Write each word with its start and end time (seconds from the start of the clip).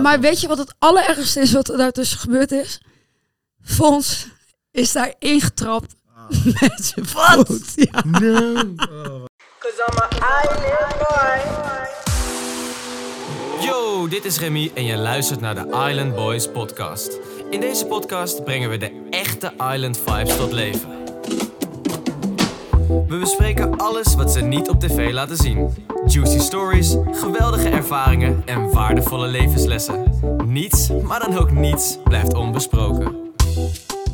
Maar 0.00 0.20
weet 0.20 0.40
je 0.40 0.48
wat 0.48 0.58
het 0.58 0.74
allerergste 0.78 1.40
is 1.40 1.52
wat 1.52 1.68
er 1.68 1.76
daartussen 1.76 2.18
gebeurd 2.18 2.50
is? 2.52 2.80
Fons 3.64 4.28
is 4.70 4.92
daar 4.92 5.14
ingetrapt 5.18 5.94
met 6.60 6.92
zijn 6.94 7.06
voet. 7.06 7.72
Ja. 7.74 8.02
Island 10.42 10.98
boy. 10.98 11.40
Yo, 13.64 14.08
dit 14.08 14.24
is 14.24 14.38
Remy 14.38 14.70
en 14.74 14.84
je 14.84 14.96
luistert 14.96 15.40
naar 15.40 15.54
de 15.54 15.86
Island 15.88 16.14
Boys 16.14 16.48
podcast. 16.50 17.18
In 17.50 17.60
deze 17.60 17.86
podcast 17.86 18.44
brengen 18.44 18.70
we 18.70 18.76
de 18.76 19.06
echte 19.10 19.52
Island 19.72 19.98
vibes 19.98 20.36
tot 20.36 20.52
leven. 20.52 21.01
We 22.86 23.18
bespreken 23.20 23.78
alles 23.78 24.14
wat 24.14 24.32
ze 24.32 24.40
niet 24.40 24.68
op 24.68 24.80
tv 24.80 25.12
laten 25.12 25.36
zien. 25.36 25.74
Juicy 26.06 26.38
stories, 26.38 26.96
geweldige 27.10 27.68
ervaringen 27.68 28.42
en 28.46 28.72
waardevolle 28.72 29.28
levenslessen. 29.28 30.20
Niets, 30.46 30.88
maar 31.02 31.20
dan 31.20 31.38
ook 31.38 31.50
niets, 31.50 31.98
blijft 32.04 32.34
onbesproken. 32.34 33.16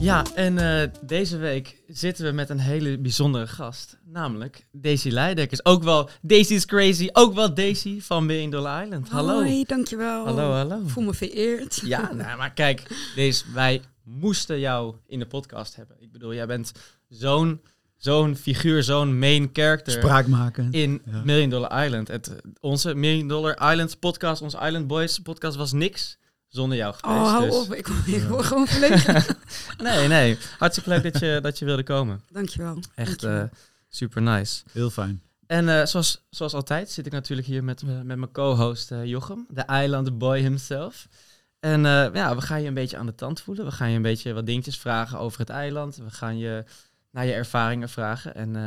Ja, 0.00 0.24
en 0.34 0.59
eh, 0.59 0.88
deze 1.00 1.36
week 1.36 1.82
zitten 1.86 2.24
we 2.24 2.32
met 2.32 2.50
een 2.50 2.59
hele 2.59 2.98
bijzondere 2.98 3.46
gast. 3.46 3.98
Namelijk 4.04 4.66
Daisy 4.73 5.09
Leidekkers. 5.09 5.64
Ook 5.64 5.82
wel 5.82 6.10
Daisy's 6.23 6.64
Crazy. 6.64 7.09
Ook 7.12 7.34
wel 7.34 7.54
Daisy 7.54 8.00
van 8.00 8.26
Dollar 8.26 8.84
Island. 8.84 9.09
Hallo. 9.09 9.34
Hoi, 9.34 9.64
dankjewel. 9.64 10.24
Hallo, 10.24 10.50
hallo. 10.50 10.80
Ik 10.80 10.88
voel 10.88 11.04
me 11.04 11.14
vereerd. 11.14 11.80
Ja, 11.84 12.12
nou, 12.14 12.38
maar 12.38 12.52
kijk, 12.52 12.82
deze, 13.14 13.45
wij 13.54 13.82
moesten 14.04 14.59
jou 14.60 14.95
in 15.06 15.18
de 15.18 15.26
podcast 15.26 15.76
hebben. 15.76 15.96
Ik 16.00 16.12
bedoel, 16.12 16.34
jij 16.34 16.46
bent 16.46 16.73
zo'n 17.09 17.60
zo'n 17.98 18.37
figuur, 18.37 18.83
zo'n 18.83 19.19
main 19.19 19.51
character 19.52 19.93
Spraak 19.93 20.27
maken. 20.27 20.69
in 20.73 21.02
Ja. 21.05 21.23
Million 21.25 21.51
Dollar 21.51 21.84
Island. 21.84 22.09
Het, 22.09 22.30
onze 22.61 22.95
Million 22.95 23.29
Dollar 23.29 23.71
Island 23.73 23.98
podcast, 23.98 24.43
onze 24.43 24.59
Island 24.62 24.87
Boys 24.87 25.19
podcast 25.19 25.57
was 25.57 25.73
niks 25.73 26.19
zonder 26.48 26.77
jou 26.79 26.95
geweest. 26.98 27.21
Oh, 27.21 27.30
hou 27.30 27.45
dus- 27.47 27.55
op. 27.57 27.74
Ik, 27.74 27.88
ik 28.07 28.23
word 28.23 28.45
gewoon 28.45 28.66
verlegen. 28.66 29.24
Nee, 29.82 30.09
nee. 30.09 30.38
Hartstikke 30.59 30.88
leuk 30.90 31.02
dat 31.02 31.18
je, 31.18 31.38
dat 31.43 31.59
je 31.59 31.65
wilde 31.65 31.82
komen. 31.82 32.23
dankjewel. 32.32 32.79
Echt 32.95 33.21
Dankjewel. 33.21 33.40
eh, 33.43 33.49
super 33.88 34.23
nice. 34.23 34.62
Heel 34.73 34.90
fijn. 34.90 35.23
En 35.46 35.68
eh, 35.68 35.87
zoals, 35.87 36.27
zoals 36.30 36.55
altijd 36.55 36.90
zit 36.90 37.07
ik 37.07 37.12
natuurlijk 37.12 37.49
hier 37.49 37.65
met, 37.65 37.83
me- 37.83 38.05
met 38.05 38.16
mijn 38.18 38.33
co-host 38.33 38.90
eh, 38.90 39.05
Jochem, 39.05 39.46
de 39.49 39.80
Island 39.83 40.18
Boy 40.18 40.38
himself. 40.40 41.09
En 41.60 41.87
eh, 41.87 42.09
ja, 42.15 42.35
we 42.35 42.40
gaan 42.40 42.60
je 42.62 42.68
een 42.68 42.74
beetje 42.74 42.96
aan 42.96 43.07
de 43.07 43.15
tand 43.15 43.40
voelen. 43.40 43.65
We 43.65 43.71
gaan 43.71 43.90
je 43.90 43.96
een 43.96 44.02
beetje 44.02 44.33
wat 44.33 44.46
dingetjes 44.46 44.79
vragen 44.79 45.18
over 45.18 45.38
het 45.40 45.49
eiland. 45.51 45.96
We 45.96 46.10
gaan 46.10 46.38
je 46.38 46.65
naar 47.10 47.26
je 47.26 47.32
ervaringen 47.32 47.88
vragen. 47.88 48.34
En 48.34 48.56
eh, 48.56 48.62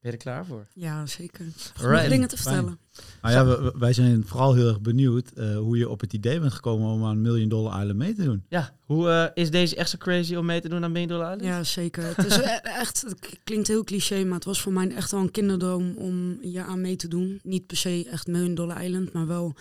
ben 0.00 0.10
je 0.10 0.16
er 0.16 0.16
klaar 0.16 0.46
voor? 0.46 0.66
Ja, 0.74 1.06
zeker. 1.06 1.46
Alright. 1.82 2.08
dingen 2.10 2.28
te 2.28 2.36
vertellen. 2.36 2.78
Nou 3.22 3.34
ja, 3.34 3.46
we- 3.46 3.74
wij 3.78 3.92
zijn 3.92 4.26
vooral 4.26 4.54
heel 4.54 4.68
erg 4.68 4.80
benieuwd 4.80 5.30
eh, 5.30 5.56
hoe 5.56 5.76
je 5.76 5.88
op 5.88 6.00
het 6.00 6.12
idee 6.12 6.40
bent 6.40 6.52
gekomen 6.52 6.88
om 6.90 7.04
aan 7.04 7.20
Million 7.20 7.48
Dollar 7.48 7.80
Island 7.80 7.98
mee 7.98 8.14
te 8.14 8.24
doen. 8.24 8.44
Ja, 8.48 8.76
hoe 8.80 9.08
eh, 9.10 9.26
is 9.42 9.50
deze 9.50 9.76
echt 9.76 9.90
zo 9.90 9.98
crazy 9.98 10.34
om 10.34 10.46
mee 10.46 10.60
te 10.60 10.68
doen 10.68 10.84
aan 10.84 10.92
Million 10.92 11.08
Dollar 11.10 11.36
Island? 11.36 11.54
Ja, 11.54 11.64
zeker. 11.64 12.16
Het 12.16 12.26
is 12.26 12.36
e- 12.46 12.60
echt, 12.62 13.02
het 13.02 13.38
klinkt 13.44 13.68
heel 13.68 13.84
cliché, 13.84 14.24
maar 14.24 14.34
het 14.34 14.44
was 14.44 14.60
voor 14.60 14.72
mij 14.72 14.90
echt 14.94 15.10
wel 15.10 15.20
een 15.20 15.30
kinderdroom 15.30 15.94
om 15.96 16.38
hier 16.40 16.62
aan 16.62 16.80
mee 16.80 16.96
te 16.96 17.08
doen. 17.08 17.40
Niet 17.42 17.66
per 17.66 17.76
se 17.76 18.08
echt 18.10 18.26
Million 18.26 18.54
Dollar 18.54 18.84
Island, 18.84 19.12
maar 19.12 19.26
wel 19.26 19.54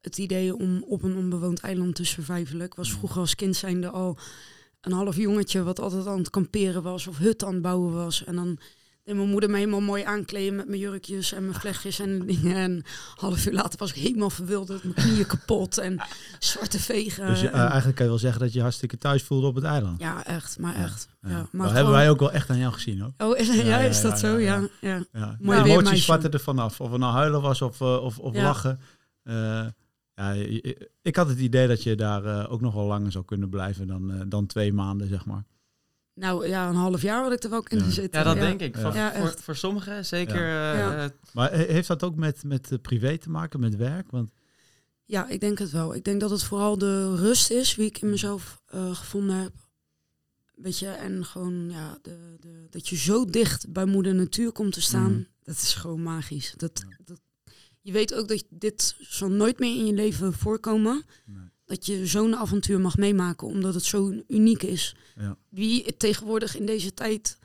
het 0.00 0.18
idee 0.18 0.56
om 0.56 0.82
op 0.88 1.02
een 1.02 1.16
onbewoond 1.16 1.60
eiland 1.60 1.94
te 1.94 2.04
survivalen. 2.04 2.66
Ik 2.66 2.74
was 2.74 2.92
vroeger 2.92 3.20
als 3.20 3.34
kind 3.34 3.56
zijnde 3.56 3.90
al 3.90 4.18
een 4.86 4.92
half 4.92 5.16
jongetje 5.16 5.62
wat 5.62 5.80
altijd 5.80 6.06
aan 6.06 6.18
het 6.18 6.30
kamperen 6.30 6.82
was 6.82 7.06
of 7.06 7.18
hut 7.18 7.44
aan 7.44 7.52
het 7.52 7.62
bouwen 7.62 7.92
was. 7.94 8.24
En 8.24 8.34
dan 8.34 8.58
deed 9.04 9.14
mijn 9.16 9.28
moeder 9.28 9.50
me 9.50 9.56
helemaal 9.56 9.80
mooi 9.80 10.02
aankleden 10.02 10.56
met 10.56 10.68
mijn 10.68 10.80
jurkjes 10.80 11.32
en 11.32 11.44
mijn 11.46 11.60
vlechtjes 11.60 11.98
en 11.98 12.26
dingen. 12.26 12.56
En 12.56 12.70
een 12.70 12.84
half 13.14 13.46
uur 13.46 13.52
later 13.52 13.78
was 13.78 13.90
ik 13.90 14.02
helemaal 14.02 14.30
verwilderd, 14.30 14.82
mijn 14.82 14.94
knieën 14.94 15.26
kapot 15.26 15.78
en 15.78 16.00
zwarte 16.38 16.78
vegen. 16.80 17.26
Dus 17.26 17.40
je, 17.40 17.48
eh, 17.48 17.54
en- 17.60 17.66
eigenlijk 17.66 17.94
kan 17.96 18.04
je 18.04 18.10
wel 18.10 18.20
zeggen 18.20 18.40
dat 18.40 18.48
je 18.50 18.56
je 18.56 18.62
hartstikke 18.62 18.98
thuis 18.98 19.22
voelde 19.22 19.46
op 19.46 19.54
het 19.54 19.64
eiland. 19.64 20.00
ja, 20.00 20.24
echt, 20.24 20.58
maar 20.58 20.74
echt. 20.74 21.08
Ja. 21.20 21.28
Ja. 21.28 21.34
Maar 21.36 21.42
dat 21.42 21.50
gewoon- 21.60 21.74
hebben 21.74 21.92
wij 21.92 22.10
ook 22.10 22.18
wel 22.20 22.32
echt 22.32 22.50
aan 22.50 22.58
jou 22.58 22.72
gezien 22.72 23.00
hoor. 23.00 23.12
Oh, 23.18 23.38
is, 23.38 23.46
ja, 23.46 23.54
Ja, 23.54 23.62
ja, 23.62 23.78
is 23.78 24.00
dat 24.00 24.12
ja, 24.12 24.16
zo? 24.28 24.38
ja, 24.38 24.54
Ja, 24.54 24.68
ja. 24.80 24.94
ja. 24.94 25.02
Ja. 25.12 25.36
Mooi 25.40 25.58
de 25.58 25.64
weer, 25.64 25.72
emoties 25.78 26.04
zwarten 26.04 26.30
er 26.30 26.40
vanaf. 26.40 26.80
Of 26.80 26.90
het 26.90 27.00
nou 27.00 27.12
huilen 27.12 27.40
was 27.40 27.62
of, 27.62 27.80
eh, 27.80 28.02
of, 28.02 28.18
of 28.18 28.34
Ja. 28.34 28.42
lachen. 28.42 28.80
Eh, 29.22 29.66
ja, 30.16 30.32
ik 31.02 31.16
had 31.16 31.28
het 31.28 31.38
idee 31.38 31.66
dat 31.68 31.82
je 31.82 31.94
daar 31.96 32.24
eh, 32.24 32.52
ook 32.52 32.60
nog 32.60 32.74
wel 32.74 32.86
langer 32.86 33.12
zou 33.12 33.24
kunnen 33.24 33.48
blijven 33.48 33.86
dan, 33.86 34.12
eh, 34.12 34.20
dan 34.28 34.46
twee 34.46 34.72
maanden, 34.72 35.08
zeg 35.08 35.24
maar. 35.26 35.44
Nou 36.14 36.46
ja, 36.48 36.68
een 36.68 36.74
half 36.74 37.02
jaar 37.02 37.22
had 37.22 37.32
ik 37.32 37.42
er 37.42 37.50
wel 37.50 37.62
kunnen 37.62 37.86
Ja. 37.86 37.92
zitten. 37.92 38.20
Ja, 38.20 38.26
dat 38.26 38.36
denk 38.36 38.60
ik. 38.60 38.76
Ja. 38.76 38.80
Voor, 38.82 38.94
Ja, 38.94 39.32
voor, 39.36 39.56
sommigen 39.56 40.04
zeker. 40.06 40.46
Ja. 40.46 40.72
eh, 40.72 40.78
Ja. 40.98 41.10
Maar 41.32 41.50
he- 41.52 41.72
heeft 41.72 41.88
dat 41.88 42.02
ook 42.02 42.16
met, 42.16 42.44
met 42.44 42.78
privé 42.82 43.18
te 43.18 43.30
maken, 43.30 43.60
met 43.60 43.76
werk? 43.76 44.10
Want 44.10 44.30
Ja, 45.04 45.28
ik 45.28 45.40
denk 45.40 45.58
het 45.58 45.70
wel. 45.70 45.94
Ik 45.94 46.04
denk 46.04 46.20
dat 46.20 46.30
het 46.30 46.42
vooral 46.42 46.78
de 46.78 47.16
rust 47.16 47.50
is 47.50 47.74
wie 47.76 47.86
ik 47.86 47.98
in 48.02 48.10
mezelf 48.10 48.62
eh, 48.66 48.94
gevonden 48.94 49.36
heb. 49.36 49.52
Weet 50.54 50.78
je, 50.78 50.88
en 50.88 51.24
gewoon 51.24 51.70
ja, 51.70 51.98
de, 52.02 52.36
de, 52.40 52.66
dat 52.70 52.88
je 52.88 52.96
zo 52.96 53.24
dicht 53.24 53.72
bij 53.72 53.84
moeder 53.84 54.14
natuur 54.14 54.52
komt 54.52 54.72
te 54.72 54.80
staan, 54.80 55.12
Mhm. 55.12 55.22
dat 55.42 55.54
is 55.54 55.74
gewoon 55.74 56.02
magisch. 56.02 56.54
Dat, 56.56 56.84
dat, 57.04 57.20
je 57.86 57.92
weet 57.92 58.14
ook 58.14 58.28
dat 58.28 58.44
dit 58.50 58.96
zal 59.00 59.28
nooit 59.30 59.58
meer 59.58 59.76
in 59.78 59.86
je 59.86 59.92
leven 59.92 60.32
voorkomen. 60.32 61.04
Nee. 61.24 61.44
Dat 61.64 61.86
je 61.86 62.06
zo'n 62.06 62.36
avontuur 62.36 62.80
mag 62.80 62.96
meemaken, 62.96 63.46
omdat 63.46 63.74
het 63.74 63.82
zo 63.84 64.22
uniek 64.28 64.62
is. 64.62 64.96
Ja. 65.16 65.36
Wie 65.48 65.96
tegenwoordig 65.96 66.56
in 66.56 66.66
deze 66.66 66.94
tijd 66.94 67.38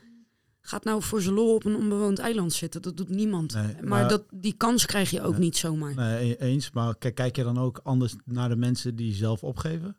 gaat 0.61 0.83
nou 0.83 1.01
voor 1.03 1.21
zijn 1.21 1.33
lol 1.35 1.55
op 1.55 1.65
een 1.65 1.75
onbewoond 1.75 2.19
eiland 2.19 2.53
zitten? 2.53 2.81
Dat 2.81 2.97
doet 2.97 3.09
niemand. 3.09 3.53
Nee, 3.53 3.63
maar 3.73 3.83
maar- 3.83 4.09
dat, 4.09 4.23
die 4.33 4.53
kans 4.53 4.85
krijg 4.85 5.09
je 5.09 5.21
ook 5.21 5.31
Nee. 5.31 5.41
niet 5.41 5.57
zomaar. 5.57 5.95
Nee, 5.95 6.31
e- 6.31 6.35
eens. 6.35 6.71
Maar 6.71 6.95
kijk, 6.97 7.15
kijk 7.15 7.35
je 7.35 7.43
dan 7.43 7.57
ook 7.57 7.79
anders 7.83 8.15
naar 8.25 8.49
de 8.49 8.55
mensen 8.55 8.95
die 8.95 9.13
zelf 9.13 9.43
opgeven? 9.43 9.97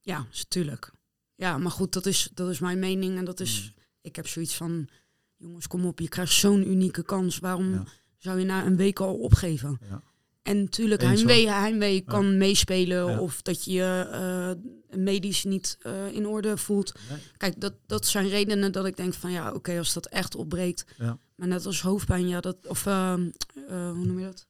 Ja, 0.00 0.26
natuurlijk. 0.36 0.92
Ja, 1.34 1.58
maar 1.58 1.70
goed, 1.72 1.92
dat 1.92 2.06
is, 2.06 2.30
dat 2.34 2.48
is 2.50 2.58
mijn 2.58 2.78
mening. 2.78 3.16
En 3.18 3.24
dat 3.24 3.40
is, 3.40 3.62
Mm. 3.76 3.82
ik 4.00 4.16
heb 4.16 4.26
zoiets 4.28 4.54
van, 4.54 4.88
jongens, 5.36 5.66
kom 5.66 5.84
op, 5.86 5.98
je 6.00 6.08
krijgt 6.08 6.32
zo'n 6.32 6.68
unieke 6.70 7.02
kans. 7.02 7.38
Waarom 7.38 7.72
Ja. 7.72 7.84
Zou 8.22 8.38
je 8.38 8.44
na 8.44 8.66
een 8.66 8.76
week 8.76 9.00
al 9.00 9.14
opgeven? 9.14 9.78
Ja. 9.90 10.02
En 10.42 10.60
natuurlijk, 10.62 11.02
heimwee, 11.02 11.48
heimwee 11.50 12.00
kan 12.00 12.36
meespelen. 12.38 13.10
Ja. 13.10 13.18
Of 13.20 13.42
dat 13.42 13.64
je 13.64 13.72
je 13.72 14.08
eh, 14.10 14.98
medisch 14.98 15.44
niet 15.44 15.76
eh, 15.80 16.12
in 16.12 16.26
orde 16.26 16.56
voelt. 16.56 16.92
Nee. 17.10 17.18
Kijk, 17.36 17.60
dat, 17.60 17.72
dat 17.86 18.06
zijn 18.06 18.28
redenen 18.28 18.72
dat 18.72 18.86
ik 18.86 18.96
denk 18.96 19.14
van, 19.14 19.30
ja, 19.30 19.52
oké, 19.52 19.78
als 19.78 19.92
dat 19.92 20.06
echt 20.06 20.34
opbreekt. 20.34 20.84
Ja. 20.98 21.18
Maar 21.34 21.48
net 21.48 21.66
als 21.66 21.80
hoofdpijn, 21.82 22.28
ja, 22.28 22.40
dat, 22.40 22.56
of 22.66 22.86
eh, 22.86 23.12
eh, 23.12 23.20
hoe 23.68 24.04
noem 24.04 24.18
je 24.18 24.24
dat? 24.24 24.46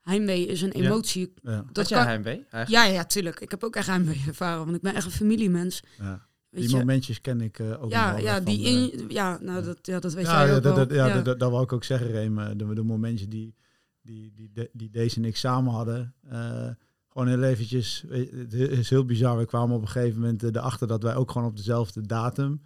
Heimwee 0.00 0.46
is 0.46 0.62
een 0.62 0.72
emotie. 0.72 1.32
Ja, 1.42 1.56
Dat 1.56 1.74
dat 1.74 1.88
jij 1.88 1.98
kan- 1.98 2.06
heimwee? 2.06 2.44
eigenlijk? 2.50 2.68
Ja, 2.68 2.84
ja, 2.94 3.04
tuurlijk. 3.04 3.40
Ik 3.40 3.50
heb 3.50 3.64
ook 3.64 3.76
echt 3.76 3.86
heimwee 3.86 4.22
ervaren, 4.26 4.64
want 4.64 4.76
ik 4.76 4.82
ben 4.82 4.94
echt 4.94 5.04
een 5.04 5.10
familiemens. 5.10 5.82
ja. 5.98 6.26
Weet 6.54 6.62
Die 6.62 6.70
je? 6.72 6.76
momentjes 6.76 7.20
ken 7.20 7.40
ik 7.40 7.58
eh, 7.58 7.70
ook 7.72 7.80
nog 7.80 7.90
Ja, 7.90 8.14
wel 8.14 8.22
ja, 8.24 8.40
die 8.40 8.60
in, 8.60 9.04
ja, 9.08 9.38
nou, 9.40 9.64
dat, 9.64 9.78
ja, 9.82 9.98
dat 10.00 10.12
weet 10.14 10.26
ja, 10.26 10.38
jij 10.38 10.48
ja, 10.50 10.56
ook 10.56 10.62
dat, 10.62 10.76
wel. 10.76 10.86
dat- 10.86 10.96
ja, 10.96 11.06
ja. 11.06 11.14
dat- 11.14 11.24
dat- 11.24 11.38
dat 11.40 11.50
wou 11.50 11.62
ik 11.62 11.72
ook 11.72 11.84
zeggen, 11.84 12.10
Reem. 12.10 12.38
eh, 12.38 12.46
De, 12.56 12.74
de 12.74 12.82
momentjes 12.82 13.28
die, 13.28 13.54
die, 14.02 14.32
die, 14.34 14.50
de- 14.52 14.70
die 14.72 14.90
deze 14.90 15.16
en 15.16 15.24
ik 15.24 15.36
samen 15.36 15.72
hadden. 15.72 16.14
eh, 16.30 16.68
gewoon 17.08 17.28
heel 17.28 17.42
eventjes, 17.42 18.04
het 18.08 18.52
is 18.52 18.90
heel 18.90 19.04
bizar. 19.04 19.38
We 19.38 19.44
kwamen 19.46 19.76
op 19.76 19.82
een 19.82 19.88
gegeven 19.88 20.20
moment 20.20 20.42
eh, 20.42 20.48
erachter 20.52 20.86
dat 20.88 21.02
wij 21.02 21.14
ook 21.14 21.30
gewoon 21.30 21.48
op 21.48 21.56
dezelfde 21.56 22.00
datum 22.06 22.62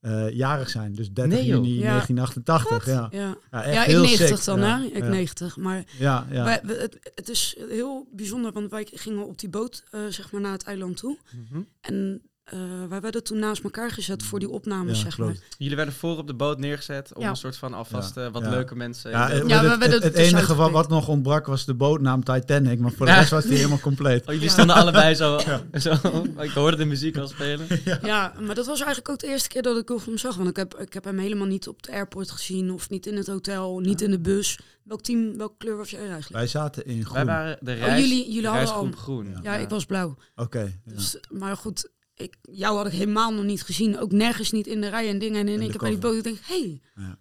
eh, 0.00 0.30
jarig 0.30 0.70
zijn. 0.70 0.92
Dus 0.94 1.12
30 1.12 1.38
Nee, 1.38 1.46
joh. 1.48 1.64
juni 1.64 1.74
Ja. 1.78 1.90
1988. 1.90 2.86
Ja, 2.86 3.08
ja. 3.20 3.36
ja, 3.50 3.62
echt 3.64 3.74
ja, 3.74 3.80
ik 3.84 3.90
heel 3.90 4.00
90 4.02 4.36
sick. 4.36 4.44
dan, 4.46 4.60
ja, 4.60 4.78
hè? 4.78 4.84
Ik 4.84 5.02
ja, 5.02 5.08
90. 5.08 5.56
Maar 5.56 5.84
Ja, 5.98 6.26
ja. 6.30 6.44
wij- 6.44 6.60
we- 6.64 6.74
het, 6.80 7.10
het 7.14 7.28
is 7.28 7.56
heel 7.68 8.08
bijzonder, 8.12 8.52
want 8.52 8.70
wij 8.70 8.88
gingen 8.92 9.26
op 9.26 9.38
die 9.38 9.48
boot, 9.48 9.84
eh, 9.90 10.00
zeg 10.08 10.32
maar, 10.32 10.40
naar 10.40 10.52
het 10.52 10.62
eiland 10.64 10.96
toe. 10.96 11.18
Mhm. 11.50 11.62
En 11.80 12.22
eh, 12.50 12.58
wij 12.88 13.00
werden 13.00 13.24
toen 13.24 13.38
naast 13.38 13.62
elkaar 13.64 13.90
gezet 13.90 14.22
voor 14.22 14.38
die 14.38 14.48
opnames, 14.48 14.96
Ja, 14.98 15.04
zeg 15.04 15.14
klopt. 15.14 15.32
maar. 15.32 15.42
Jullie 15.58 15.76
werden 15.76 15.94
voor 15.94 16.16
op 16.18 16.26
de 16.26 16.34
boot 16.34 16.58
neergezet 16.58 17.14
om 17.14 17.22
Ja. 17.22 17.28
een 17.28 17.36
soort 17.36 17.56
van 17.56 17.74
alvast 17.74 18.14
Ja. 18.14 18.24
eh, 18.26 18.32
wat 18.32 18.42
Ja. 18.42 18.50
leuke 18.50 18.74
mensen... 18.76 19.10
Ja, 19.10 19.26
de- 19.28 19.34
het, 19.34 19.92
het, 19.92 20.02
dus 20.02 20.12
enige 20.32 20.54
wat, 20.54 20.70
wat 20.70 20.88
nog 20.88 21.08
ontbrak 21.08 21.46
was 21.46 21.64
de 21.64 21.74
bootnaam 21.74 22.24
Titanic, 22.24 22.78
maar 22.78 22.92
voor 22.92 23.06
de 23.06 23.12
rest 23.12 23.30
was 23.30 23.44
die 23.44 23.56
helemaal 23.56 23.80
compleet. 23.80 24.20
Oh, 24.20 24.26
jullie 24.26 24.42
Ja. 24.42 24.48
stonden 24.52 24.76
allebei 24.76 25.14
zo, 25.14 25.38
zo. 25.78 25.92
Ik 26.40 26.50
hoorde 26.50 26.76
de 26.76 26.84
muziek 26.84 27.16
al 27.16 27.28
spelen. 27.28 27.66
Ja. 28.02 28.32
maar 28.40 28.54
dat 28.54 28.66
was 28.66 28.78
eigenlijk 28.78 29.08
ook 29.08 29.18
de 29.18 29.26
eerste 29.26 29.48
keer 29.48 29.62
dat 29.62 29.76
ik 29.76 29.88
hem 30.04 30.18
zag. 30.18 30.36
Want 30.36 30.48
ik 30.48 30.56
heb, 30.56 30.74
ik 30.78 30.92
heb 30.92 31.04
hem 31.04 31.18
helemaal 31.18 31.46
niet 31.46 31.68
op 31.68 31.82
de 31.82 31.92
airport 31.92 32.30
gezien, 32.30 32.70
of 32.70 32.90
niet 32.90 33.06
in 33.06 33.16
het 33.16 33.26
hotel, 33.26 33.78
niet 33.78 34.00
in 34.00 34.10
de 34.10 34.20
bus. 34.20 34.58
Welk 34.84 35.02
team, 35.02 35.36
welke 35.36 35.54
kleur 35.58 35.76
was 35.76 35.90
jij 35.90 36.00
eigenlijk? 36.00 36.32
Wij 36.32 36.46
zaten 36.46 36.84
in 36.86 37.04
groen. 37.04 37.14
Wij 37.14 37.24
waren 37.24 37.56
de 37.60 37.72
Oh, 37.72 37.78
reis, 37.78 38.00
jullie, 38.00 38.26
jullie 38.26 38.44
hadden 38.48 38.64
reisgroep 38.64 38.92
al... 38.94 38.98
groen. 39.00 39.36
Ja, 39.42 39.56
ik 39.56 39.68
was 39.68 39.84
blauw. 39.84 40.16
Oké. 40.36 40.60
ja. 40.84 40.92
Dus, 40.94 41.16
maar 41.30 41.56
goed, 41.56 41.90
ik, 42.18 42.34
jou 42.42 42.76
had 42.76 42.86
ik 42.86 42.92
helemaal 42.92 43.32
nog 43.32 43.44
niet 43.44 43.62
gezien. 43.62 43.98
Ook 43.98 44.12
nergens 44.12 44.50
niet 44.50 44.66
in 44.66 44.80
de 44.80 44.88
rij 44.88 45.08
en 45.08 45.18
dingen. 45.18 45.40
En 45.40 45.48
in 45.48 45.60
één 45.60 45.70
keer 45.70 45.78
bij 45.80 45.90
die 45.90 45.98
boot 45.98 46.10
cover. 46.16 46.22
denk 46.22 46.36
ik, 46.36 46.44
hey, 46.46 46.80
Ja. 46.96 47.18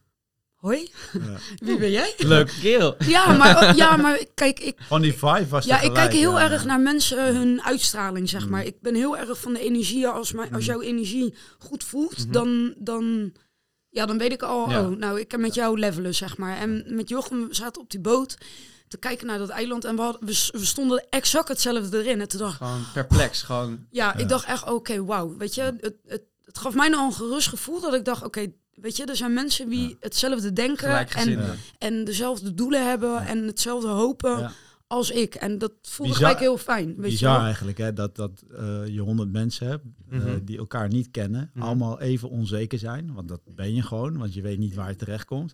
hoi, 0.55 0.89
Ja. 1.13 1.37
wie 1.67 1.77
ben 1.77 1.91
jij? 1.91 2.13
Leuk 2.17 2.53
kerel. 2.61 2.95
Ja, 2.99 3.37
maar, 3.37 3.75
ja, 3.75 3.95
maar 3.97 4.25
kijk, 4.33 4.59
ik, 4.59 4.75
Gewoon 4.79 5.01
die 5.01 5.13
vibe 5.13 5.47
was 5.49 5.65
ja, 5.65 5.81
ik 5.81 5.93
kijk 5.93 6.13
heel 6.13 6.37
ja. 6.39 6.51
erg 6.51 6.65
naar 6.65 6.79
mensen, 6.79 7.35
hun 7.35 7.61
uitstraling, 7.63 8.29
zeg 8.29 8.43
Mm. 8.45 8.49
maar. 8.51 8.65
Ik 8.65 8.81
ben 8.81 8.95
heel 8.95 9.17
erg 9.17 9.39
van 9.39 9.53
de 9.53 9.59
energie. 9.59 10.07
Als, 10.07 10.31
mijn, 10.31 10.53
als 10.53 10.65
Mm. 10.65 10.71
jouw 10.71 10.81
energie 10.81 11.33
goed 11.59 11.83
voelt, 11.83 12.17
Mhm. 12.17 12.31
dan, 12.31 12.73
dan, 12.77 13.33
ja, 13.89 14.05
dan 14.05 14.17
weet 14.17 14.31
ik 14.31 14.41
al, 14.43 14.69
Ja. 14.69 14.81
oh, 14.89 14.97
nou, 14.97 15.19
ik 15.19 15.27
kan 15.27 15.41
met 15.41 15.53
jou 15.53 15.79
levelen, 15.79 16.15
zeg 16.15 16.37
maar. 16.37 16.57
En 16.57 16.83
met 16.87 17.09
Jochem 17.09 17.47
zaten 17.53 17.81
op 17.81 17.89
die 17.89 17.99
boot. 17.99 18.37
Te 18.87 18.97
kijken 18.97 19.27
naar 19.27 19.37
dat 19.37 19.49
eiland. 19.49 19.85
En 19.85 19.95
we, 19.95 20.01
hadden, 20.01 20.25
we, 20.25 20.33
stonden 20.65 21.05
exact 21.09 21.47
hetzelfde 21.47 21.97
erin. 22.03 22.21
En 22.21 22.27
toen 22.27 22.39
dacht 22.39 22.57
Gewoon 22.57 22.83
perplex, 22.93 23.41
gewoon... 23.41 23.85
ja, 23.89 24.05
Ja. 24.05 24.15
ik 24.15 24.29
dacht 24.29 24.45
echt, 24.45 24.69
oké, 24.69 25.05
wauw. 25.05 25.37
Weet 25.37 25.55
je, 25.55 25.61
het, 25.61 25.95
het, 26.05 26.21
het 26.45 26.57
gaf 26.57 26.75
mij 26.75 26.89
nou 26.89 27.05
een 27.05 27.13
gerust 27.13 27.47
gevoel 27.47 27.81
dat 27.81 27.93
ik 27.93 28.05
dacht, 28.05 28.23
oké, 28.23 28.51
weet 28.73 28.97
je, 28.97 29.05
er 29.05 29.15
zijn 29.15 29.33
mensen 29.33 29.69
die 29.69 29.89
Ja. 29.89 29.95
hetzelfde 29.99 30.53
denken 30.53 31.07
en. 31.09 31.29
Ja. 31.31 31.53
en 31.77 32.03
dezelfde 32.03 32.53
doelen 32.53 32.87
hebben 32.87 33.25
en 33.25 33.43
hetzelfde 33.43 33.87
hopen 33.87 34.39
Ja. 34.39 34.51
als 34.87 35.11
ik. 35.11 35.35
En 35.35 35.57
dat 35.57 35.71
voelde 35.81 36.11
Bizar- 36.11 36.27
gelijk 36.29 36.45
heel 36.45 36.57
fijn. 36.57 36.85
Weet 36.87 36.95
je 36.95 37.01
Bizar 37.11 37.43
eigenlijk, 37.43 37.77
hè, 37.77 37.93
dat, 37.93 38.15
dat 38.15 38.43
eh, 38.57 38.87
je 38.87 38.99
honderd 39.01 39.31
mensen 39.31 39.67
hebt 39.67 39.83
eh, 40.09 40.19
Mhm. 40.19 40.39
die 40.45 40.57
elkaar 40.57 40.87
niet 40.87 41.11
kennen, 41.11 41.51
Mhm. 41.53 41.65
allemaal 41.65 41.99
even 41.99 42.29
onzeker 42.29 42.79
zijn, 42.79 43.13
want 43.13 43.27
dat 43.27 43.41
ben 43.45 43.73
je 43.75 43.81
gewoon, 43.81 44.17
want 44.17 44.33
je 44.33 44.41
weet 44.41 44.57
niet 44.57 44.75
waar 44.75 44.89
je 44.89 44.95
terechtkomt. 44.95 45.53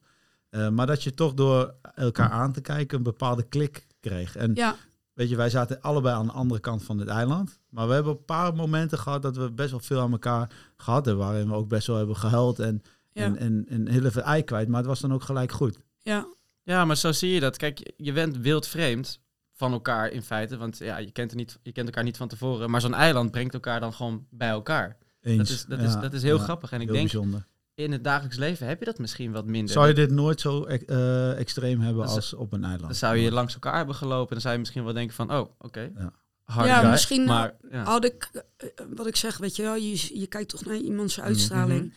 Eh 0.53 0.69
maar 0.69 0.87
dat 0.87 1.03
je 1.03 1.13
toch 1.13 1.33
door 1.33 1.73
elkaar 1.95 2.29
aan 2.29 2.51
te 2.53 2.61
kijken 2.61 2.97
een 2.97 3.03
bepaalde 3.03 3.43
klik 3.43 3.87
kreeg. 3.99 4.35
En 4.35 4.51
Ja, 4.55 4.75
weet 5.13 5.29
je, 5.29 5.35
wij 5.35 5.49
zaten 5.49 5.81
allebei 5.81 6.15
aan 6.15 6.25
de 6.25 6.31
andere 6.31 6.59
kant 6.59 6.83
van 6.83 6.97
het 6.99 7.07
eiland, 7.07 7.59
maar 7.69 7.87
we 7.87 7.93
hebben 7.93 8.11
een 8.13 8.25
paar 8.25 8.55
momenten 8.55 8.97
gehad 8.99 9.21
dat 9.21 9.35
we 9.37 9.51
best 9.51 9.71
wel 9.71 9.79
veel 9.79 9.99
aan 10.01 10.11
elkaar 10.11 10.49
gehad 10.77 11.05
hebben, 11.05 11.25
waarin 11.25 11.47
we 11.47 11.53
ook 11.53 11.67
best 11.67 11.87
wel 11.87 11.97
hebben 11.97 12.15
gehuild 12.15 12.59
en, 12.59 12.81
ja, 13.11 13.23
en, 13.23 13.37
en, 13.37 13.65
en 13.69 13.87
heel 13.87 14.05
even 14.05 14.23
ei 14.23 14.43
kwijt, 14.43 14.67
maar 14.67 14.77
het 14.79 14.87
was 14.87 14.99
dan 14.99 15.13
ook 15.13 15.23
gelijk 15.23 15.51
goed. 15.51 15.77
ja. 16.01 16.25
Ja, 16.65 16.85
maar 16.85 16.97
zo 16.97 17.11
zie 17.11 17.31
je 17.33 17.39
dat. 17.39 17.57
Kijk, 17.57 17.77
je- 17.77 17.93
je 17.97 18.11
bent 18.13 18.37
wildvreemd 18.37 19.19
van 19.53 19.71
elkaar 19.71 20.09
in 20.11 20.21
feite. 20.21 20.57
Want 20.57 20.77
ja, 20.77 20.97
je 20.97 21.11
kent, 21.11 21.31
er 21.31 21.37
niet, 21.37 21.59
je 21.63 21.71
kent 21.71 21.87
elkaar 21.87 22.03
niet 22.03 22.17
van 22.17 22.27
tevoren. 22.27 22.69
Maar 22.69 22.81
zo'n 22.81 22.93
eiland 22.93 23.31
brengt 23.31 23.53
elkaar 23.53 23.79
dan 23.79 23.93
gewoon 23.93 24.25
bij 24.29 24.49
elkaar. 24.49 24.97
Eens. 25.21 25.37
Dat 25.37 25.49
is, 25.57 25.65
dat 25.65 25.79
is, 25.79 25.93
dat 26.01 26.13
is 26.13 26.23
heel 26.23 26.37
ja, 26.37 26.43
grappig. 26.43 26.71
En 26.71 26.81
ik 26.81 26.87
heel 26.87 26.95
denk, 26.95 27.11
bijzonder. 27.11 27.47
In 27.75 27.91
het 27.91 28.03
dagelijks 28.03 28.37
leven 28.37 28.67
heb 28.67 28.79
je 28.79 28.85
dat 28.85 28.97
misschien 28.97 29.31
wat 29.31 29.45
minder. 29.45 29.73
Zou 29.73 29.87
je 29.87 29.93
dit 29.93 30.11
nooit 30.11 30.41
zo 30.41 30.65
e- 30.67 30.75
eh, 30.75 31.39
extreem 31.39 31.79
hebben 31.81 32.05
Dan 32.05 32.15
als 32.15 32.33
op 32.33 32.53
een 32.53 32.63
eiland? 32.63 32.81
Dan 32.83 32.95
zou 32.95 33.17
je 33.17 33.31
langs 33.31 33.53
elkaar 33.53 33.75
hebben 33.75 33.95
gelopen. 33.95 34.27
En 34.27 34.33
dan 34.33 34.41
zou 34.41 34.53
je 34.53 34.59
misschien 34.59 34.83
wel 34.83 34.93
denken 34.93 35.15
van, 35.15 35.31
oh, 35.33 35.49
oké. 35.57 35.91
Ja. 35.97 36.13
Hard 36.43 36.67
Ja, 36.67 36.79
guy, 36.79 36.89
misschien, 36.89 37.25
Maar 37.25 37.55
ja. 37.71 37.83
had 37.83 38.05
ik, 38.05 38.29
eh, 38.57 38.67
wat 38.95 39.07
ik 39.07 39.15
zeg, 39.15 39.37
weet 39.37 39.55
je 39.55 39.61
wel, 39.63 39.75
je, 39.75 40.19
je 40.19 40.27
kijkt 40.27 40.49
toch 40.49 40.65
naar 40.65 40.75
iemands 40.75 41.19
uitstraling. 41.21 41.81
Mhm. 41.81 41.93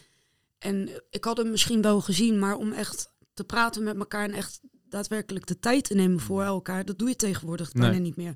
En 0.59 0.89
ik 1.11 1.25
had 1.25 1.37
hem 1.37 1.51
misschien 1.51 1.83
wel 1.83 2.01
gezien, 2.01 2.39
maar 2.39 2.55
om 2.57 2.73
echt 2.73 3.13
te 3.35 3.45
praten 3.45 3.83
met 3.83 3.97
elkaar 3.99 4.25
en 4.25 4.33
echt 4.35 4.61
daadwerkelijk 4.89 5.47
de 5.47 5.59
tijd 5.59 5.85
te 5.85 5.95
nemen 5.95 6.21
voor 6.21 6.43
elkaar, 6.43 6.85
dat 6.85 6.99
doe 6.99 7.09
je 7.09 7.17
tegenwoordig 7.17 7.73
Nee. 7.75 7.83
bijna 7.89 8.03
niet 8.03 8.17
meer. 8.17 8.35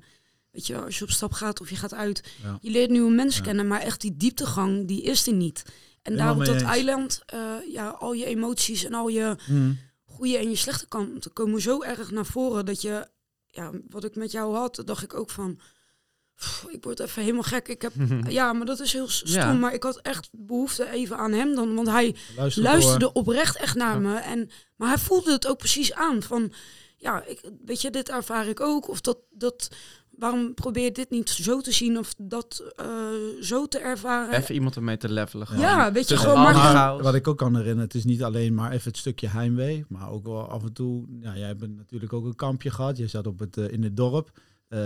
Weet 0.51 0.67
je, 0.67 0.77
als 0.81 0.97
je 0.97 1.03
op 1.03 1.09
stap 1.11 1.31
gaat 1.33 1.61
of 1.61 1.69
je 1.69 1.75
gaat 1.75 1.93
uit, 1.93 2.23
Ja. 2.43 2.57
je 2.61 2.69
leert 2.71 2.89
nieuwe 2.89 3.11
mensen 3.11 3.41
Ja. 3.41 3.47
kennen, 3.47 3.67
maar 3.67 3.81
echt 3.81 4.01
die 4.01 4.17
dieptegang, 4.17 4.87
die 4.87 5.01
is 5.03 5.27
er 5.27 5.33
niet. 5.33 5.63
En 6.01 6.11
Helemaal 6.11 6.35
daar 6.35 6.47
op 6.47 6.53
mee 6.53 6.61
dat 6.63 6.71
eiland, 6.73 7.21
eh, 7.25 7.53
ja, 7.71 7.89
al 7.89 8.13
je 8.13 8.25
emoties 8.25 8.83
en 8.85 8.93
al 8.93 9.07
je 9.07 9.35
Mhm. 9.47 9.71
goede 10.05 10.37
en 10.37 10.49
je 10.49 10.55
slechte 10.55 10.87
kanten 10.87 11.33
komen 11.33 11.61
zo 11.61 11.81
erg 11.81 12.11
naar 12.11 12.25
voren 12.25 12.65
dat 12.65 12.81
je, 12.81 13.07
ja, 13.47 13.71
wat 13.89 14.03
ik 14.03 14.15
met 14.15 14.31
jou 14.31 14.55
had, 14.55 14.81
dacht 14.85 15.03
ik 15.03 15.13
ook 15.13 15.29
van, 15.29 15.59
pff, 16.35 16.65
ik 16.69 16.83
word 16.83 16.99
even 16.99 17.21
helemaal 17.21 17.43
gek. 17.43 17.67
Ik 17.67 17.81
heb, 17.81 17.93
ja, 18.29 18.53
maar 18.53 18.65
dat 18.65 18.79
is 18.79 18.93
heel 18.93 19.07
stom, 19.09 19.31
Ja. 19.33 19.53
maar 19.53 19.73
ik 19.73 19.83
had 19.83 19.97
echt 20.01 20.29
behoefte 20.31 20.89
even 20.89 21.17
aan 21.17 21.31
hem 21.31 21.55
dan, 21.55 21.75
want 21.75 21.87
hij 21.87 22.15
Luister 22.35 22.63
luisterde 22.63 23.13
oprecht 23.13 23.55
echt 23.57 23.75
naar 23.75 23.93
Ja. 23.93 23.99
me 24.09 24.15
en, 24.17 24.49
maar 24.75 24.87
hij 24.87 24.97
voelde 24.97 25.31
het 25.31 25.47
ook 25.47 25.57
precies 25.57 25.93
aan 25.93 26.21
van, 26.23 26.53
ja, 26.97 27.23
ik, 27.25 27.41
weet 27.65 27.81
je, 27.81 27.89
dit 27.89 28.09
ervaar 28.09 28.47
ik 28.47 28.59
ook, 28.59 28.87
of 28.87 29.01
dat, 29.01 29.17
dat, 29.29 29.69
waarom 30.21 30.53
probeer 30.53 30.83
je 30.83 30.91
dit 30.91 31.09
niet 31.09 31.29
zo 31.29 31.61
te 31.61 31.71
zien 31.71 31.97
of 31.97 32.13
dat 32.17 32.73
eh, 32.75 32.85
zo 33.41 33.65
te 33.65 33.79
ervaren? 33.79 34.37
Even 34.37 34.55
iemand 34.55 34.75
ermee 34.75 34.97
te 34.97 35.09
levelen. 35.11 35.47
gewoon. 35.47 35.61
Ja, 35.61 35.91
weet 35.91 36.09
je, 36.09 36.17
gewoon 36.17 36.41
maar. 36.41 37.01
Wat 37.01 37.15
ik 37.15 37.27
ook 37.27 37.37
kan 37.37 37.55
herinneren, 37.55 37.83
het 37.83 37.93
is 37.93 38.05
niet 38.05 38.23
alleen 38.23 38.53
maar 38.53 38.71
even 38.71 38.87
het 38.87 38.97
stukje 38.97 39.27
heimwee, 39.27 39.85
maar 39.89 40.11
ook 40.11 40.25
wel 40.25 40.49
af 40.49 40.63
en 40.63 40.73
toe. 40.73 41.05
Ja, 41.19 41.37
jij 41.37 41.47
hebt 41.47 41.67
natuurlijk 41.67 42.13
ook 42.13 42.25
een 42.25 42.35
kampje 42.35 42.71
gehad. 42.71 42.97
Je 42.97 43.07
zat 43.07 43.27
op 43.27 43.39
het, 43.39 43.57
eh, 43.57 43.71
in 43.71 43.83
het 43.83 43.97
dorp. 43.97 44.31
Eh, 44.67 44.79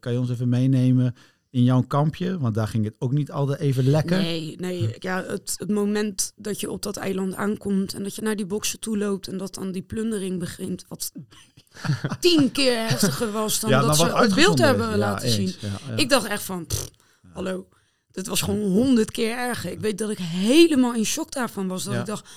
kan 0.00 0.12
je 0.12 0.18
ons 0.18 0.30
even 0.30 0.48
meenemen 0.48 1.14
in 1.54 1.64
jouw 1.64 1.82
kampje? 1.82 2.38
Want 2.38 2.54
daar 2.54 2.68
ging 2.68 2.84
het 2.84 2.94
ook 2.98 3.12
niet 3.12 3.30
altijd 3.30 3.58
even 3.60 3.90
lekker. 3.90 4.18
Nee, 4.18 4.56
nee. 4.58 4.96
Ja, 4.98 5.24
het, 5.24 5.54
het 5.58 5.70
moment 5.70 6.32
dat 6.36 6.60
je 6.60 6.70
op 6.70 6.82
dat 6.82 6.96
eiland 6.96 7.34
aankomt 7.34 7.94
en 7.94 8.02
dat 8.02 8.14
je 8.14 8.22
naar 8.22 8.36
die 8.36 8.46
boksen 8.46 8.80
toe 8.80 8.98
loopt 8.98 9.28
en 9.28 9.36
dat 9.36 9.54
dan 9.54 9.72
die 9.72 9.82
plundering 9.82 10.38
begint, 10.38 10.84
wat 10.88 11.12
tien 12.20 12.52
keer 12.52 12.88
heftiger 12.88 13.32
was 13.32 13.60
dan 13.60 13.70
dat 13.70 13.96
ze 13.96 14.24
op 14.28 14.34
beeld 14.34 14.58
hebben. 14.58 14.88
Ja, 14.88 14.96
laten 14.96 15.26
eens. 15.26 15.34
zien. 15.34 15.54
Ja. 15.60 15.96
Ik 15.96 16.08
dacht 16.08 16.26
echt 16.26 16.42
van, 16.42 16.66
pff, 16.66 16.90
hallo, 17.32 17.68
dit 18.10 18.26
was 18.26 18.42
gewoon 18.42 18.60
honderd 18.60 19.10
keer 19.10 19.36
erger. 19.36 19.70
Ik 19.70 19.80
weet 19.80 19.98
dat 19.98 20.10
ik 20.10 20.18
helemaal 20.18 20.94
in 20.94 21.04
shock 21.04 21.32
daarvan 21.32 21.68
was. 21.68 21.84
Dat 21.84 21.94
ik 21.94 22.06
dacht, 22.06 22.28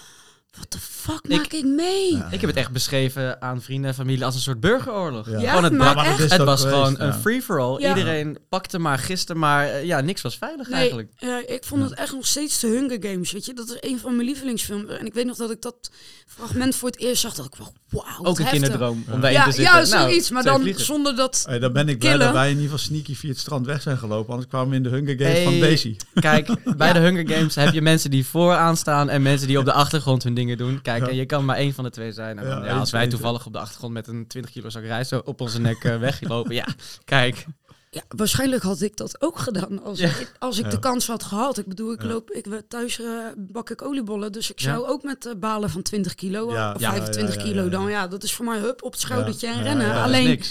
wat 0.60 0.72
de 0.72 0.78
fuck 0.80 1.20
Ik- 1.22 1.30
maak 1.38 1.52
ik 1.54 1.66
mee? 1.66 2.16
Ja. 2.16 2.28
Ik 2.32 2.42
heb 2.42 2.50
het 2.50 2.60
echt 2.60 2.72
beschreven 2.72 3.42
aan 3.42 3.62
vrienden 3.62 3.90
en 3.90 3.96
familie 3.96 4.26
als 4.26 4.36
een 4.36 4.42
soort 4.42 4.60
burgeroorlog. 4.60 5.30
Ja. 5.30 5.40
Gewoon 5.50 5.64
het, 5.64 5.74
maar 5.74 5.94
brak- 5.94 6.06
was 6.06 6.16
geweest, 6.32 6.62
gewoon 6.64 6.96
ja. 7.00 7.00
een 7.06 7.14
free-for-all. 7.14 7.80
Ja. 7.82 7.90
Iedereen 7.90 8.38
pakte 8.50 8.80
maar, 8.80 8.98
giste 9.00 9.36
maar. 9.36 9.66
eh, 9.68 9.84
Ja, 9.84 10.02
niks 10.02 10.22
was 10.22 10.38
veilig 10.38 10.68
Nee, 10.70 10.80
eigenlijk. 10.80 11.12
eh, 11.18 11.30
ik 11.56 11.64
vond 11.64 11.84
het 11.84 11.94
echt 11.94 12.14
nog 12.14 12.26
steeds 12.28 12.60
de 12.60 12.68
Hunger 12.68 12.98
Games, 13.12 13.32
weet 13.32 13.46
je. 13.46 13.54
Dat 13.54 13.68
is 13.70 13.90
een 13.90 14.00
van 14.00 14.16
mijn 14.16 14.28
lievelingsfilms. 14.28 14.90
En 14.98 15.06
ik 15.06 15.14
weet 15.14 15.26
nog 15.26 15.38
dat 15.38 15.52
ik 15.52 15.62
dat 15.62 15.92
fragment 16.28 16.76
voor 16.76 16.90
het 16.90 17.00
eerst 17.00 17.22
zag. 17.22 17.34
Dat 17.34 17.46
ik 17.46 17.56
wel, 17.58 17.74
wauw, 17.90 18.04
Ook 18.24 18.26
een 18.40 18.44
heftig. 18.46 18.50
kinderdroom 18.62 19.04
om 19.12 19.22
daarin 19.22 19.40
Ja, 19.40 19.46
te 19.46 19.52
zitten. 19.52 19.74
ja, 19.76 19.86
zoiets. 19.86 20.30
Nou, 20.30 20.34
maar 20.34 20.52
dan 20.54 20.62
vliegen. 20.62 20.86
zonder 20.86 21.16
dat... 21.16 21.44
Hey, 21.48 21.60
dan 21.60 21.74
ben 21.74 21.90
ik 21.90 22.00
blij 22.00 22.12
Killen. 22.12 22.26
dat 22.26 22.36
wij 22.36 22.46
in 22.50 22.56
ieder 22.56 22.64
geval 22.72 22.86
sneaky 22.86 23.16
via 23.16 23.30
het 23.30 23.40
strand 23.40 23.66
weg 23.66 23.82
zijn 23.82 23.98
gelopen. 23.98 24.30
Anders 24.30 24.50
kwamen 24.50 24.70
we 24.70 24.76
in 24.76 24.84
de 24.84 24.90
Hunger 24.90 25.16
Games 25.18 25.34
Hey. 25.34 25.44
van 25.44 25.60
Daisy. 25.60 25.96
Kijk, 26.14 26.50
bij 26.78 26.94
de 26.94 27.00
Hunger 27.00 27.30
Games 27.30 27.56
heb 27.56 27.74
je 27.74 27.82
mensen 27.82 28.12
die 28.12 28.26
vooraan 28.26 28.78
staan 28.78 29.10
en 29.10 29.22
mensen 29.22 29.48
die 29.48 29.60
op 29.60 29.66
de 29.66 29.74
achtergrond 29.74 30.24
hun 30.24 30.34
dingen 30.48 30.58
doen. 30.72 30.82
Kijk, 30.82 31.02
Ja. 31.04 31.10
en 31.10 31.16
je 31.16 31.26
kan 31.26 31.46
maar 31.46 31.58
één 31.58 31.74
van 31.74 31.84
de 31.84 31.90
twee 31.90 32.12
zijn. 32.12 32.38
En 32.40 32.44
Ja, 32.44 32.50
dan, 32.56 32.64
ja, 32.64 32.70
eens, 32.70 32.80
als 32.80 32.92
wij 32.92 33.08
toevallig 33.08 33.46
op 33.46 33.54
de 33.54 33.60
achtergrond 33.60 33.94
met 33.94 34.08
een 34.08 34.28
20 34.28 34.52
kilo 34.52 34.70
zak 34.70 34.84
rijst 34.84 35.10
zo 35.10 35.22
op 35.26 35.42
onze 35.42 35.60
nek 35.60 35.84
eh, 35.84 36.00
weglopen, 36.08 36.56
ja, 36.56 36.68
kijk. 37.06 37.46
Ja, 37.90 38.02
waarschijnlijk 38.08 38.64
had 38.64 38.82
ik 38.82 38.96
dat 38.98 39.22
ook 39.22 39.40
gedaan 39.40 39.84
als 39.84 40.00
Ja. 40.00 40.08
ik, 40.08 40.32
als 40.40 40.58
ik 40.58 40.64
Ja. 40.66 40.70
de 40.72 40.80
kans 40.80 41.08
had 41.08 41.24
gehad. 41.24 41.58
Ik 41.58 41.68
bedoel, 41.68 41.92
ik 41.94 42.02
Ja. 42.02 42.08
loop, 42.08 42.32
ik 42.32 42.46
werd 42.46 42.70
thuis 42.70 43.00
eh, 43.00 43.08
bak 43.38 43.70
ik 43.70 43.82
oliebollen, 43.82 44.32
dus 44.32 44.52
ik 44.52 44.60
Ja. 44.60 44.74
zou 44.74 44.88
ook 44.88 45.04
met 45.04 45.26
eh, 45.26 45.34
balen 45.40 45.70
van 45.70 45.82
20 45.82 46.16
kilo 46.16 46.52
Ja, 46.54 46.74
of 46.74 46.80
ja, 46.82 46.90
25 46.92 47.36
ja, 47.36 47.42
ja, 47.42 47.48
kilo 47.48 47.64
ja. 47.64 47.70
dan. 47.70 47.90
Ja, 47.90 48.08
dat 48.08 48.24
is 48.24 48.34
voor 48.34 48.46
mij 48.46 48.60
hup 48.60 48.84
op 48.84 48.92
het 48.92 49.02
schoudertje 49.02 49.48
Ja, 49.48 49.54
en 49.54 49.64
rennen. 49.64 49.94
Alleen, 50.02 50.42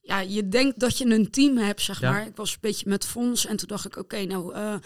ja, 0.00 0.20
je 0.20 0.48
denkt 0.48 0.80
dat 0.80 0.98
je 0.98 1.04
een 1.06 1.30
team 1.30 1.56
hebt, 1.56 1.80
zeg 1.82 2.00
Ja. 2.00 2.10
maar. 2.10 2.26
Ik 2.26 2.36
was 2.36 2.50
een 2.52 2.58
beetje 2.60 2.88
met 2.88 3.04
Fons 3.06 3.46
en 3.46 3.56
toen 3.56 3.68
dacht 3.68 3.84
ik, 3.84 3.96
oké, 3.96 4.24
nou, 4.24 4.54
eh, 4.54 4.72
op 4.74 4.82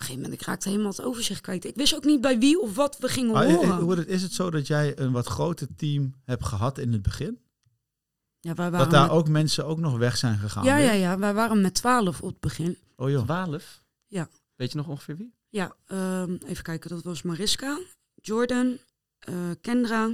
een 0.00 0.06
gegeven 0.06 0.22
moment, 0.22 0.40
ik 0.40 0.46
raakte 0.46 0.68
helemaal 0.68 0.90
het 0.90 1.02
overzicht 1.02 1.40
kwijt. 1.40 1.64
Ik 1.64 1.74
wist 1.76 1.94
ook 1.94 2.04
niet 2.04 2.20
bij 2.20 2.38
wie 2.38 2.60
of 2.60 2.74
wat 2.74 2.98
we 2.98 3.08
gingen 3.08 3.32
Maar, 3.32 3.46
eh, 3.46 3.54
horen. 3.54 3.70
eh, 3.70 3.78
hoe 3.78 3.96
het- 3.96 4.08
is 4.08 4.22
het 4.22 4.32
zo 4.32 4.50
dat 4.50 4.66
jij 4.66 4.98
een 4.98 5.12
wat 5.12 5.26
groter 5.26 5.66
team 5.76 6.14
hebt 6.24 6.44
gehad 6.44 6.78
in 6.78 6.92
het 6.92 7.02
begin? 7.02 7.38
ja, 8.40 8.54
wij 8.54 8.64
Dat 8.64 8.72
waren 8.74 8.90
daar 8.92 9.02
met, 9.06 9.10
ook 9.10 9.28
mensen 9.28 9.66
ook 9.66 9.78
nog 9.78 9.96
weg 9.98 10.16
zijn 10.16 10.38
gegaan? 10.38 10.64
ja, 10.64 10.76
weer? 10.76 10.84
ja, 10.84 10.92
ja, 10.92 11.18
wij 11.18 11.34
waren 11.34 11.60
met 11.60 11.74
12 11.74 12.20
op 12.20 12.28
het 12.30 12.40
begin. 12.40 12.78
Oh 12.96 13.10
joh. 13.10 13.24
12? 13.24 13.82
Ja. 14.06 14.28
Weet 14.56 14.70
je 14.72 14.76
nog 14.78 14.88
ongeveer 14.88 15.16
wie? 15.16 15.34
Ja, 15.48 15.74
ehm, 15.86 16.36
even 16.46 16.62
kijken, 16.64 16.90
dat 16.90 17.02
was 17.02 17.22
Mariska, 17.22 17.78
Jordan, 18.14 18.78
eh, 19.18 19.34
Kendra, 19.60 20.10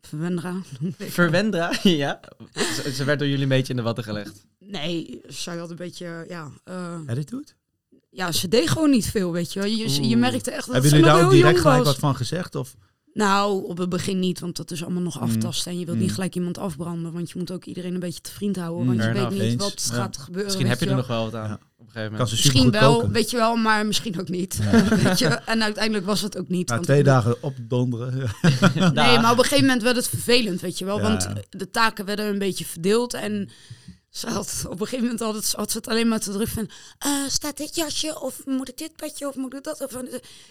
Verwendra. 0.00 0.60
Verwendra, 0.98 1.72
ja. 1.82 2.20
Ze, 2.54 2.92
ze 2.94 3.04
werd 3.04 3.18
door 3.18 3.28
jullie 3.28 3.42
een 3.42 3.48
beetje 3.48 3.70
in 3.72 3.76
de 3.76 3.82
watten 3.84 4.04
gelegd. 4.04 4.46
Nee, 4.58 5.20
zij 5.26 5.56
had 5.56 5.70
een 5.70 5.76
beetje, 5.76 6.24
ja, 6.28 6.50
eh, 6.64 7.00
Attitude? 7.06 7.46
Ja, 8.18 8.32
ze 8.32 8.48
deed 8.48 8.70
gewoon 8.70 8.90
niet 8.90 9.06
veel, 9.06 9.32
weet 9.32 9.52
je. 9.52 9.60
wel. 9.60 9.68
Je, 9.68 10.08
je 10.08 10.16
merkte 10.16 10.50
echt 10.50 10.64
dat 10.66 10.72
Hebben 10.72 10.90
ze 10.90 10.96
jullie 10.96 11.10
nog 11.10 11.18
daar 11.20 11.28
ook 11.28 11.34
direct 11.34 11.60
gelijk 11.60 11.78
was. 11.78 11.86
wat 11.86 11.98
van 11.98 12.16
gezegd? 12.16 12.54
Of? 12.54 12.74
Nou, 13.12 13.64
op 13.68 13.78
het 13.78 13.88
begin 13.88 14.18
niet, 14.18 14.40
want 14.40 14.56
dat 14.56 14.70
is 14.70 14.82
allemaal 14.84 15.02
nog 15.02 15.16
Mm. 15.20 15.22
aftasten. 15.22 15.72
En 15.72 15.78
je 15.78 15.84
wilt 15.84 15.96
Mm. 15.96 16.02
niet 16.02 16.12
gelijk 16.12 16.34
iemand 16.34 16.58
afbranden, 16.58 17.12
want 17.12 17.30
je 17.30 17.38
moet 17.38 17.50
ook 17.50 17.64
iedereen 17.64 17.94
een 17.94 18.00
beetje 18.00 18.20
te 18.20 18.30
vriend 18.30 18.56
houden. 18.56 18.80
Mm. 18.86 18.88
Want 18.96 19.02
je 19.02 19.20
weet 19.20 19.30
niet 19.30 19.40
Eens. 19.40 19.54
wat 19.62 19.86
Ja. 19.90 19.94
gaat 19.94 20.16
gebeuren. 20.16 20.44
Misschien 20.44 20.66
heb 20.68 20.80
je 20.80 20.86
er 20.86 20.96
nog 20.96 21.06
wel 21.06 21.24
wat 21.24 21.34
aan 21.34 21.48
Ja. 21.48 21.54
op 21.54 21.86
een 21.86 21.92
gegeven 21.92 22.10
moment. 22.12 22.30
Misschien 22.30 22.70
wel, 22.70 22.94
koken. 22.94 23.12
weet 23.12 23.30
je 23.30 23.36
wel, 23.36 23.56
maar 23.56 23.86
misschien 23.86 24.20
ook 24.20 24.28
niet. 24.28 24.58
weet 25.02 25.18
je? 25.18 25.26
En 25.26 25.62
uiteindelijk 25.62 26.06
was 26.06 26.20
het 26.20 26.38
ook 26.38 26.48
niet. 26.48 26.68
Na 26.68 26.74
want 26.74 26.86
twee 26.86 27.02
dagen 27.02 27.42
opdonderen. 27.42 28.12
Nee, 28.74 29.18
maar 29.18 29.32
op 29.32 29.38
een 29.38 29.44
gegeven 29.44 29.64
moment 29.64 29.82
werd 29.82 29.96
het 29.96 30.08
vervelend, 30.08 30.60
weet 30.60 30.78
je 30.78 30.84
wel. 30.84 30.96
Ja, 30.96 31.02
Want 31.02 31.28
de 31.50 31.70
taken 31.70 32.04
werden 32.04 32.26
een 32.26 32.38
beetje 32.38 32.64
verdeeld. 32.64 33.14
En 33.14 33.48
ze 34.10 34.26
had, 34.28 34.64
op 34.66 34.72
een 34.72 34.78
gegeven 34.86 35.00
moment 35.04 35.20
had, 35.20 35.34
het, 35.34 35.52
had 35.52 35.70
ze 35.70 35.76
het 35.76 35.88
alleen 35.88 36.08
maar 36.08 36.20
te 36.20 36.32
druk 36.32 36.48
van... 36.48 36.68
eh, 36.98 37.10
staat 37.28 37.56
dit 37.56 37.74
jasje? 37.74 38.20
Of 38.20 38.46
moet 38.46 38.68
ik 38.68 38.76
dit 38.78 38.96
petje? 38.96 39.28
Of 39.28 39.34
moet 39.34 39.54
ik 39.54 39.64
dat? 39.64 39.80
Of, 39.80 39.90
Gewoon 39.90 40.08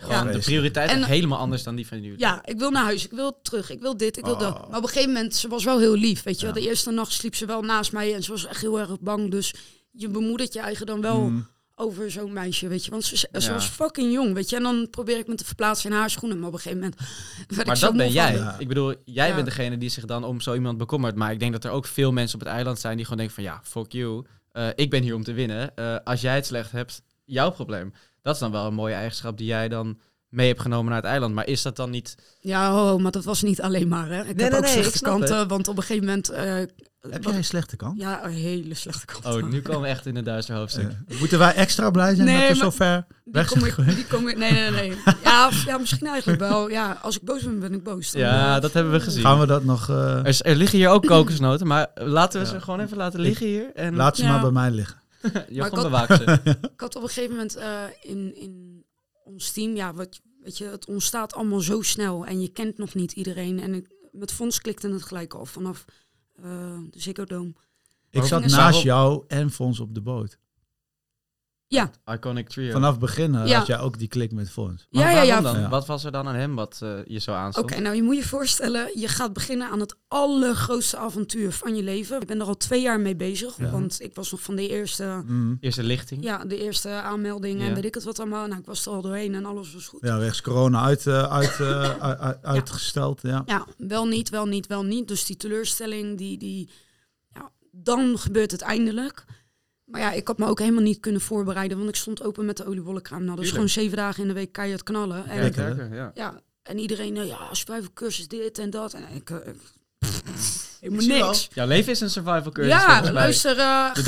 ja, 0.09 0.23
de 0.23 0.39
prioriteit 0.39 0.89
En- 0.89 0.99
is 0.99 1.05
helemaal 1.05 1.39
anders 1.39 1.63
dan 1.63 1.75
die 1.75 1.87
van 1.87 2.01
jullie. 2.01 2.19
ja, 2.19 2.41
ik 2.45 2.57
wil 2.59 2.69
naar 2.71 2.83
huis. 2.83 3.05
Ik 3.05 3.11
wil 3.11 3.39
terug. 3.41 3.69
Ik 3.69 3.81
wil 3.81 3.97
dit. 3.97 4.17
Ik 4.17 4.25
wil 4.25 4.33
Oh. 4.33 4.39
dat. 4.39 4.69
Maar 4.69 4.77
op 4.77 4.83
een 4.83 4.89
gegeven 4.89 5.13
moment, 5.13 5.35
ze 5.35 5.47
was 5.47 5.63
wel 5.63 5.79
heel 5.79 5.95
lief. 5.95 6.23
Weet 6.23 6.39
je 6.39 6.45
wel. 6.45 6.55
Ja. 6.55 6.61
De 6.61 6.67
eerste 6.67 6.91
nacht 6.91 7.11
sliep 7.11 7.35
ze 7.35 7.45
wel 7.45 7.61
naast 7.61 7.91
mij. 7.91 8.13
En 8.13 8.23
ze 8.23 8.31
was 8.31 8.45
echt 8.45 8.61
heel 8.61 8.79
erg 8.79 8.99
bang. 8.99 9.31
Dus 9.31 9.53
je 9.91 10.09
bemoedert 10.09 10.53
je 10.53 10.59
eigen 10.59 10.85
dan 10.85 11.01
wel 11.01 11.19
Mm. 11.19 11.47
Over 11.79 12.11
zo'n 12.11 12.33
meisje, 12.33 12.67
weet 12.67 12.85
je. 12.85 12.91
Want 12.91 13.03
ze, 13.03 13.15
ze 13.17 13.27
Ja. 13.31 13.53
was 13.53 13.65
fucking 13.65 14.13
jong, 14.13 14.33
weet 14.33 14.49
je. 14.49 14.55
En 14.55 14.63
dan 14.63 14.87
probeer 14.89 15.17
ik 15.17 15.27
me 15.27 15.35
te 15.35 15.45
verplaatsen 15.45 15.91
in 15.91 15.95
haar 15.97 16.09
schoenen. 16.09 16.39
Maar 16.39 16.47
op 16.47 16.53
een 16.53 16.59
gegeven 16.59 16.79
moment 16.79 17.01
Maar 17.67 17.79
dat 17.79 17.95
ben 17.97 18.11
jij. 18.11 18.35
Ja. 18.35 18.55
Ik 18.59 18.67
bedoel, 18.67 18.93
jij 19.05 19.27
Ja. 19.27 19.33
bent 19.33 19.45
degene 19.47 19.77
die 19.77 19.89
zich 19.89 20.05
dan 20.05 20.23
om 20.23 20.41
zo 20.41 20.53
iemand 20.53 20.77
bekommert. 20.77 21.15
Maar 21.15 21.31
ik 21.31 21.39
denk 21.39 21.51
dat 21.51 21.63
er 21.63 21.71
ook 21.71 21.85
veel 21.85 22.11
mensen 22.11 22.39
op 22.39 22.45
het 22.45 22.53
eiland 22.55 22.79
zijn 22.79 22.95
die 22.95 23.05
gewoon 23.05 23.19
denken 23.19 23.35
van... 23.35 23.43
Ja, 23.53 23.61
fuck 23.63 23.91
you. 23.91 24.25
Eh, 24.51 24.67
ik 24.75 24.89
ben 24.89 25.03
hier 25.03 25.15
om 25.15 25.23
te 25.23 25.33
winnen. 25.33 25.75
Eh, 25.75 25.95
als 26.03 26.21
jij 26.21 26.35
het 26.35 26.45
slecht 26.45 26.71
hebt, 26.71 27.01
jouw 27.25 27.51
probleem. 27.51 27.93
Dat 28.21 28.33
is 28.33 28.39
dan 28.41 28.51
wel 28.51 28.65
een 28.65 28.73
mooie 28.73 28.93
eigenschap 28.93 29.37
die 29.37 29.47
jij 29.47 29.67
dan 29.67 29.99
mee 30.29 30.47
hebt 30.47 30.61
genomen 30.61 30.85
naar 30.91 31.01
het 31.01 31.09
eiland. 31.11 31.33
Maar 31.33 31.47
is 31.47 31.61
dat 31.61 31.75
dan 31.75 31.89
niet... 31.89 32.15
Ja, 32.39 32.93
oh, 32.93 33.01
maar 33.01 33.11
dat 33.11 33.23
was 33.23 33.41
niet 33.41 33.61
alleen 33.61 33.87
maar. 33.87 34.07
Hè. 34.09 34.19
Ik 34.25 34.35
Nee, 34.35 34.43
heb 34.43 34.51
nee, 34.51 34.59
ook 34.59 34.65
nee, 34.65 34.73
slechte 34.73 35.01
kanten, 35.01 35.47
want 35.47 35.67
op 35.67 35.77
een 35.77 35.83
gegeven 35.83 36.05
moment... 36.05 36.29
eh, 36.29 36.61
Heb 37.09 37.23
jij 37.23 37.35
een 37.35 37.43
slechte 37.43 37.75
kant? 37.75 37.99
Ja, 37.99 38.25
een 38.25 38.31
hele 38.31 38.73
slechte 38.73 39.05
kant. 39.05 39.25
Oh, 39.25 39.43
nu 39.49 39.61
komen 39.61 39.81
we 39.81 39.87
echt 39.87 40.05
in 40.05 40.15
een 40.15 40.23
duister 40.23 40.55
hoofdstuk. 40.55 40.91
Moeten 41.19 41.39
wij 41.39 41.53
extra 41.53 41.91
blij 41.91 42.15
zijn 42.15 42.27
Nee, 42.27 42.39
dat 42.47 42.57
we 42.57 42.63
zo 42.63 42.69
ver 42.69 43.05
weg 43.23 43.47
kom 43.47 43.57
zijn 43.59 43.69
ik, 43.69 43.75
geweest? 43.75 43.95
die 43.95 44.07
kom 44.07 44.27
ik, 44.27 44.37
nee, 44.37 44.51
nee, 44.51 44.71
nee. 44.71 44.89
Ja, 45.23 45.47
of- 45.47 45.65
ja, 45.65 45.77
misschien 45.77 46.07
eigenlijk 46.07 46.39
wel. 46.39 46.69
Ja, 46.69 46.99
als 47.01 47.15
ik 47.15 47.21
boos 47.23 47.43
ben, 47.43 47.59
ben 47.59 47.73
ik 47.73 47.83
boos. 47.83 48.11
Dan, 48.11 48.21
Ja, 48.21 48.59
dat 48.59 48.73
hebben 48.73 48.93
we 48.93 48.99
gezien. 48.99 49.21
Gaan 49.21 49.39
we 49.39 49.45
dat 49.45 49.63
nog... 49.63 49.89
eh, 49.89 50.25
Er, 50.25 50.41
er 50.41 50.55
liggen 50.55 50.77
hier 50.77 50.89
ook 50.89 51.05
kokosnoten, 51.15 51.67
maar 51.67 51.87
laten 51.95 52.39
we 52.41 52.45
Ja. 52.45 52.51
ze 52.53 52.61
gewoon 52.61 52.79
even 52.79 52.97
laten 52.97 53.19
liggen 53.19 53.45
hier. 53.45 53.71
En 53.75 53.95
laat 53.95 54.17
ze 54.17 54.23
Ja. 54.23 54.29
maar 54.31 54.41
bij 54.41 54.51
mij 54.51 54.71
liggen. 54.71 55.01
Jochem 55.49 55.81
bewaakt 55.83 56.15
ze. 56.17 56.39
Ik 56.43 56.79
had 56.79 56.95
op 56.95 57.01
een 57.01 57.07
gegeven 57.07 57.31
moment 57.31 57.55
eh, 57.55 57.79
in, 58.01 58.35
in 58.35 58.83
ons 59.23 59.51
team, 59.51 59.75
ja, 59.75 59.93
wat, 59.93 60.19
weet 60.43 60.57
je, 60.57 60.65
het 60.65 60.85
ontstaat 60.85 61.33
allemaal 61.33 61.59
zo 61.59 61.81
snel 61.81 62.25
en 62.25 62.41
je 62.41 62.47
kent 62.51 62.77
nog 62.77 62.93
niet 62.93 63.11
iedereen. 63.11 63.59
En 63.61 63.73
ik, 63.73 63.87
met 64.11 64.31
Fons 64.31 64.61
klikte 64.61 64.89
het 64.89 65.03
gelijk 65.03 65.33
al 65.33 65.45
vanaf 65.45 65.85
de 66.41 66.99
Ziggo 66.99 67.23
Dome. 67.23 67.53
Ik 68.09 68.23
zat 68.23 68.45
naast 68.45 68.81
jou 68.81 69.23
en 69.27 69.51
Fons 69.51 69.79
op 69.79 69.93
de 69.93 70.01
boot. 70.01 70.39
Ja, 71.69 71.91
Iconic 72.05 72.49
trio. 72.49 72.71
Vanaf 72.71 72.91
het 72.91 72.99
begin 72.99 73.35
eh, 73.35 73.47
Ja. 73.47 73.57
had 73.57 73.67
jij 73.67 73.79
ook 73.79 73.97
die 73.97 74.07
klik 74.07 74.31
met 74.31 74.49
Fons. 74.49 74.87
Maar 74.89 75.03
ja, 75.03 75.09
ja, 75.11 75.21
ja. 75.21 75.41
dan? 75.41 75.59
Ja. 75.59 75.69
Wat 75.69 75.85
was 75.87 76.03
er 76.03 76.11
dan 76.11 76.27
aan 76.27 76.35
hem 76.35 76.55
wat 76.55 76.79
eh, 76.83 76.89
je 77.05 77.19
zo 77.19 77.31
Oké, 77.31 77.39
aanstond? 77.39 77.79
nou 77.79 77.95
je 77.95 78.03
moet 78.03 78.15
je 78.15 78.23
voorstellen, 78.27 78.99
je 78.99 79.07
gaat 79.07 79.33
beginnen 79.33 79.69
aan 79.69 79.79
het 79.79 79.95
allergrootste 80.07 80.97
avontuur 80.97 81.51
van 81.51 81.75
je 81.75 81.83
leven. 81.83 82.21
Ik 82.21 82.27
ben 82.27 82.39
er 82.39 82.45
al 82.47 82.57
twee 82.57 82.81
jaar 82.81 82.99
mee 82.99 83.15
bezig, 83.15 83.57
Ja. 83.57 83.69
want 83.69 84.01
ik 84.01 84.15
was 84.15 84.31
nog 84.31 84.41
van 84.41 84.55
de 84.55 84.67
eerste, 84.69 85.21
Mm. 85.25 85.57
Eerste 85.59 85.83
lichting. 85.83 86.23
ja, 86.23 86.45
de 86.45 86.61
eerste 86.63 86.89
aanmelding 86.89 87.61
en 87.61 87.73
weet 87.73 87.85
ik 87.85 87.93
het 87.95 88.03
wat 88.03 88.19
allemaal. 88.19 88.47
Nou, 88.47 88.59
ik 88.59 88.65
was 88.65 88.85
er 88.85 88.91
al 88.91 89.01
doorheen 89.01 89.35
en 89.35 89.45
alles 89.45 89.73
was 89.73 89.87
goed. 89.87 89.99
Ja, 90.01 90.17
wegens 90.17 90.41
corona 90.41 90.81
uit, 90.83 91.07
eh, 91.07 91.23
uit- 91.31 91.57
uitgesteld. 92.55 93.21
Ja. 93.21 93.43
Ja, 93.45 93.65
wel 93.77 94.05
niet, 94.07 94.29
wel 94.29 94.45
niet, 94.45 94.67
wel 94.67 94.83
niet. 94.83 95.07
Dus 95.07 95.25
die 95.25 95.37
teleurstelling, 95.37 96.17
die, 96.17 96.37
die, 96.37 96.69
ja, 97.33 97.51
dan 97.71 98.17
gebeurt 98.17 98.51
het 98.51 98.61
eindelijk. 98.61 99.25
Maar 99.87 100.01
ja, 100.01 100.11
ik 100.11 100.27
had 100.27 100.37
me 100.37 100.45
ook 100.45 100.59
helemaal 100.59 100.83
niet 100.83 100.99
kunnen 100.99 101.21
voorbereiden, 101.21 101.77
want 101.77 101.89
ik 101.89 101.95
stond 101.95 102.23
open 102.23 102.45
met 102.45 102.57
de 102.57 102.65
oliebollenkraam. 102.65 103.23
Nou, 103.23 103.35
dat 103.35 103.45
is 103.45 103.51
gewoon 103.51 103.69
zeven 103.69 103.97
dagen 103.97 104.21
in 104.21 104.27
de 104.27 104.33
week 104.33 104.51
keihard 104.51 104.83
knallen. 104.83 105.25
En, 105.25 105.51
Kijk, 105.51 105.55
ja. 105.55 105.85
hè? 105.85 106.09
Ja. 106.13 106.41
en 106.63 106.77
iedereen, 106.77 107.17
eh, 107.17 107.27
ja, 107.27 107.79
cursus 107.93 108.27
dit 108.27 108.57
en 108.57 108.69
dat. 108.69 108.93
En 108.93 109.03
ik, 109.13 109.29
eh, 109.29 109.37
niks. 110.91 111.47
Jouw 111.53 111.67
leven 111.67 111.91
is 111.91 111.99
een 112.01 112.09
survival 112.09 112.51
cursus 112.51 112.73
Ja, 112.73 113.11
luister, 113.11 113.51
eh, 113.57 113.65
gaat, 113.65 113.95
het, 113.95 114.05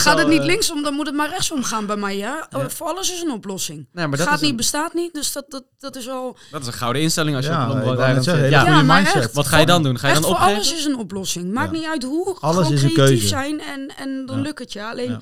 gaat 0.00 0.06
al, 0.14 0.18
het 0.18 0.28
niet 0.28 0.40
eh, 0.40 0.46
linksom, 0.46 0.82
dan 0.82 0.94
moet 0.94 1.06
het 1.06 1.14
maar 1.14 1.28
rechtsom 1.28 1.62
gaan 1.62 1.86
bij 1.86 1.96
mij, 1.96 2.16
ja? 2.16 2.46
Ja. 2.50 2.70
Voor 2.70 2.86
alles 2.86 3.12
is 3.12 3.20
een 3.22 3.30
oplossing. 3.30 3.86
Nee, 3.92 4.06
maar 4.06 4.18
dat 4.18 4.26
gaat 4.26 4.34
is, 4.36 4.40
niet, 4.40 4.50
een, 4.50 4.56
bestaat 4.56 4.94
niet, 4.94 5.14
dus 5.14 5.32
dat, 5.32 5.44
dat, 5.48 5.64
dat 5.78 5.96
is 5.96 6.08
al... 6.08 6.36
dat 6.50 6.60
is 6.60 6.66
een 6.66 6.72
gouden 6.72 7.02
instelling 7.02 7.36
als 7.36 7.44
je 7.44 7.50
Ja, 7.50 7.70
op 7.70 7.76
een 7.76 7.98
eiland 7.98 8.24
zit. 8.24 8.50
Ja. 8.50 8.60
goede 8.60 8.82
maar 8.82 8.96
mindset. 8.96 9.22
echt, 9.22 9.32
Wat 9.32 9.46
ga 9.46 9.58
je 9.58 9.66
dan 9.66 9.82
doen? 9.82 9.98
Ga 9.98 10.06
je 10.06 10.12
Echt 10.12 10.22
dan 10.22 10.30
voor 10.30 10.40
opgeven? 10.40 10.56
alles 10.62 10.74
is 10.74 10.84
een 10.84 10.96
oplossing. 10.98 11.52
Maakt 11.52 11.70
Ja. 11.72 11.76
niet 11.78 11.86
uit 11.88 12.02
hoe. 12.02 12.36
Alles 12.40 12.56
gewoon 12.56 12.72
is 12.72 12.82
een 12.82 12.92
creatief 12.92 13.12
keuze. 13.18 13.28
zijn 13.28 13.60
en, 13.60 13.92
en 13.96 14.26
dan 14.26 14.36
Ja. 14.36 14.42
lukt 14.42 14.58
het 14.58 14.72
je. 14.72 14.84
Alleen, 14.84 15.10
Ja. 15.10 15.20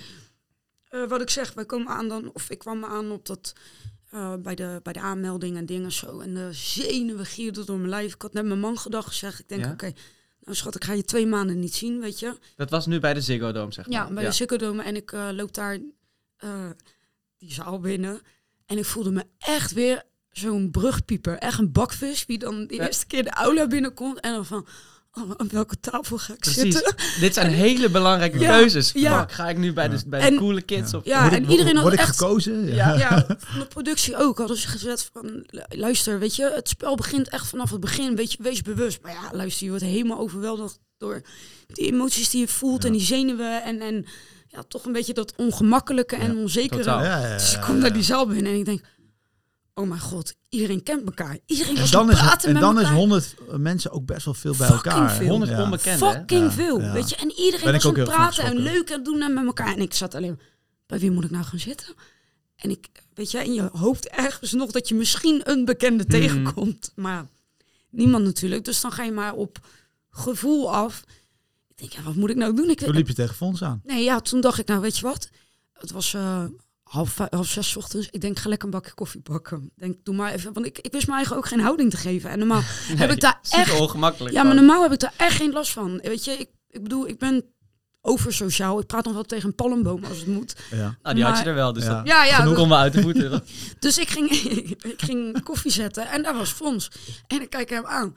eh, 0.88 1.08
wat 1.08 1.20
ik 1.20 1.30
zeg, 1.30 1.52
wij 1.54 1.64
komen 1.66 1.92
aan 1.92 2.08
dan, 2.08 2.30
of 2.32 2.50
ik 2.50 2.58
kwam 2.58 2.84
aan 2.84 3.10
op 3.10 3.26
dat, 3.26 3.52
eh, 4.10 4.32
bij, 4.38 4.54
de, 4.54 4.80
bij 4.82 4.92
de 4.92 5.00
aanmelding 5.00 5.56
en 5.56 5.66
dingen 5.66 5.92
zo. 5.92 6.20
En 6.20 6.34
de 6.34 6.48
zenuwen 6.52 7.26
gierden 7.26 7.66
door 7.66 7.76
mijn 7.76 7.88
lijf. 7.88 8.14
Ik 8.14 8.22
had 8.22 8.32
net 8.32 8.44
mijn 8.44 8.60
man 8.60 8.78
gedacht 8.78 9.06
gezegd. 9.08 9.38
Ik 9.40 9.48
denk, 9.48 9.64
Ja? 9.64 9.70
oké, 9.72 9.92
nou 10.48 10.60
schat, 10.60 10.74
ik 10.74 10.84
ga 10.84 10.92
je 10.92 11.04
twee 11.04 11.26
maanden 11.26 11.58
niet 11.58 11.74
zien, 11.74 12.00
weet 12.00 12.18
je. 12.18 12.38
Dat 12.56 12.70
was 12.70 12.86
nu 12.86 12.98
bij 12.98 13.14
de 13.14 13.20
Ziggo 13.20 13.52
Dome, 13.52 13.72
zeg 13.72 13.86
maar. 13.86 13.94
Ja, 13.94 14.12
bij 14.12 14.24
de 14.24 14.32
Ziggo 14.32 14.56
Dome. 14.56 14.82
En 14.82 14.96
ik 14.96 15.12
eh, 15.12 15.28
loop 15.32 15.54
daar 15.54 15.78
eh, 16.36 16.70
die 17.38 17.52
zaal 17.52 17.80
binnen. 17.80 18.20
En 18.66 18.78
ik 18.78 18.84
voelde 18.84 19.10
me 19.10 19.24
echt 19.38 19.72
weer 19.72 20.02
zo'n 20.30 20.70
brugpieper. 20.70 21.38
Echt 21.38 21.58
een 21.58 21.72
bakvis, 21.72 22.26
wie 22.26 22.38
dan 22.38 22.66
de 22.66 22.74
Ja. 22.74 22.86
eerste 22.86 23.06
keer 23.06 23.22
de 23.24 23.30
aula 23.30 23.66
binnenkomt. 23.66 24.20
En 24.20 24.32
dan 24.32 24.46
van, 24.46 24.66
oh, 25.12 25.30
aan 25.36 25.48
welke 25.50 25.80
tafel 25.80 26.18
ga 26.18 26.32
ik 26.32 26.38
Precies. 26.38 26.60
zitten? 26.74 26.94
Dit 27.20 27.34
zijn 27.34 27.50
hele 27.64 27.88
belangrijke 27.90 28.38
Ja, 28.38 28.58
keuzes. 28.58 28.92
ja. 28.94 29.26
Ga 29.30 29.48
ik 29.48 29.56
nu 29.56 29.72
bij 29.72 29.88
de, 29.88 29.98
bij 30.06 30.20
de 30.20 30.26
En- 30.26 30.36
coole 30.36 30.62
kids 30.62 30.90
Ja. 30.90 30.98
of... 30.98 31.04
Ja, 31.04 31.20
Word 31.22 31.32
en 31.32 31.42
ik- 31.42 31.48
iedereen 31.50 31.76
had 31.76 31.92
echt... 31.92 32.16
gekozen? 32.18 32.74
Ja, 32.74 32.94
ja, 32.94 33.24
van 33.50 33.58
de 33.60 33.66
productie 33.66 34.16
ook 34.16 34.38
hadden 34.38 34.56
ze 34.56 34.68
gezet 34.68 35.10
van, 35.12 35.44
lu- 35.46 35.62
luister, 35.68 36.18
weet 36.18 36.36
je, 36.36 36.52
het 36.54 36.68
spel 36.68 36.94
begint 36.96 37.28
echt 37.28 37.46
vanaf 37.46 37.70
het 37.70 37.80
begin, 37.80 38.16
weet 38.16 38.32
je, 38.32 38.38
wees 38.42 38.62
bewust. 38.62 39.02
Maar 39.02 39.12
ja, 39.12 39.28
luister, 39.32 39.64
je 39.64 39.70
wordt 39.70 39.84
helemaal 39.84 40.18
overweldigd 40.18 40.78
door 40.98 41.22
die 41.66 41.86
emoties 41.92 42.30
die 42.30 42.40
je 42.40 42.48
voelt 42.48 42.84
en 42.84 42.92
die 42.92 43.00
zenuwen 43.00 43.62
en, 43.62 43.80
en 43.80 44.06
ja, 44.48 44.62
toch 44.68 44.84
een 44.84 44.92
beetje 44.92 45.14
dat 45.14 45.32
ongemakkelijke 45.36 46.16
en 46.16 46.32
Ja, 46.34 46.40
onzekere. 46.40 46.78
totaal. 46.82 47.02
Ja, 47.04 47.20
ja, 47.20 47.26
ja, 47.28 47.36
Dus 47.36 47.54
ik 47.54 47.60
kom 47.60 47.78
naar 47.78 47.92
die 47.92 48.02
zaal 48.02 48.26
binnen 48.26 48.52
en 48.52 48.58
ik 48.58 48.64
denk, 48.64 48.80
oh 49.78 49.88
mijn 49.88 50.00
god, 50.00 50.34
iedereen 50.48 50.82
kent 50.82 51.04
elkaar. 51.04 51.38
Iedereen 51.46 51.74
En 51.74 51.80
was 51.80 51.90
dan, 51.90 52.02
aan 52.02 52.10
is, 52.10 52.16
het 52.18 52.26
praten 52.26 52.48
en 52.54 52.60
dan 52.60 52.74
is 52.76 52.82
elkaar. 52.82 52.96
honderd 52.96 53.34
mensen 53.58 53.90
ook 53.90 54.06
best 54.06 54.24
wel 54.24 54.34
veel 54.34 54.54
bij 54.58 54.66
Fucking 54.66 54.94
elkaar. 54.94 55.14
veel. 55.14 55.28
100 55.28 55.50
Ja. 55.50 55.62
onbekenden, 55.62 56.08
hè? 56.08 56.14
Fucking 56.18 56.44
Ja, 56.44 56.50
veel, 56.50 56.80
ja. 56.80 56.92
weet 56.92 57.08
je. 57.10 57.16
En 57.16 57.30
iedereen 57.30 57.64
Ben 57.64 57.72
was 57.72 57.84
aan 57.86 57.94
het 57.94 58.04
praten 58.04 58.44
en 58.44 58.50
geschrokken. 58.50 58.72
leuk 58.72 58.90
aan 58.90 58.96
het 58.96 59.04
doen 59.04 59.22
en 59.22 59.34
met 59.34 59.44
elkaar. 59.44 59.72
En 59.74 59.80
ik 59.80 59.94
zat 59.94 60.14
alleen, 60.14 60.40
bij 60.86 60.98
wie 60.98 61.10
moet 61.10 61.24
ik 61.24 61.30
nou 61.30 61.44
gaan 61.44 61.58
zitten? 61.58 61.94
En 62.56 62.70
ik, 62.70 62.88
weet 63.14 63.30
je, 63.30 63.44
in 63.44 63.54
je 63.54 63.68
hoofd 63.72 64.08
ergens 64.08 64.52
nog 64.52 64.70
dat 64.70 64.88
je 64.88 64.94
misschien 64.94 65.40
een 65.50 65.64
bekende 65.64 66.02
Hmm. 66.08 66.12
tegenkomt. 66.20 66.92
Maar 66.94 67.26
niemand 67.90 68.24
natuurlijk. 68.24 68.64
Dus 68.64 68.80
dan 68.80 68.92
ga 68.92 69.02
je 69.02 69.12
maar 69.12 69.34
op 69.34 69.58
gevoel 70.10 70.74
af. 70.74 71.04
Ik 71.68 71.76
denk, 71.78 71.92
ja, 71.92 72.02
wat 72.02 72.14
moet 72.14 72.30
ik 72.30 72.36
nou 72.36 72.54
doen? 72.56 72.70
Ik, 72.70 72.78
Toen 72.78 72.94
liep 72.94 73.08
je 73.08 73.14
tegen 73.14 73.34
Fons 73.34 73.62
aan. 73.62 73.80
Nee, 73.84 74.04
ja, 74.04 74.20
toen 74.20 74.40
dacht 74.40 74.58
ik, 74.58 74.66
nou 74.68 74.80
weet 74.80 74.96
je 74.98 75.02
wat? 75.02 75.28
Het 75.72 75.90
was 75.90 76.14
eh, 76.14 76.44
half, 76.88 77.10
vijf, 77.10 77.30
half 77.30 77.46
zes 77.46 77.70
's 77.70 77.76
ochtends. 77.76 78.08
Ik 78.10 78.20
denk, 78.20 78.38
ga 78.38 78.48
lekker 78.48 78.66
een 78.68 78.74
bakje 78.74 78.94
koffie 78.94 79.20
pakken. 79.20 79.62
Ik 79.62 79.70
Denk, 79.82 79.96
doe 80.02 80.14
maar 80.14 80.32
even. 80.32 80.52
Want 80.52 80.66
ik, 80.66 80.78
ik 80.78 80.92
wist 80.92 81.06
me 81.06 81.14
eigenlijk 81.14 81.44
ook 81.44 81.50
geen 81.52 81.60
houding 81.60 81.90
te 81.90 81.96
geven. 81.96 82.30
En 82.30 82.38
normaal 82.38 82.62
heb 83.02 83.10
ik 83.10 83.20
daar 83.20 83.40
echt... 83.50 83.80
ongemakkelijk. 83.80 84.34
Ja, 84.34 84.42
maar 84.42 84.54
normaal 84.54 84.82
heb 84.82 84.92
ik 84.92 84.98
daar 85.00 85.14
echt 85.16 85.36
geen 85.36 85.52
last 85.52 85.72
van. 85.72 85.98
Weet 86.02 86.24
je, 86.24 86.30
ik, 86.30 86.48
ik 86.70 86.82
bedoel, 86.82 87.08
ik 87.08 87.18
ben 87.18 87.44
over 88.00 88.32
sociaal. 88.32 88.80
Ik 88.80 88.86
praat 88.86 89.04
nog 89.04 89.14
wel 89.14 89.22
tegen 89.22 89.48
een 89.48 89.54
palmboom 89.54 90.04
als 90.04 90.18
het 90.18 90.26
moet. 90.26 90.56
Ja. 90.70 90.96
Nou, 91.02 91.14
die 91.14 91.24
had 91.24 91.38
je 91.38 91.44
er 91.44 91.54
wel, 91.54 91.72
dus 91.72 91.84
Ja. 91.84 91.94
dat 91.96 92.06
Ja, 92.06 92.24
ja. 92.24 92.36
genoeg 92.36 92.58
om 92.58 92.68
me 92.68 92.74
uit 92.74 92.92
de 92.92 93.00
voeten. 93.00 93.42
Dus 93.78 93.98
ik 93.98 94.08
ging, 94.08 94.30
ik 94.92 95.02
ging 95.02 95.42
koffie 95.42 95.70
zetten 95.70 96.08
en 96.08 96.22
daar 96.22 96.34
was 96.34 96.50
Fons. 96.50 96.90
En 97.26 97.42
ik 97.42 97.50
kijk 97.50 97.70
hem 97.70 97.86
aan. 97.86 98.16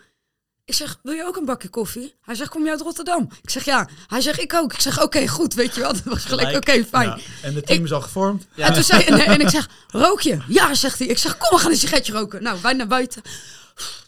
Ik 0.66 0.74
zeg, 0.74 1.00
wil 1.04 1.14
je 1.14 1.26
ook 1.26 1.36
een 1.36 1.46
bakje 1.46 1.70
koffie? 1.70 2.14
Hij 2.22 2.36
zegt, 2.36 2.50
kom 2.50 2.64
je 2.64 2.70
uit 2.70 2.82
Rotterdam? 2.82 3.30
Ik 3.42 3.50
zeg, 3.50 3.66
ja. 3.66 3.88
Hij 4.08 4.22
zegt, 4.22 4.40
ik 4.42 4.54
ook. 4.54 4.74
Ik 4.74 4.80
zeg, 4.82 5.02
oké, 5.04 5.28
goed, 5.28 5.54
weet 5.54 5.76
je 5.76 5.82
wel. 5.82 5.94
Dat 5.94 6.04
was 6.04 6.26
gelijk, 6.26 6.56
oké, 6.58 6.84
fijn. 6.86 7.08
Ja. 7.08 7.18
En 7.42 7.56
het 7.56 7.66
team 7.66 7.80
Ik- 7.80 7.86
is 7.86 7.94
al 7.94 8.02
gevormd. 8.02 8.48
Ja. 8.56 8.68
En 8.68 8.74
toen 8.74 8.84
zei 8.84 9.04
en, 9.04 9.20
en 9.20 9.40
ik 9.40 9.50
zeg, 9.50 9.70
rook 9.88 10.22
je? 10.22 10.38
Ja, 10.48 10.74
zegt 10.74 11.00
hij. 11.00 11.08
Ik 11.08 11.18
zeg, 11.18 11.38
kom, 11.38 11.50
we 11.58 11.64
gaan 11.64 11.72
een 11.72 11.78
sigaretje 11.78 12.14
roken. 12.14 12.44
Nou, 12.44 12.62
wij 12.62 12.74
naar 12.74 12.88
buiten. 12.88 13.22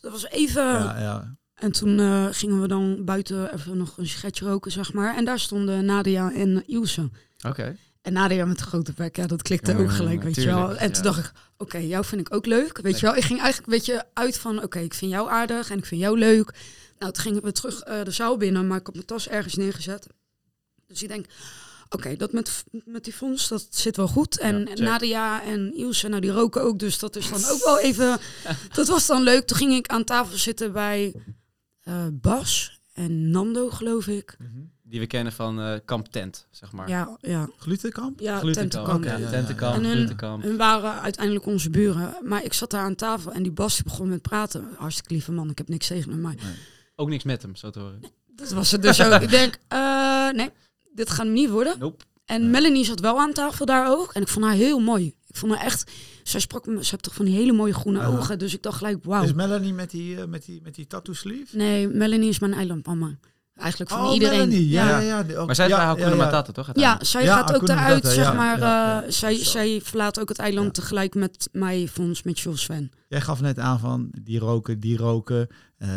Dat 0.01 0.11
was 0.11 0.25
even... 0.27 0.63
Ja, 0.63 0.99
ja. 0.99 1.35
En 1.53 1.71
toen 1.71 1.99
eh, 1.99 2.25
gingen 2.31 2.61
we 2.61 2.67
dan 2.67 3.05
buiten 3.05 3.53
even 3.53 3.77
nog 3.77 3.97
een 3.97 4.07
sigaretje 4.07 4.45
roken, 4.45 4.71
zeg 4.71 4.93
maar. 4.93 5.15
En 5.15 5.25
daar 5.25 5.39
stonden 5.39 5.85
Nadia 5.85 6.31
en 6.31 6.63
Ilse. 6.67 7.09
Oké. 7.47 7.77
En 8.03 8.13
Nadia 8.13 8.45
met 8.45 8.57
de 8.57 8.63
grote 8.63 8.93
bek, 8.93 9.15
ja, 9.15 9.27
dat 9.27 9.41
klikte 9.41 9.71
Ja, 9.71 9.77
ook 9.77 9.91
gelijk, 9.91 10.23
weet 10.23 10.35
je 10.35 10.45
wel. 10.45 10.75
En 10.75 10.91
toen 10.91 11.03
dacht 11.03 11.19
ik, 11.19 11.31
oké, 11.57 11.77
jou 11.77 12.05
vind 12.05 12.21
ik 12.21 12.33
ook 12.33 12.45
leuk, 12.45 12.81
weet 12.81 12.99
je 12.99 13.05
wel. 13.05 13.15
Ik 13.15 13.23
ging 13.23 13.39
eigenlijk 13.41 13.71
een 13.71 13.77
beetje 13.77 14.05
uit 14.13 14.37
van, 14.37 14.63
oké, 14.63 14.79
ik 14.79 14.93
vind 14.93 15.11
jou 15.11 15.29
aardig 15.29 15.69
en 15.69 15.77
ik 15.77 15.85
vind 15.85 16.01
jou 16.01 16.17
leuk. 16.17 16.53
Nou, 16.99 17.11
toen 17.11 17.23
gingen 17.23 17.43
we 17.43 17.51
terug 17.51 17.81
eh, 17.81 18.03
de 18.03 18.11
zaal 18.11 18.37
binnen, 18.37 18.67
maar 18.67 18.79
ik 18.79 18.85
had 18.85 18.95
mijn 18.95 19.05
tas 19.05 19.27
ergens 19.27 19.55
neergezet. 19.55 20.07
Dus 20.87 21.03
ik 21.03 21.07
denk, 21.07 21.25
oké, 21.89 22.15
dat 22.15 22.31
met, 22.31 22.63
met 22.85 23.03
die 23.03 23.13
fonds, 23.13 23.47
dat 23.47 23.67
zit 23.69 23.95
wel 23.95 24.07
goed. 24.07 24.39
En. 24.39 24.69
Nadia 24.73 25.43
en 25.43 25.75
Ilse, 25.75 26.07
nou, 26.07 26.21
die 26.21 26.31
roken 26.31 26.61
ook, 26.61 26.79
dus 26.79 26.99
dat 26.99 27.15
is 27.15 27.29
dan 27.29 27.45
ook 27.45 27.63
wel 27.63 27.79
even... 27.79 28.19
dat 28.75 28.87
was 28.87 29.05
dan 29.05 29.23
leuk. 29.23 29.47
Toen 29.47 29.57
ging 29.57 29.73
ik 29.73 29.87
aan 29.87 30.03
tafel 30.03 30.37
zitten 30.37 30.71
bij 30.71 31.13
eh, 31.83 32.07
Bas 32.11 32.79
en 32.93 33.29
Nando, 33.29 33.69
geloof 33.69 34.07
ik. 34.07 34.37
Die 34.93 35.01
we 35.01 35.07
kennen 35.07 35.33
van 35.33 35.59
eh 35.61 35.73
Kamp 35.85 36.07
Tent, 36.07 36.47
zeg 36.51 36.71
maar. 36.71 36.89
Ja, 36.89 37.17
ja, 37.21 37.49
Glutenkamp? 37.57 38.19
ja, 38.19 38.39
Glutenkamp. 38.39 38.85
tentenkamp. 38.85 39.03
Ja, 39.03 39.11
ja, 39.11 39.17
ja. 39.17 39.29
Tentenkamp, 39.29 39.75
En 39.75 39.83
hun- 39.83 39.95
Glutenkamp. 39.95 40.43
Hun 40.43 40.57
waren 40.57 41.01
uiteindelijk 41.01 41.45
onze 41.45 41.69
buren. 41.69 42.15
Maar 42.23 42.43
ik 42.43 42.53
zat 42.53 42.69
daar 42.71 42.81
aan 42.83 42.95
tafel 42.95 43.31
en 43.31 43.43
die 43.43 43.51
Bas 43.51 43.83
begon 43.83 44.09
met 44.09 44.21
praten. 44.21 44.67
Hartstikke 44.77 45.13
lieve 45.13 45.31
man, 45.31 45.49
ik 45.49 45.57
heb 45.57 45.67
niks 45.69 45.87
tegen 45.87 46.11
hem. 46.11 46.21
Maar 46.21 46.35
Ook 46.95 47.09
niks 47.09 47.23
met 47.23 47.41
hem, 47.41 47.55
zo 47.55 47.69
te 47.69 47.79
horen. 47.79 48.01
dat 48.35 48.49
was 48.51 48.71
het 48.71 48.81
dus 48.81 49.01
ook. 49.01 49.21
Ik 49.27 49.29
denk, 49.29 49.57
eh, 49.67 50.29
nee, 50.29 50.49
dit 50.93 51.09
gaat 51.09 51.25
hem 51.25 51.33
niet 51.33 51.49
worden. 51.49 51.79
Nope. 51.79 52.03
En 52.25 52.49
Melanie 52.49 52.85
zat 52.85 52.99
wel 52.99 53.19
aan 53.19 53.33
tafel 53.33 53.65
daar 53.65 53.87
ook. 53.89 54.13
En 54.13 54.21
ik 54.21 54.27
vond 54.27 54.45
haar 54.45 54.53
heel 54.53 54.79
mooi. 54.79 55.05
Ik 55.27 55.35
vond 55.35 55.51
haar 55.55 55.65
echt... 55.65 55.91
Zij 56.23 56.39
sprak 56.39 56.65
me... 56.65 56.83
Ze 56.83 56.89
heeft 56.91 57.03
toch 57.03 57.13
van 57.15 57.25
die 57.25 57.35
hele 57.35 57.51
mooie 57.53 57.73
groene 57.73 58.05
ogen. 58.05 58.39
Dus 58.39 58.53
ik 58.53 58.61
dacht 58.61 58.77
gelijk, 58.77 59.03
wauw. 59.03 59.23
Is 59.23 59.33
Melanie 59.33 59.73
met 59.73 59.89
die, 59.91 60.17
eh, 60.17 60.25
met 60.25 60.45
die, 60.45 60.61
met 60.63 60.75
die 60.75 60.87
tattoo 60.87 61.13
sleeve? 61.13 61.57
Nee, 61.57 61.87
Melanie 61.87 62.29
is 62.29 62.39
mijn 62.39 62.53
eilandmama. 62.53 63.17
Eigenlijk 63.55 63.91
van 63.91 64.05
oh, 64.05 64.13
iedereen. 64.13 64.37
Melanie. 64.37 64.69
Ja, 64.69 64.99
ja. 64.99 65.21
ja, 65.23 65.35
ook- 65.37 65.45
Maar 65.45 65.55
zij 65.55 65.65
is 65.65 65.71
ja, 65.71 65.77
bij 65.77 65.85
Hakuna 65.85 66.09
ja. 66.09 66.15
Matata, 66.15 66.51
toch? 66.51 66.69
Ja, 66.73 66.97
zij 67.01 67.23
Ja, 67.23 67.35
gaat 67.35 67.55
ook 67.55 67.67
daaruit, 67.67 68.05
zeg 68.05 68.15
ja, 68.25 68.33
maar. 68.33 68.59
ja, 68.59 69.03
eh, 69.03 69.11
zij, 69.11 69.35
Zo. 69.35 69.43
zij 69.43 69.81
verlaat 69.83 70.19
ook 70.19 70.29
het 70.29 70.37
eiland 70.39 70.65
Ja. 70.75 70.81
tegelijk 70.81 71.15
met 71.15 71.49
mij, 71.51 71.87
Fons, 71.87 72.23
met 72.23 72.39
Jules 72.39 72.61
Sven. 72.61 72.91
Jij 73.07 73.21
gaf 73.21 73.41
net 73.41 73.59
aan 73.59 73.79
van 73.79 74.09
die 74.21 74.39
roken, 74.39 74.79
die 74.79 74.97
roken. 74.97 75.47
eh, 75.77 75.89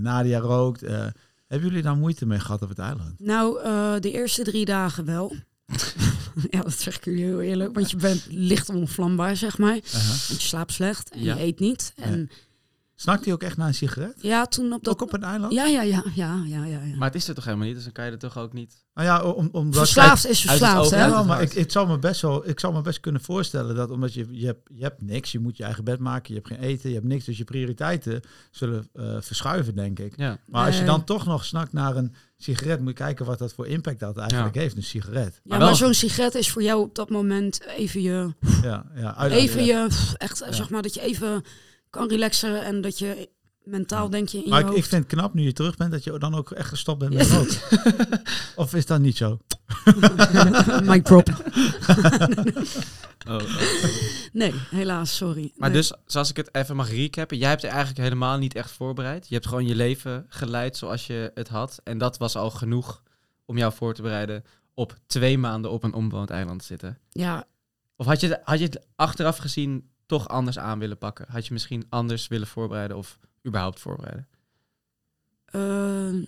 Nadia 0.00 0.38
rookt. 0.38 0.82
eh. 0.82 1.06
hebben 1.46 1.68
jullie 1.68 1.82
daar 1.82 1.96
moeite 1.96 2.26
mee 2.26 2.38
gehad 2.38 2.62
op 2.62 2.68
het 2.68 2.78
eiland? 2.78 3.14
Nou, 3.20 3.60
eh, 3.62 3.92
de 4.00 4.10
eerste 4.12 4.42
drie 4.42 4.64
dagen 4.64 5.04
wel. 5.04 5.34
ja, 6.50 6.60
dat 6.62 6.72
zeg 6.78 6.96
ik 6.96 7.04
jullie 7.04 7.24
heel 7.24 7.40
eerlijk. 7.40 7.74
Want 7.74 7.90
je 7.90 7.96
bent 7.96 8.26
licht 8.30 8.68
onvlambaar, 8.68 9.36
zeg 9.36 9.58
maar. 9.58 9.70
Want 9.92 10.26
je 10.28 10.34
slaapt 10.38 10.72
slecht 10.72 11.10
en 11.10 11.22
Ja. 11.22 11.34
je 11.34 11.42
eet 11.42 11.58
niet. 11.60 11.92
En 11.96 12.30
Snakt 13.00 13.24
hij 13.24 13.32
ook 13.34 13.42
echt 13.42 13.56
naar 13.56 13.68
een 13.68 13.74
sigaret? 13.74 14.14
ja, 14.20 14.46
toen 14.46 14.72
op 14.72 14.84
dat... 14.84 14.94
Ook 14.94 15.02
op 15.02 15.12
een 15.12 15.22
eiland? 15.22 15.52
Ja, 15.52 15.66
ja, 15.66 15.82
ja, 15.82 16.02
ja, 16.14 16.42
ja, 16.46 16.64
ja. 16.64 16.96
Maar 16.96 17.06
het 17.06 17.14
is 17.14 17.28
er 17.28 17.34
toch 17.34 17.44
helemaal 17.44 17.66
niet, 17.66 17.74
dus 17.74 17.84
dan 17.84 17.92
kan 17.92 18.04
je 18.04 18.10
er 18.10 18.18
toch 18.18 18.38
ook 18.38 18.52
niet... 18.52 18.84
Nou 18.94 19.06
ja, 19.06 19.22
om, 19.22 19.48
omdat 19.52 19.78
Verslaafd 19.78 20.26
is 20.26 20.40
verslaafd, 20.40 20.90
hè? 20.90 21.06
Ja, 21.06 21.22
maar 21.22 21.42
ik, 21.42 21.54
ik, 21.54 21.70
zou 21.70 21.88
me 21.88 21.98
best 21.98 22.20
wel, 22.20 22.48
ik 22.48 22.60
zou 22.60 22.74
me 22.74 22.80
best 22.80 23.00
kunnen 23.00 23.20
voorstellen 23.20 23.74
dat 23.74 23.90
omdat 23.90 24.14
je, 24.14 24.26
je, 24.30 24.46
hebt, 24.46 24.70
je 24.74 24.82
hebt 24.82 25.02
niks, 25.02 25.32
je 25.32 25.38
moet 25.38 25.56
je 25.56 25.64
eigen 25.64 25.84
bed 25.84 25.98
maken, 25.98 26.34
je 26.34 26.34
hebt 26.34 26.46
geen 26.46 26.68
eten, 26.68 26.88
je 26.88 26.94
hebt 26.94 27.06
niks, 27.06 27.24
dus 27.24 27.38
je 27.38 27.44
prioriteiten 27.44 28.20
zullen 28.50 28.88
eh, 28.92 29.16
verschuiven, 29.20 29.74
denk 29.74 29.98
ik. 29.98 30.16
Ja. 30.16 30.38
Maar 30.46 30.66
als 30.66 30.78
je 30.78 30.84
dan 30.84 31.04
toch 31.04 31.26
nog 31.26 31.44
snakt 31.44 31.72
naar 31.72 31.96
een 31.96 32.14
sigaret, 32.36 32.80
moet 32.80 32.88
je 32.88 32.94
kijken 32.94 33.26
wat 33.26 33.38
dat 33.38 33.52
voor 33.52 33.66
impact 33.66 34.00
dat 34.00 34.16
eigenlijk 34.16 34.54
heeft, 34.54 34.76
een 34.76 34.82
sigaret. 34.82 35.34
Ja, 35.34 35.40
Maar 35.44 35.58
maar 35.58 35.76
zo'n 35.76 35.94
sigaret 35.94 36.34
is 36.34 36.50
voor 36.50 36.62
jou 36.62 36.80
op 36.80 36.94
dat 36.94 37.10
moment 37.10 37.66
even 37.76 38.02
je... 38.02 38.34
Ja, 38.62 38.84
ja, 38.94 39.26
Even 39.26 39.64
je... 39.64 39.88
Echt, 40.16 40.44
zeg 40.50 40.70
maar, 40.70 40.82
dat 40.82 40.94
je 40.94 41.00
even 41.00 41.44
kan 41.90 42.08
relaxen 42.08 42.64
en 42.64 42.80
dat 42.80 42.98
je 42.98 43.28
mentaal 43.68 44.10
denk 44.10 44.28
je 44.28 44.42
in 44.42 44.48
Maar 44.48 44.58
je 44.58 44.64
ik, 44.64 44.70
hoofd... 44.70 44.84
ik 44.84 44.90
vind 44.90 45.02
het 45.02 45.12
knap 45.12 45.34
nu 45.34 45.42
je 45.42 45.52
terug 45.52 45.76
bent 45.76 45.90
dat 45.90 46.04
je 46.04 46.18
dan 46.18 46.34
ook 46.34 46.50
echt 46.50 46.68
gestopt 46.68 46.98
bent 46.98 47.14
met 47.14 47.30
roken. 47.30 47.60
of 48.56 48.74
is 48.74 48.86
dat 48.86 49.00
niet 49.00 49.16
zo? 49.16 49.38
Mic 50.84 51.04
drop. 51.04 51.28
Oh, 53.28 53.34
oh. 53.34 53.42
Nee, 54.32 54.54
helaas, 54.70 55.16
sorry. 55.16 55.52
Maar 55.56 55.70
Nee. 55.70 55.78
dus, 55.78 55.92
zoals 56.06 56.30
ik 56.30 56.36
het 56.36 56.54
even 56.54 56.76
mag 56.76 56.90
recappen, 56.90 57.38
jij 57.38 57.48
hebt 57.48 57.62
er 57.62 57.68
eigenlijk 57.68 57.98
helemaal 57.98 58.38
niet 58.38 58.54
echt 58.54 58.70
voorbereid. 58.70 59.28
Je 59.28 59.34
hebt 59.34 59.46
gewoon 59.46 59.66
je 59.66 59.74
leven 59.74 60.26
geleid 60.28 60.76
zoals 60.76 61.06
je 61.06 61.30
het 61.34 61.48
had. 61.48 61.80
En 61.84 61.98
dat 61.98 62.18
was 62.18 62.36
al 62.36 62.50
genoeg 62.50 63.02
om 63.44 63.58
jou 63.58 63.72
voor 63.72 63.94
te 63.94 64.02
bereiden 64.02 64.44
op 64.74 64.98
twee 65.06 65.38
maanden 65.38 65.70
op 65.70 65.82
een 65.82 65.94
onbewoond 65.94 66.30
eiland 66.30 66.64
zitten. 66.64 66.98
Ja, 67.10 67.44
Of 67.96 68.06
had 68.06 68.20
je, 68.20 68.40
had 68.42 68.58
je 68.58 68.64
het 68.64 68.86
achteraf 68.96 69.36
gezien 69.36 69.90
toch 70.08 70.28
anders 70.28 70.58
aan 70.58 70.78
willen 70.78 70.98
pakken? 70.98 71.26
Had 71.28 71.46
je 71.46 71.52
misschien 71.52 71.86
anders 71.88 72.28
willen 72.28 72.46
voorbereiden 72.46 72.96
of 72.96 73.18
überhaupt 73.46 73.80
voorbereiden? 73.80 74.28
eh, 75.44 75.60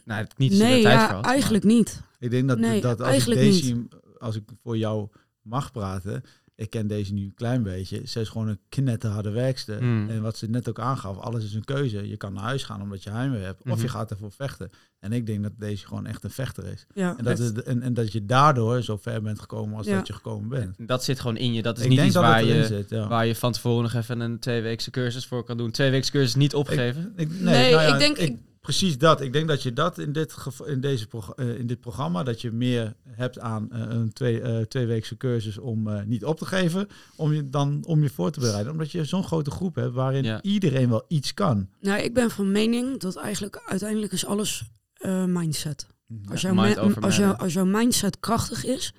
Nou, 0.04 0.22
het 0.22 0.38
niet 0.38 0.50
nee, 0.52 0.82
tijd 0.82 0.94
ja, 0.94 1.06
voor 1.06 1.14
had, 1.16 1.25
eigenlijk 1.25 1.64
niet. 1.64 2.02
Ik 2.18 2.30
denk 2.30 2.49
dat, 2.49 2.58
Nee, 2.58 2.80
dat 2.80 3.00
als 3.00 3.26
ik 3.26 3.34
Daisy, 3.34 3.76
als 4.18 4.37
ik 4.37 4.42
voor 4.62 4.76
jou 4.76 5.08
mag 5.42 5.72
praten, 5.72 6.25
ik 6.61 6.71
ken 6.71 6.87
deze 6.87 7.12
nu 7.12 7.23
een 7.25 7.35
klein 7.35 7.62
beetje. 7.62 8.00
Ze 8.07 8.21
is 8.21 8.29
gewoon 8.29 8.49
een 8.49 8.59
knetterharde 8.69 9.31
werkster. 9.31 9.83
Mm. 9.83 10.11
En 10.11 10.23
wat 10.23 10.37
ze 10.37 10.47
net 10.50 10.69
ook 10.69 10.79
aangaf, 10.81 11.19
alles 11.19 11.45
is 11.45 11.55
een 11.55 11.64
keuze. 11.64 12.09
Je 12.09 12.17
kan 12.17 12.33
naar 12.33 12.43
huis 12.43 12.62
gaan 12.62 12.83
omdat 12.83 13.02
je 13.02 13.11
heimwee 13.11 13.43
hebt. 13.43 13.62
Of 13.62 13.79
je 13.79 13.85
Mhm. 13.87 13.93
gaat 13.97 14.11
ervoor 14.11 14.33
vechten. 14.33 14.71
En 14.99 15.12
ik 15.12 15.26
denk 15.26 15.43
dat 15.43 15.52
deze 15.59 15.87
gewoon 15.87 16.07
echt 16.07 16.25
een 16.25 16.31
vechter 16.31 16.64
is. 16.67 16.87
Ja. 16.95 17.14
En 17.19 17.25
dat, 17.25 17.38
het, 17.38 17.62
en, 17.62 17.83
en 17.83 17.95
dat 17.95 18.12
je 18.12 18.25
daardoor 18.26 18.83
zo 18.83 18.97
ver 18.97 19.23
bent 19.23 19.40
gekomen 19.40 19.76
als 19.76 19.87
Ja. 19.87 19.97
dat 19.97 20.07
je 20.07 20.12
gekomen 20.12 20.49
bent. 20.49 20.76
Dat 20.79 21.05
zit 21.05 21.21
gewoon 21.21 21.37
in 21.37 21.52
je. 21.52 21.62
Dat 21.62 21.79
is 21.79 21.85
ik 21.85 21.90
niet 21.90 22.00
iets 22.00 22.14
waar 22.14 22.45
je, 22.45 22.67
zit. 22.67 22.90
Ja. 22.90 23.09
waar 23.09 23.26
je 23.26 23.35
van 23.35 23.52
tevoren 23.52 23.83
nog 23.83 23.93
even 23.95 24.21
een 24.21 24.38
tweeweekse 24.38 24.90
cursus 24.90 25.26
voor 25.26 25.45
kan 25.45 25.57
doen. 25.57 25.71
Twee 25.71 25.90
weken 25.90 26.11
cursus 26.11 26.35
niet 26.35 26.55
opgeven. 26.55 27.12
Ik, 27.17 27.29
nee, 27.31 27.38
Nee, 27.43 27.71
nou 27.73 27.83
ja, 27.85 27.93
ik 27.93 27.99
denk- 27.99 28.17
ik- 28.19 28.37
precies 28.79 28.99
dat. 28.99 29.21
Ik 29.21 29.33
denk 29.33 29.49
dat 29.49 29.62
je 29.62 29.73
dat 29.73 29.99
in 29.99 30.12
dit, 30.12 30.33
geval- 30.33 30.67
in 30.67 30.81
deze 30.81 31.07
prog- 31.07 31.35
eh, 31.35 31.59
in 31.59 31.67
dit 31.67 31.81
programma, 31.81 32.23
dat 32.23 32.41
je 32.41 32.50
meer 32.50 32.95
hebt 33.09 33.39
aan 33.39 33.71
eh, 33.73 33.81
een 33.89 34.12
twee, 34.12 34.41
eh 34.41 34.61
tweeweekse 34.62 35.17
cursus 35.17 35.59
om 35.59 35.89
eh, 35.89 36.03
niet 36.05 36.25
op 36.25 36.39
te 36.39 36.47
geven, 36.47 36.89
om 37.17 37.33
je 37.33 37.50
dan 37.50 37.85
om 37.87 38.03
je 38.03 38.11
voor 38.11 38.31
te 38.31 38.41
bereiden. 38.41 38.73
Omdat 38.73 38.91
je 38.93 39.05
zo'n 39.05 39.25
grote 39.25 39.50
groep 39.50 39.75
hebt 39.75 39.95
waarin 39.95 40.25
Ja. 40.25 40.43
iedereen 40.43 40.89
wel 40.89 41.05
iets 41.09 41.35
kan. 41.35 41.69
Nou, 41.81 42.03
ik 42.03 42.15
ben 42.15 42.31
van 42.31 42.53
mening 42.53 42.99
dat 43.00 43.17
eigenlijk 43.17 43.62
uiteindelijk 43.67 44.12
is 44.12 44.25
alles 44.27 44.62
eh, 44.95 45.25
mindset. 45.25 45.87
Als, 46.31 46.41
jouw 46.41 46.55
mind 46.55 46.77
ma- 46.77 46.83
over 46.83 47.03
als, 47.03 47.17
jouw, 47.17 47.27
matter. 47.27 47.45
als 47.45 47.53
jouw 47.53 47.65
mindset 47.65 48.21
krachtig 48.21 48.65
is 48.65 48.93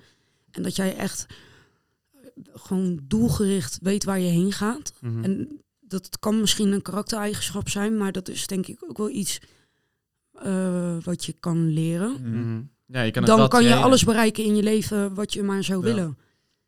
en 0.50 0.62
dat 0.62 0.76
jij 0.76 0.96
echt 0.96 1.26
gewoon 2.54 3.00
doelgericht 3.02 3.78
weet 3.82 4.04
waar 4.04 4.20
je 4.20 4.30
heen 4.30 4.52
gaat. 4.52 4.92
Mhm. 5.00 5.24
En 5.24 5.60
dat 5.80 6.18
kan 6.18 6.40
misschien 6.40 6.72
een 6.72 6.82
karaktereigenschap 6.82 7.68
zijn, 7.68 7.96
maar 7.96 8.12
dat 8.12 8.28
is 8.28 8.46
denk 8.46 8.66
ik 8.66 8.84
ook 8.88 8.96
wel 8.98 9.10
iets 9.10 9.40
eh, 10.32 10.96
wat 11.02 11.24
je 11.24 11.32
kan 11.32 11.68
leren. 11.68 12.16
Mhm. 12.22 12.62
Ja, 12.86 13.02
je 13.02 13.10
kan 13.10 13.24
Dan 13.24 13.48
kan 13.48 13.64
je 13.64 13.74
alles 13.74 14.04
bereiken 14.04 14.44
in 14.44 14.56
je 14.56 14.62
leven 14.62 15.14
wat 15.14 15.32
je 15.32 15.42
maar 15.42 15.64
zou 15.64 15.78
Ja. 15.86 15.94
willen. 15.94 16.18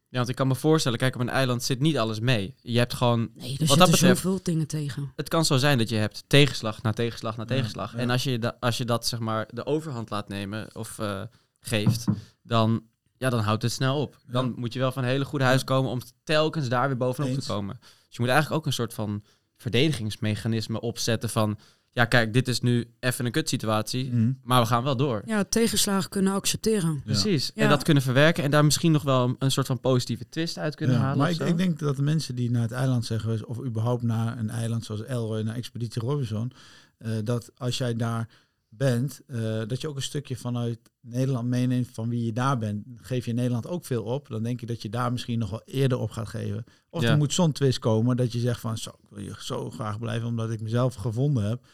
Ja, 0.08 0.20
want 0.20 0.28
ik 0.28 0.36
kan 0.36 0.48
me 0.48 0.54
voorstellen, 0.54 0.98
kijk, 0.98 1.14
op 1.14 1.20
een 1.20 1.28
eiland 1.28 1.62
zit 1.62 1.80
niet 1.80 1.98
alles 1.98 2.20
mee. 2.20 2.54
Je 2.60 2.78
hebt 2.78 2.94
gewoon, 2.94 3.18
Nee, 3.20 3.28
er 3.34 3.48
Wat 3.48 3.58
zitten 3.58 3.78
dat 3.78 3.90
betreft- 3.90 4.20
zoveel 4.20 4.40
dingen 4.42 4.66
tegen. 4.66 5.12
het 5.16 5.28
kan 5.28 5.44
zo 5.44 5.56
zijn 5.56 5.78
dat 5.78 5.88
je 5.88 5.96
hebt 5.96 6.24
tegenslag 6.26 6.82
na 6.82 6.92
tegenslag 6.92 7.36
na 7.36 7.44
tegenslag. 7.44 7.92
ja. 7.92 7.98
En 7.98 8.10
als 8.10 8.24
je, 8.24 8.38
da- 8.38 8.56
als 8.60 8.76
je 8.78 8.84
dat, 8.84 9.06
zeg 9.06 9.18
maar, 9.20 9.48
de 9.52 9.66
overhand 9.66 10.10
laat 10.10 10.28
nemen 10.28 10.68
of 10.74 10.98
eh, 10.98 11.22
geeft, 11.60 12.04
dan, 12.42 12.82
ja, 13.16 13.30
dan 13.30 13.40
houdt 13.40 13.62
het 13.62 13.72
snel 13.72 14.00
op. 14.00 14.16
Dan 14.26 14.52
moet 14.56 14.72
je 14.72 14.78
wel 14.78 14.92
van 14.92 15.02
een 15.02 15.08
hele 15.08 15.24
goede 15.24 15.44
huis 15.44 15.64
komen 15.64 15.90
om 15.90 16.00
telkens 16.24 16.68
daar 16.68 16.86
weer 16.88 16.96
bovenop 16.96 17.30
Eens. 17.30 17.46
te 17.46 17.52
komen. 17.52 17.76
Dus 17.80 18.16
je 18.16 18.20
moet 18.20 18.28
eigenlijk 18.30 18.60
ook 18.60 18.66
een 18.66 18.72
soort 18.72 18.94
van 18.94 19.22
verdedigingsmechanisme 19.56 20.80
opzetten 20.80 21.28
van, 21.30 21.58
ja, 21.94 22.04
kijk, 22.04 22.32
dit 22.32 22.48
is 22.48 22.60
nu 22.60 22.84
even 23.00 23.26
een 23.26 23.32
kutsituatie, 23.32 24.12
Mhm. 24.12 24.32
maar 24.42 24.60
we 24.60 24.66
gaan 24.66 24.82
wel 24.84 24.96
door. 24.96 25.22
Ja, 25.26 25.44
tegenslagen 25.44 26.10
kunnen 26.10 26.32
accepteren. 26.32 27.02
Precies. 27.04 27.50
Ja. 27.54 27.62
En 27.62 27.68
dat 27.68 27.82
kunnen 27.82 28.02
verwerken 28.02 28.44
en 28.44 28.50
daar 28.50 28.64
misschien 28.64 28.92
nog 28.92 29.02
wel 29.02 29.34
een, 29.38 29.50
soort 29.50 29.66
van 29.66 29.80
positieve 29.80 30.28
twist 30.28 30.58
uit 30.58 30.74
kunnen 30.74 30.96
Ja, 30.96 31.02
halen. 31.02 31.18
maar 31.18 31.30
ik, 31.30 31.38
ik 31.40 31.56
denk 31.56 31.78
dat 31.78 31.96
de 31.96 32.02
mensen 32.02 32.34
die 32.34 32.50
naar 32.50 32.62
het 32.62 32.72
eiland 32.72 33.04
zijn 33.04 33.20
geweest, 33.20 33.44
of 33.44 33.64
überhaupt 33.64 34.02
naar 34.02 34.38
een 34.38 34.50
eiland 34.50 34.84
zoals 34.84 35.04
Elroy, 35.04 35.42
naar 35.42 35.54
Expeditie 35.56 36.02
Robinson, 36.02 36.52
eh, 36.98 37.10
dat 37.24 37.50
als 37.56 37.78
jij 37.78 37.94
daar 37.96 38.28
bent, 38.68 39.20
eh, 39.26 39.60
dat 39.66 39.80
je 39.80 39.88
ook 39.88 39.96
een 39.96 40.02
stukje 40.02 40.36
vanuit 40.36 40.78
Nederland 41.00 41.48
meeneemt 41.48 41.88
van 41.92 42.08
wie 42.08 42.24
je 42.24 42.32
daar 42.32 42.58
bent. 42.58 42.84
Geef 42.96 43.24
je 43.24 43.30
in 43.30 43.36
Nederland 43.36 43.66
ook 43.66 43.84
veel 43.84 44.02
op, 44.02 44.28
dan 44.28 44.42
denk 44.42 44.60
je 44.60 44.66
dat 44.66 44.82
je 44.82 44.88
daar 44.88 45.12
misschien 45.12 45.38
nog 45.38 45.50
wel 45.50 45.62
eerder 45.64 45.98
op 45.98 46.10
gaat 46.10 46.28
geven. 46.28 46.64
Of 46.90 47.02
Ja. 47.02 47.10
er 47.10 47.16
moet 47.16 47.32
zo'n 47.32 47.52
twist 47.52 47.78
komen 47.78 48.16
dat 48.16 48.32
je 48.32 48.38
zegt 48.38 48.60
van, 48.60 48.78
zo, 48.78 48.90
ik 48.90 49.08
wil 49.10 49.18
hier 49.18 49.38
zo 49.40 49.70
graag 49.70 49.98
blijven 49.98 50.28
omdat 50.28 50.50
ik 50.50 50.60
mezelf 50.60 50.94
gevonden 50.94 51.44
heb. 51.48 51.64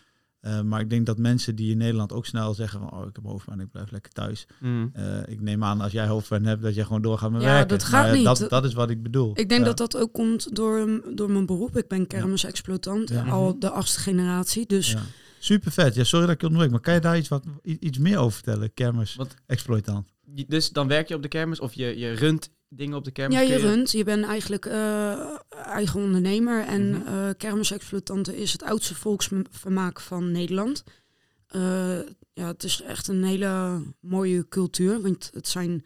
Eh, 0.40 0.61
maar 0.61 0.81
ik 0.81 0.90
denk 0.90 1.07
dat 1.07 1.18
mensen 1.18 1.57
die 1.57 1.70
in 1.70 1.76
Nederland 1.79 2.12
ook 2.12 2.26
snel 2.26 2.55
zeggen 2.55 2.81
van, 2.81 2.92
oh, 2.92 3.07
ik 3.09 3.14
heb 3.16 3.24
hoofdpijn, 3.24 3.61
ik 3.61 3.70
blijf 3.70 3.90
lekker 3.90 4.12
thuis. 4.12 4.46
Mm. 4.61 4.90
Eh, 4.92 5.18
ik 5.26 5.40
neem 5.40 5.64
aan 5.64 5.81
als 5.81 5.92
jij 5.92 6.07
hoofdpijn 6.07 6.44
hebt 6.46 6.62
dat 6.62 6.74
jij 6.74 6.85
gewoon 6.85 7.03
doorgaat 7.03 7.31
met 7.31 7.42
Ja, 7.42 7.48
werken. 7.48 7.68
dat 7.68 7.83
gaat 7.85 8.07
Maar 8.07 8.16
niet. 8.16 8.24
Dat, 8.24 8.46
dat 8.48 8.64
is 8.64 8.72
wat 8.74 8.90
ik 8.90 9.03
bedoel. 9.03 9.31
Ik 9.38 9.48
denk 9.48 9.61
Ja. 9.61 9.66
dat 9.66 9.76
dat 9.76 9.96
ook 9.96 10.12
komt 10.12 10.57
door, 10.57 11.03
door 11.14 11.31
mijn 11.31 11.46
beroep. 11.46 11.76
Ik 11.76 11.88
ben 11.88 12.07
kermisexploitant, 12.07 13.09
Ja. 13.09 13.24
al 13.24 13.59
de 13.59 13.70
achtste 13.70 14.00
generatie. 14.00 14.66
Dus 14.66 14.90
Ja. 14.92 15.00
Super 15.38 15.72
vet. 15.72 15.94
Ja, 15.94 16.05
sorry 16.05 16.26
dat 16.26 16.35
ik 16.35 16.40
je 16.40 16.46
onderbreek, 16.46 16.72
maar 16.72 16.83
kan 16.85 16.94
je 16.94 17.00
daar 17.00 17.18
iets, 17.18 17.29
wat, 17.29 17.44
iets 17.62 17.98
meer 17.98 18.18
over 18.18 18.33
vertellen? 18.33 18.74
Kermis, 18.74 19.14
Wat- 19.14 19.35
exploitant. 19.46 20.09
Je- 20.35 20.44
Dus 20.48 20.70
dan 20.70 20.88
werk 20.88 21.09
je 21.09 21.14
op 21.14 21.22
de 21.22 21.29
kermis 21.29 21.61
of 21.61 21.72
je, 21.74 21.98
je 21.98 22.12
runt 22.12 22.50
dingen 22.70 22.96
op 22.96 23.04
de 23.04 23.11
kermis. 23.11 23.38
ja, 23.38 23.42
je 23.42 23.56
runt. 23.56 23.90
Je 23.90 24.04
bent 24.04 24.24
eigenlijk 24.24 24.66
eh, 24.66 25.37
eigen 25.50 26.00
ondernemer. 26.00 26.64
En 26.64 27.06
eh 27.06 27.28
kermisexploitanten 27.37 28.37
is 28.37 28.52
het 28.52 28.62
oudste 28.62 28.94
volksvermaak 28.94 30.00
van 30.00 30.30
Nederland. 30.30 30.85
Eh, 31.46 31.98
ja, 32.33 32.46
het 32.46 32.62
is 32.62 32.83
echt 32.83 33.09
een 33.09 33.24
hele 33.24 33.83
mooie 34.00 34.48
cultuur. 34.48 35.00
Want 35.00 35.30
het 35.35 35.48
zijn 35.48 35.85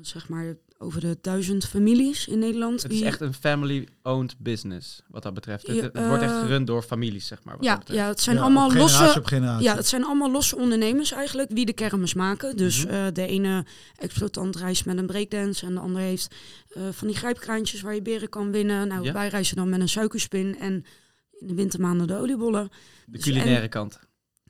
zeg 0.00 0.28
maar 0.28 0.56
over 0.78 1.00
de 1.00 1.18
duizend 1.20 1.64
families 1.66 2.28
in 2.28 2.38
Nederland. 2.38 2.82
Het 2.82 2.92
is 2.92 2.98
die- 2.98 3.06
echt 3.06 3.20
een 3.20 3.34
family-owned 3.34 4.34
business, 4.38 5.02
wat 5.08 5.22
dat 5.22 5.34
betreft. 5.34 5.66
Het, 5.66 5.80
wordt 6.06 6.22
echt 6.22 6.32
eh, 6.32 6.40
gerund 6.40 6.66
door 6.66 6.82
families, 6.82 7.26
zeg 7.26 7.42
maar. 7.44 7.54
Wat 7.56 7.64
ja, 7.64 7.70
dat 7.70 7.78
betreft. 7.78 8.00
ja, 8.00 8.08
het 8.08 8.20
zijn 8.20 8.36
Ja, 8.36 8.42
allemaal 8.42 8.72
losse... 8.72 9.22
Ja, 9.60 9.76
het 9.76 9.86
zijn 9.86 10.04
allemaal 10.04 10.30
losse 10.30 10.56
ondernemers 10.56 11.12
eigenlijk, 11.12 11.50
wie 11.52 11.66
de 11.66 11.72
kermis 11.72 12.14
maken. 12.14 12.56
Dus 12.56 12.84
Mhm. 12.84 12.94
eh, 12.94 13.06
de 13.12 13.26
ene 13.26 13.64
exploitant 13.96 14.56
reist 14.56 14.86
met 14.86 14.98
een 14.98 15.06
breakdance 15.06 15.66
en 15.66 15.74
de 15.74 15.80
andere 15.80 16.04
heeft 16.04 16.34
eh, 16.68 16.82
van 16.90 17.06
die 17.06 17.16
grijpkraantjes 17.16 17.80
waar 17.80 17.94
je 17.94 18.02
beren 18.02 18.28
kan 18.28 18.50
winnen. 18.50 18.88
Nou, 18.88 19.04
Ja. 19.04 19.12
wij 19.12 19.28
reizen 19.28 19.56
dan 19.56 19.68
met 19.68 19.80
een 19.80 19.88
suikerspin 19.88 20.58
en 20.58 20.84
in 21.30 21.46
de 21.46 21.54
wintermaanden 21.54 22.06
de 22.06 22.16
oliebollen. 22.16 22.68
de 23.06 23.12
dus- 23.12 23.22
culinaire 23.22 23.68
kant. 23.68 23.98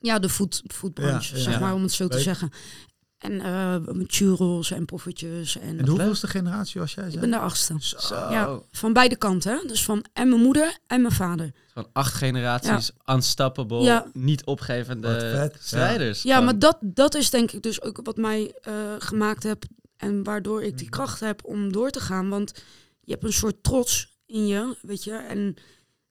Ja, 0.01 0.19
de 0.19 0.29
Ja, 0.95 1.21
zeg 1.21 1.53
ja. 1.55 1.59
maar, 1.61 1.75
om 1.75 1.83
het 1.83 1.93
zo 1.93 2.09
te 2.09 2.19
zeggen. 2.21 2.51
En 3.19 3.41
eh 3.41 3.77
met 3.95 4.07
churros 4.13 4.71
en 4.71 4.85
poffertjes. 4.85 5.59
En, 5.59 5.79
En 5.79 5.89
hoeveelste 5.89 6.27
generatie 6.27 6.81
was 6.81 6.95
jij? 6.95 7.05
ik 7.05 7.11
zei? 7.11 7.21
ben 7.21 7.31
de 7.31 7.39
achtste. 7.39 7.75
Zo. 7.79 8.15
Ja, 8.15 8.59
van 8.73 8.93
beide 8.93 9.17
kanten. 9.17 9.53
Hè? 9.59 9.67
Dus 9.69 9.85
van 9.85 10.05
en 10.13 10.29
mijn 10.29 10.41
moeder 10.43 10.79
en 10.87 11.01
mijn 11.03 11.15
vader. 11.15 11.53
Van 11.73 11.87
acht 11.93 12.15
generaties, 12.15 12.91
unstoppable, 13.07 13.81
Ja. 13.83 14.07
niet 14.13 14.45
opgevende 14.45 15.51
strijders. 15.61 16.23
Ja, 16.23 16.41
maar 16.41 16.59
dat, 16.59 16.79
dat 16.81 17.15
is 17.15 17.31
denk 17.31 17.51
ik 17.53 17.63
dus 17.63 17.83
ook 17.83 18.01
wat 18.03 18.17
mij 18.17 18.55
eh, 18.63 18.73
gemaakt 18.99 19.43
heb 19.43 19.65
en 19.97 20.23
waardoor 20.23 20.63
ik 20.63 20.79
die 20.79 20.89
kracht 20.89 21.21
heb 21.21 21.45
om 21.45 21.73
door 21.73 21.91
te 21.91 22.01
gaan. 22.01 22.29
Want 22.29 22.53
je 23.01 23.13
hebt 23.13 23.25
een 23.25 23.33
soort 23.33 23.63
trots 23.63 24.15
in 24.27 24.47
je, 24.47 24.77
weet 24.83 25.05
je. 25.05 25.13
En 25.13 25.57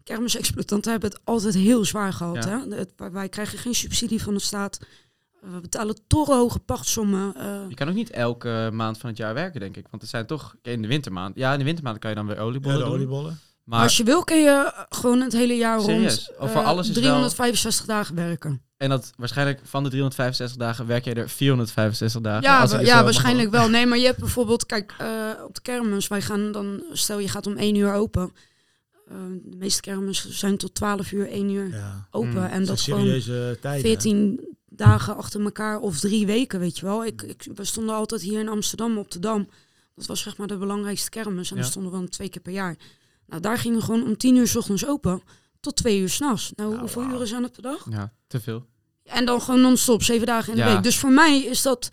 kermisexploitanten 0.04 0.92
hebben 0.92 1.10
het 1.10 1.20
altijd 1.24 1.54
heel 1.54 1.86
zwaar 1.86 2.14
gehad. 2.14 2.44
Ja. 2.44 2.50
Hè? 2.70 2.76
Het- 2.76 2.94
wij 3.12 3.30
krijgen 3.30 3.58
geen 3.58 3.76
subsidie 3.76 4.22
van 4.22 4.34
de 4.34 4.40
staat. 4.40 4.80
We 5.52 5.60
betalen 5.62 5.96
torenhoge 6.08 6.60
pachtsommen. 6.60 7.36
eh. 7.36 7.60
Je 7.70 7.76
kan 7.76 7.88
ook 7.90 7.94
niet 7.96 8.10
elke 8.10 8.70
maand 8.74 8.98
van 8.98 9.10
het 9.10 9.18
jaar 9.18 9.34
werken, 9.34 9.60
denk 9.60 9.78
ik. 9.78 9.88
Want 9.92 10.04
er 10.04 10.10
zijn 10.10 10.26
toch 10.26 10.56
in 10.62 10.82
de 10.82 10.88
wintermaand. 10.88 11.36
Ja, 11.36 11.52
in 11.54 11.60
de 11.60 11.66
wintermaand 11.66 12.00
kan 12.00 12.10
je 12.10 12.16
dan 12.16 12.28
weer 12.28 12.38
oliebollen 12.40 12.78
Ja, 12.78 12.84
de 12.84 12.90
doen. 12.90 12.98
oliebollen. 13.00 13.40
Maar 13.64 13.82
Als 13.84 13.98
je 13.98 14.04
wil, 14.04 14.24
kun 14.24 14.38
je 14.42 14.86
gewoon 14.90 15.22
het 15.22 15.34
hele 15.34 15.54
jaar 15.54 15.82
Serieus? 15.82 16.26
rond 16.28 16.40
Over 16.40 16.62
eh, 16.62 16.66
alles 16.68 16.88
is 16.90 16.94
wel- 16.94 17.04
365 17.04 17.86
dagen 17.86 18.16
werken. 18.16 18.62
En 18.78 18.90
dat 18.90 19.12
waarschijnlijk 19.18 19.60
van 19.64 19.84
de 19.84 19.90
365 19.90 20.58
dagen 20.58 20.88
werk 20.88 21.06
jij 21.06 21.14
er 21.14 21.30
465 21.30 22.22
dagen. 22.22 22.44
Ja, 22.44 22.60
als 22.62 22.72
het 22.72 22.86
ja 22.86 23.04
waarschijnlijk 23.04 23.52
wel. 23.52 23.70
Nee, 23.70 23.86
maar 23.86 23.98
je 23.98 24.06
hebt 24.06 24.20
bijvoorbeeld, 24.20 24.66
kijk, 24.66 24.96
eh, 24.98 25.08
op 25.48 25.56
de 25.56 25.62
kermis, 25.62 26.08
wij 26.08 26.22
gaan 26.22 26.52
dan, 26.52 26.84
stel 26.92 27.20
je 27.20 27.28
gaat 27.28 27.48
om 27.48 27.58
1 27.58 27.76
uur 27.76 27.94
open. 27.94 28.34
Eh, 29.08 29.16
de 29.44 29.58
meeste 29.58 29.82
kermissen 29.82 30.34
zijn 30.34 30.58
tot 30.58 30.76
12 30.76 31.12
uur, 31.12 31.28
1 31.32 31.50
uur 31.50 31.70
Ja. 31.70 32.08
open. 32.12 32.30
Mm, 32.30 32.38
en 32.44 32.60
Dat 32.60 32.68
dat 32.68 32.78
is 32.78 32.84
gewoon 32.84 33.00
serieuze 33.00 33.58
tijden. 33.62 33.82
14 33.82 34.40
dagen 34.76 35.16
achter 35.16 35.42
elkaar 35.42 35.80
of 35.80 36.00
drie 36.00 36.26
weken, 36.26 36.60
weet 36.60 36.78
je 36.80 36.86
wel. 36.86 37.06
Ik, 37.06 37.22
ik, 37.22 37.48
we 37.56 37.64
stonden 37.66 37.96
altijd 37.96 38.22
hier 38.22 38.40
in 38.40 38.50
Amsterdam 38.50 38.98
op 38.98 39.12
de 39.12 39.20
Dam. 39.20 39.48
Dat 39.96 40.06
was 40.06 40.22
zeg 40.22 40.38
maar 40.38 40.48
de 40.48 40.58
belangrijkste 40.58 41.10
kermis. 41.10 41.50
En 41.50 41.56
Ja. 41.56 41.62
dan 41.62 41.72
stonden 41.72 41.92
we 41.92 41.98
dan 41.98 42.08
twee 42.10 42.30
keer 42.30 42.42
per 42.42 42.52
jaar. 42.54 42.76
Nou, 43.28 43.42
daar 43.42 43.58
gingen 43.58 43.78
we 43.80 43.84
gewoon 43.84 44.04
om 44.04 44.18
10 44.18 44.36
uur 44.36 44.48
's 44.48 44.56
ochtends 44.56 44.86
open 44.88 45.22
tot 45.60 45.76
twee 45.76 46.00
uur 46.00 46.10
s'nachts. 46.10 46.52
Nou, 46.56 46.70
Nou, 46.70 46.80
hoeveel 46.82 47.04
uren 47.04 47.28
zijn 47.28 47.44
het 47.44 47.52
per 47.52 47.62
dag? 47.62 47.86
Ja, 47.90 48.14
te 48.28 48.40
veel. 48.40 48.66
En 49.04 49.26
dan 49.26 49.42
gewoon 49.42 49.62
non-stop, 49.62 50.04
zeven 50.04 50.26
dagen 50.28 50.50
in 50.54 50.60
de 50.60 50.66
Ja. 50.66 50.74
week. 50.74 50.84
Dus 50.84 50.98
voor 50.98 51.12
mij 51.12 51.40
is 51.44 51.62
dat... 51.62 51.90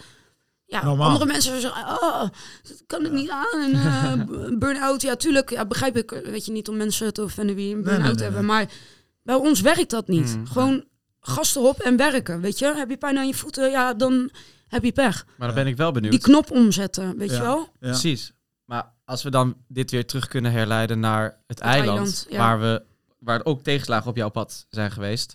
Ja, 0.65 0.85
Normaal. 0.85 1.09
andere 1.09 1.27
mensen 1.27 1.61
zeggen, 1.61 1.83
oh, 2.03 2.21
dat 2.63 2.83
kan 2.87 3.05
ik 3.07 3.13
niet 3.13 3.31
aan. 3.31 3.61
En, 3.61 3.73
eh, 3.75 4.57
burn-out, 4.59 5.03
ja, 5.03 5.17
tuurlijk, 5.17 5.51
ja, 5.51 5.67
begrijp 5.67 5.97
ik. 5.97 6.13
eh, 6.13 6.29
Weet 6.31 6.47
je, 6.47 6.53
niet 6.53 6.69
om 6.69 6.77
mensen 6.77 7.13
te 7.13 7.23
offenden 7.23 7.55
wie 7.55 7.75
een 7.75 7.83
burn-out 7.83 8.05
nee, 8.05 8.15
nee, 8.15 8.23
hebben. 8.25 8.41
nee. 8.47 8.51
Maar 8.57 8.71
bij 9.23 9.35
ons 9.35 9.61
werkt 9.61 9.91
dat 9.91 10.09
niet. 10.09 10.37
Mm. 10.37 10.47
Gewoon 10.47 10.85
gas 11.23 11.57
erop 11.57 11.79
en 11.81 11.97
werken, 11.97 12.41
weet 12.41 12.59
je. 12.59 12.75
Heb 12.77 12.89
je 12.91 12.97
pijn 12.97 13.19
aan 13.19 13.27
je 13.27 13.35
voeten, 13.35 13.71
ja, 13.71 13.95
dan 13.95 14.31
heb 14.69 14.85
je 14.85 14.93
pech. 14.93 15.27
Maar 15.37 15.47
dan 15.47 15.57
ben 15.57 15.67
ik 15.67 15.77
wel 15.77 15.93
benieuwd. 15.93 16.13
Die 16.13 16.21
knop 16.21 16.51
omzetten, 16.51 17.17
weet 17.19 17.31
Ja. 17.31 17.37
je 17.37 17.43
wel. 17.43 17.59
Ja. 17.59 17.69
Precies. 17.79 18.33
Maar 18.65 18.93
als 19.05 19.23
we 19.23 19.31
dan 19.31 19.57
dit 19.69 19.91
weer 19.91 20.07
terug 20.07 20.29
kunnen 20.29 20.53
herleiden 20.53 21.01
naar 21.01 21.39
het, 21.47 21.61
eiland, 21.61 21.89
eiland, 21.89 22.27
ja. 22.31 22.39
waar, 22.39 22.61
we, 22.61 22.83
waar 23.19 23.45
ook 23.45 23.63
tegenslagen 23.63 24.11
op 24.11 24.17
jouw 24.17 24.29
pad 24.29 24.67
zijn 24.71 24.91
geweest. 24.91 25.35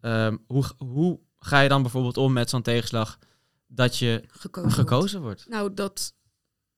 Ehm, 0.00 0.36
hoe, 0.46 0.64
hoe 0.78 1.20
ga 1.38 1.60
je 1.60 1.68
dan 1.68 1.82
bijvoorbeeld 1.82 2.16
om 2.16 2.32
met 2.32 2.50
zo'n 2.50 2.62
tegenslag 2.62 3.18
dat 3.66 3.98
je 3.98 4.22
Gekozen. 4.28 4.62
wordt. 4.70 4.74
gekozen 4.90 5.20
wordt? 5.20 5.46
Nou, 5.48 5.74
dat 5.74 6.14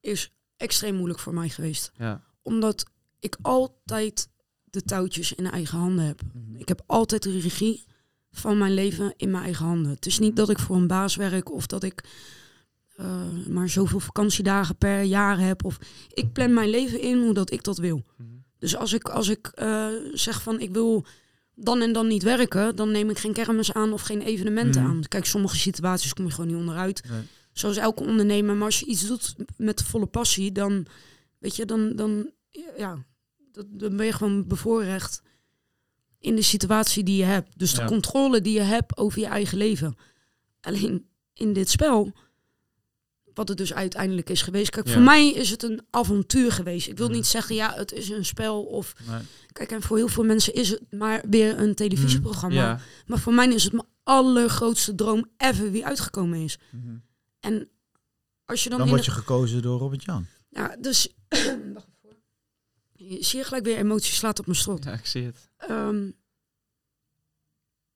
is 0.01 0.33
extreem 0.57 0.95
moeilijk 0.95 1.21
voor 1.21 1.35
mij 1.35 1.49
geweest. 1.49 1.91
Ja. 1.97 2.21
Omdat 2.43 2.85
ik 3.19 3.37
altijd 3.43 4.29
de 4.65 4.83
touwtjes 4.83 5.33
in 5.33 5.51
eigen 5.51 5.79
handen 5.79 6.05
heb. 6.05 6.21
Mhm. 6.33 6.57
Ik 6.57 6.69
heb 6.69 6.83
altijd 6.87 7.23
de 7.23 7.39
regie 7.41 7.85
van 8.31 8.59
mijn 8.59 8.75
leven 8.75 9.15
in 9.17 9.31
mijn 9.31 9.45
eigen 9.45 9.65
handen. 9.67 9.91
Het 9.93 10.07
is 10.07 10.19
niet 10.19 10.37
dat 10.37 10.51
ik 10.51 10.59
voor 10.59 10.77
een 10.77 10.87
baas 10.87 11.17
werk 11.17 11.53
of 11.53 11.67
dat 11.67 11.83
ik 11.83 12.05
eh, 12.97 13.23
maar 13.49 13.69
zoveel 13.69 14.01
vakantiedagen 14.01 14.77
per 14.77 15.03
jaar 15.03 15.39
heb. 15.41 15.65
Of 15.65 15.79
ik 16.15 16.33
plan 16.33 16.55
mijn 16.55 16.69
leven 16.71 17.01
in 17.01 17.23
hoe 17.23 17.35
dat 17.35 17.51
ik 17.53 17.65
dat 17.65 17.79
wil. 17.79 18.05
Mhm. 18.17 18.29
Dus 18.59 18.77
als 18.77 18.93
ik, 18.93 19.09
als 19.09 19.29
ik 19.29 19.47
eh, 19.47 19.87
zeg 20.13 20.43
van 20.43 20.61
ik 20.61 20.73
wil 20.73 21.05
dan 21.55 21.81
en 21.81 21.93
dan 21.93 22.07
niet 22.07 22.23
werken, 22.23 22.77
dan 22.77 22.91
neem 22.91 23.11
ik 23.11 23.19
geen 23.19 23.33
kermis 23.33 23.73
aan 23.73 23.93
of 23.93 24.03
geen 24.03 24.23
evenementen 24.23 24.83
Mhm. 24.83 24.91
aan. 24.91 25.03
Kijk, 25.09 25.25
sommige 25.25 25.57
situaties 25.57 26.15
kom 26.15 26.25
je 26.25 26.31
gewoon 26.31 26.47
niet 26.51 26.57
onderuit. 26.61 27.03
Nee. 27.11 27.21
Zoals 27.53 27.77
elke 27.77 28.05
ondernemer. 28.05 28.55
Maar 28.55 28.65
als 28.65 28.81
je 28.81 28.87
iets 28.87 29.07
doet 29.07 29.35
met 29.57 29.83
volle 29.83 30.07
passie, 30.07 30.53
dan 30.53 30.87
weet 31.39 31.57
je, 31.57 31.65
dan, 31.65 31.97
dan 31.97 32.31
ja, 32.77 33.05
dan 33.67 33.97
ben 33.97 34.07
je 34.07 34.13
gewoon 34.13 34.47
bevoorrecht 34.47 35.23
in 36.21 36.37
de 36.37 36.43
situatie 36.43 37.05
die 37.05 37.17
je 37.17 37.25
hebt. 37.25 37.59
Dus 37.59 37.75
de 37.75 37.81
Ja. 37.81 37.87
controle 37.87 38.41
die 38.41 38.55
je 38.55 38.61
hebt 38.61 38.97
over 38.97 39.19
je 39.21 39.27
eigen 39.27 39.59
leven. 39.59 39.97
Alleen 40.61 41.07
in 41.35 41.53
dit 41.53 41.71
spel, 41.71 42.13
wat 43.35 43.49
het 43.49 43.59
dus 43.59 43.75
uiteindelijk 43.75 44.31
is 44.31 44.43
geweest. 44.43 44.71
Kijk, 44.71 44.87
Ja. 44.87 44.93
voor 44.93 45.03
mij 45.03 45.29
is 45.33 45.51
het 45.51 45.63
een 45.63 45.81
avontuur 45.91 46.53
geweest. 46.53 46.89
Ik 46.89 46.97
wil 46.99 47.09
niet 47.09 47.27
zeggen, 47.27 47.55
ja, 47.55 47.75
het 47.75 47.93
is 47.93 48.09
een 48.09 48.25
spel 48.25 48.63
of 48.65 48.95
Nee. 49.09 49.21
Kijk, 49.53 49.71
en 49.73 49.83
voor 49.83 49.97
heel 49.97 50.09
veel 50.09 50.25
mensen 50.25 50.55
is 50.55 50.69
het 50.71 50.83
maar 50.91 51.25
weer 51.31 51.59
een 51.59 51.75
televisieprogramma. 51.75 52.57
Ja. 52.57 52.81
Maar 53.07 53.19
voor 53.19 53.35
mij 53.35 53.49
is 53.49 53.65
het 53.65 53.73
mijn 53.73 53.87
allergrootste 54.03 54.95
droom 54.95 55.31
ever 55.37 55.71
wie 55.71 55.87
uitgekomen 55.87 56.39
is. 56.41 56.59
Mhm. 56.71 56.97
En 57.41 57.69
als 58.45 58.63
je 58.65 58.69
dan, 58.71 58.79
Dan 58.79 58.89
word 58.89 59.05
je 59.05 59.11
gekozen 59.11 59.63
door 59.63 59.79
Robert 59.79 60.05
Jan. 60.05 60.27
Ja, 60.51 60.77
dus... 60.81 61.09
Wacht 61.29 61.87
even 61.87 61.99
hoor. 62.03 62.17
Je 62.93 62.98
zie 63.21 63.39
je 63.39 63.45
gelijk 63.45 63.65
weer 63.65 63.77
emoties 63.77 64.17
slaat 64.17 64.39
op 64.39 64.47
mijn 64.47 64.59
strot. 64.59 64.85
ja, 64.85 64.93
ik 64.93 65.07
zie 65.07 65.25
het. 65.25 65.51
Ehm, 65.57 66.11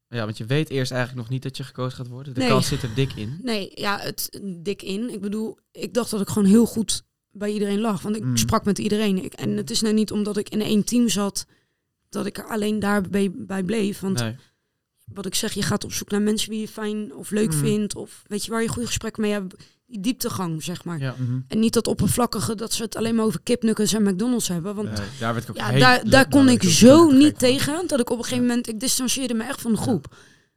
Ja, 0.08 0.24
want 0.24 0.36
je 0.38 0.44
weet 0.44 0.68
eerst 0.70 0.90
eigenlijk 0.92 1.22
nog 1.22 1.30
niet 1.30 1.42
dat 1.42 1.56
je 1.56 1.64
gekozen 1.64 1.96
gaat 1.96 2.08
worden. 2.08 2.34
De 2.34 2.40
Nee. 2.40 2.48
kans 2.48 2.66
zit 2.68 2.82
er 2.82 2.94
dik 2.94 3.12
in. 3.12 3.38
nee, 3.42 3.70
ja, 3.74 3.98
het 3.98 4.40
dik 4.56 4.82
in. 4.82 5.12
Ik 5.12 5.20
bedoel, 5.20 5.58
ik 5.70 5.94
dacht 5.94 6.10
dat 6.10 6.20
ik 6.20 6.28
gewoon 6.28 6.48
heel 6.48 6.66
goed 6.66 7.02
bij 7.30 7.50
iedereen 7.52 7.80
lag. 7.80 8.02
Want 8.02 8.16
ik 8.16 8.22
Mm. 8.24 8.36
sprak 8.36 8.64
met 8.64 8.78
iedereen. 8.78 9.24
Ik, 9.24 9.32
en 9.32 9.56
het 9.56 9.70
is 9.70 9.80
nou 9.80 9.94
niet 9.94 10.10
omdat 10.12 10.36
ik 10.36 10.48
in 10.48 10.60
één 10.60 10.84
team 10.84 11.08
zat... 11.08 11.46
dat 12.08 12.26
ik 12.26 12.38
er 12.38 12.46
alleen 12.48 12.78
daarbij 12.80 13.30
bij 13.34 13.62
bleef. 13.62 14.00
Want 14.00 14.18
Nee. 14.18 14.36
wat 15.04 15.26
ik 15.26 15.34
zeg, 15.34 15.52
je 15.52 15.62
gaat 15.62 15.84
op 15.84 15.92
zoek 15.92 16.10
naar 16.10 16.22
mensen 16.22 16.50
wie 16.50 16.60
je 16.60 16.68
fijn 16.68 17.14
of 17.14 17.30
leuk 17.30 17.52
Mm. 17.52 17.58
vindt. 17.58 17.94
Of 17.96 18.22
weet 18.26 18.44
je 18.44 18.50
waar 18.50 18.62
je 18.62 18.68
goede 18.68 18.86
gesprekken 18.86 19.22
mee 19.22 19.32
hebt. 19.32 19.54
Die 19.92 20.00
dieptegang, 20.00 20.62
zeg 20.62 20.84
maar. 20.84 20.98
Ja. 21.00 21.14
Mhm. 21.18 21.38
En 21.48 21.58
niet 21.58 21.72
dat 21.72 21.86
oppervlakkige 21.86 22.54
dat 22.54 22.72
ze 22.72 22.82
het 22.82 22.96
alleen 22.96 23.14
maar 23.14 23.24
over 23.24 23.40
kipnuggets 23.42 23.92
en 23.92 24.02
McDonald's 24.02 24.48
hebben. 24.48 24.74
Want 24.74 24.88
Nee, 24.88 25.06
daar 25.18 25.32
werd 25.32 25.44
ik 25.48 25.50
ook 25.50 25.56
ja, 25.56 25.72
daar, 25.78 26.10
daar 26.10 26.28
kon 26.28 26.48
ik 26.48 26.62
zo 26.62 27.10
niet 27.10 27.38
tegen. 27.38 27.86
Dat 27.86 28.00
ik 28.00 28.10
op 28.10 28.18
een 28.18 28.24
gegeven 28.24 28.46
moment, 28.46 28.68
ik 28.68 28.80
distancieerde 28.80 29.34
me 29.34 29.44
echt 29.44 29.60
van 29.60 29.72
de 29.72 29.78
groep. 29.78 30.14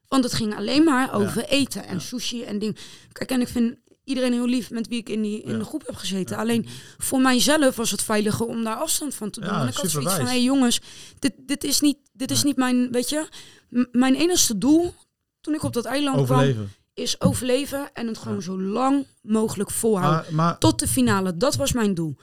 Want 0.08 0.24
het 0.24 0.34
ging 0.34 0.56
alleen 0.56 0.84
maar 0.84 1.14
over 1.14 1.46
eten 1.46 1.86
en 1.88 2.02
sushi 2.02 2.44
en 2.44 2.60
dingen. 2.60 2.76
Kijk, 3.12 3.30
en 3.32 3.42
ik 3.42 3.48
vind 3.48 3.76
iedereen 4.04 4.34
heel 4.34 4.46
lief 4.48 4.70
met 4.72 4.88
wie 4.88 5.00
ik 5.00 5.10
in, 5.10 5.22
die, 5.22 5.42
in 5.42 5.52
Ja. 5.52 5.58
de 5.58 5.64
groep 5.66 5.86
heb 5.86 5.96
gezeten. 5.96 6.36
Ja. 6.36 6.42
Alleen 6.42 6.66
voor 6.98 7.20
mijzelf 7.22 7.76
was 7.76 7.92
het 7.92 8.02
veiliger 8.04 8.46
om 8.46 8.64
daar 8.64 8.76
afstand 8.76 9.16
van 9.16 9.30
te 9.30 9.40
doen. 9.40 9.50
En 9.50 9.68
ik 9.68 9.74
had 9.74 9.90
zoiets 9.90 10.14
van, 10.14 10.22
hé 10.26 10.32
hey, 10.32 10.44
jongens, 10.44 10.82
dit, 11.20 11.34
dit 11.46 11.64
is, 11.64 11.80
niet, 11.80 11.98
dit 12.14 12.32
is 12.32 12.44
niet 12.44 12.56
mijn, 12.56 12.92
weet 12.92 13.10
je. 13.10 13.28
mijn 13.92 14.16
enigste 14.16 14.58
doel 14.58 14.94
toen 15.42 15.54
ik 15.54 15.64
op 15.64 15.74
dat 15.74 15.86
eiland 15.86 16.26
kwam. 16.26 16.56
Is 16.96 17.22
overleven 17.22 17.90
en 17.94 18.08
het 18.08 18.18
gewoon 18.18 18.38
Ja. 18.38 18.44
zo 18.44 18.62
lang 18.62 19.06
mogelijk 19.22 19.72
volhouden. 19.72 20.36
Maar, 20.36 20.46
maar 20.46 20.58
Tot 20.58 20.80
de 20.80 20.88
finale, 20.88 21.38
dat 21.38 21.56
was 21.56 21.72
mijn 21.74 21.94
doel. 21.94 22.16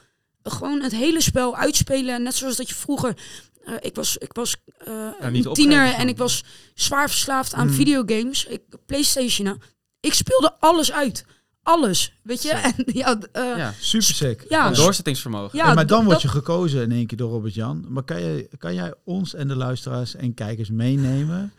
Gewoon 0.43 0.81
het 0.81 0.91
hele 0.91 1.21
spel 1.21 1.55
uitspelen, 1.57 2.23
net 2.23 2.35
zoals 2.35 2.55
dat 2.55 2.69
je 2.69 2.75
vroeger... 2.75 3.17
eh, 3.65 3.73
ik 3.79 3.95
was, 3.95 4.17
ik 4.17 4.33
was 4.33 4.55
eh, 4.77 5.07
een 5.19 5.53
tiener 5.53 5.93
en 5.93 6.07
ik 6.07 6.17
was 6.17 6.43
zwaar 6.73 7.09
verslaafd 7.09 7.53
aan 7.53 7.67
Mm. 7.67 7.73
videogames. 7.73 8.45
Ik, 8.45 8.61
Playstation. 8.85 9.61
Ik 9.99 10.13
speelde 10.13 10.53
alles 10.59 10.91
uit. 10.91 11.25
Alles, 11.63 12.13
weet 12.23 12.41
je? 12.43 12.49
En, 12.67 12.73
ja, 12.85 13.17
eh, 13.31 13.57
Ja, 13.57 13.73
super 13.79 14.15
sick. 14.15 14.45
ja, 14.49 14.67
een 14.67 14.73
doorzettingsvermogen. 14.73 15.57
Ja, 15.57 15.67
Ja, 15.67 15.73
maar 15.73 15.87
dan 15.87 16.05
word 16.05 16.21
je 16.21 16.27
gekozen 16.27 16.81
in 16.81 16.91
één 16.91 17.07
keer 17.07 17.17
door 17.17 17.31
Robert 17.31 17.53
Jan. 17.53 17.85
Maar 17.89 18.03
kan, 18.03 18.21
je, 18.21 18.49
kan 18.57 18.73
jij 18.73 18.93
ons 19.05 19.33
en 19.33 19.47
de 19.47 19.55
luisteraars 19.55 20.15
en 20.15 20.33
kijkers 20.33 20.69
meenemen 20.69 21.53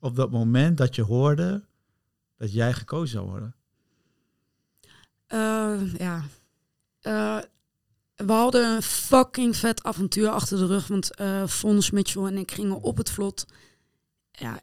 op 0.00 0.16
dat 0.16 0.30
moment 0.30 0.76
dat 0.78 0.94
je 0.94 1.02
hoorde 1.02 1.64
dat 2.38 2.52
jij 2.52 2.72
gekozen 2.72 3.08
zou 3.08 3.28
worden? 3.28 3.54
Eh, 5.26 5.94
ja. 5.98 6.24
Eh, 7.00 7.38
we 8.16 8.32
hadden 8.32 8.74
een 8.74 8.82
fucking 8.82 9.56
vet 9.56 9.82
avontuur 9.82 10.28
achter 10.28 10.58
de 10.58 10.66
rug. 10.66 10.86
Want 10.86 11.14
eh 11.14 11.46
Fons, 11.46 11.90
Mitchell 11.90 12.22
en 12.22 12.36
ik 12.36 12.50
gingen 12.50 12.80
op 12.80 12.96
het 12.96 13.10
vlot. 13.10 13.44
Ja. 14.30 14.60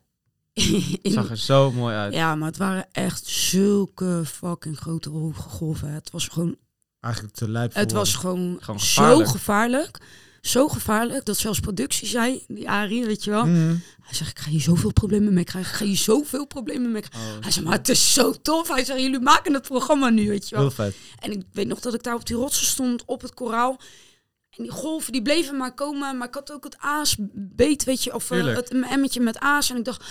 Het 1.01 1.11
zag 1.13 1.29
er 1.29 1.37
zo 1.37 1.71
mooi 1.71 1.95
uit. 1.95 2.13
ja, 2.13 2.35
maar 2.35 2.47
het 2.47 2.57
waren 2.57 2.87
echt 2.91 3.25
zulke 3.25 4.21
fucking 4.25 4.77
grote 4.77 5.09
hoge 5.09 5.41
golven. 5.41 5.89
Het 5.89 6.11
was 6.11 6.27
gewoon, 6.27 6.57
Eigenlijk 6.99 7.35
te 7.35 7.49
lijp 7.49 7.71
voor 7.71 7.81
het 7.81 7.91
was 7.91 8.15
gewoon, 8.15 8.57
Gewoon 8.61 8.79
zo 8.79 9.25
gevaarlijk. 9.25 9.99
Zo 10.43 10.67
gevaarlijk 10.67 11.25
dat 11.25 11.37
zelfs 11.37 11.59
productie 11.59 12.07
zei, 12.07 12.43
die 12.47 12.69
Arie, 12.69 13.05
weet 13.05 13.23
je 13.23 13.29
wel. 13.29 13.45
Mhm. 13.45 13.75
Hij 14.01 14.15
zegt, 14.15 14.29
ik 14.31 14.39
ga 14.39 14.49
hier 14.49 14.61
zoveel 14.61 14.93
problemen 14.93 15.33
mee 15.33 15.43
krijgen. 15.43 15.71
Ik 15.71 15.77
ga 15.77 15.85
hier 15.85 15.97
zoveel 15.97 16.45
problemen 16.45 16.91
mee 16.91 17.01
krijgen. 17.01 17.29
Oh, 17.29 17.41
Hij 17.41 17.51
zegt, 17.51 17.65
maar 17.65 17.77
het 17.77 17.89
is 17.89 18.13
zo 18.13 18.31
tof. 18.41 18.67
Hij 18.67 18.85
zegt, 18.85 18.99
jullie 18.99 19.19
maken 19.19 19.53
het 19.53 19.63
programma 19.67 20.09
nu, 20.09 20.29
weet 20.29 20.49
je 20.49 20.55
wel. 20.55 20.63
Heel 20.63 20.73
vet. 20.73 20.95
En 21.19 21.31
ik 21.31 21.41
weet 21.51 21.67
nog 21.67 21.79
dat 21.79 21.93
ik 21.93 22.03
daar 22.03 22.15
op 22.15 22.25
die 22.25 22.35
rotsen 22.35 22.65
stond, 22.65 23.03
op 23.05 23.21
het 23.21 23.33
koraal. 23.33 23.79
En 24.49 24.63
die 24.63 24.71
golven, 24.71 25.11
die 25.11 25.21
bleven 25.21 25.57
maar 25.57 25.73
komen. 25.73 26.17
Maar 26.17 26.27
ik 26.27 26.33
had 26.33 26.51
ook 26.51 26.63
het 26.63 26.77
aasbeet, 26.79 27.83
weet 27.83 28.03
je. 28.03 28.13
Of 28.13 28.31
eh, 28.31 28.45
het 28.45 28.69
emmetje 28.69 29.19
met 29.19 29.39
aas. 29.39 29.69
En 29.69 29.77
ik 29.77 29.85
dacht, 29.85 30.03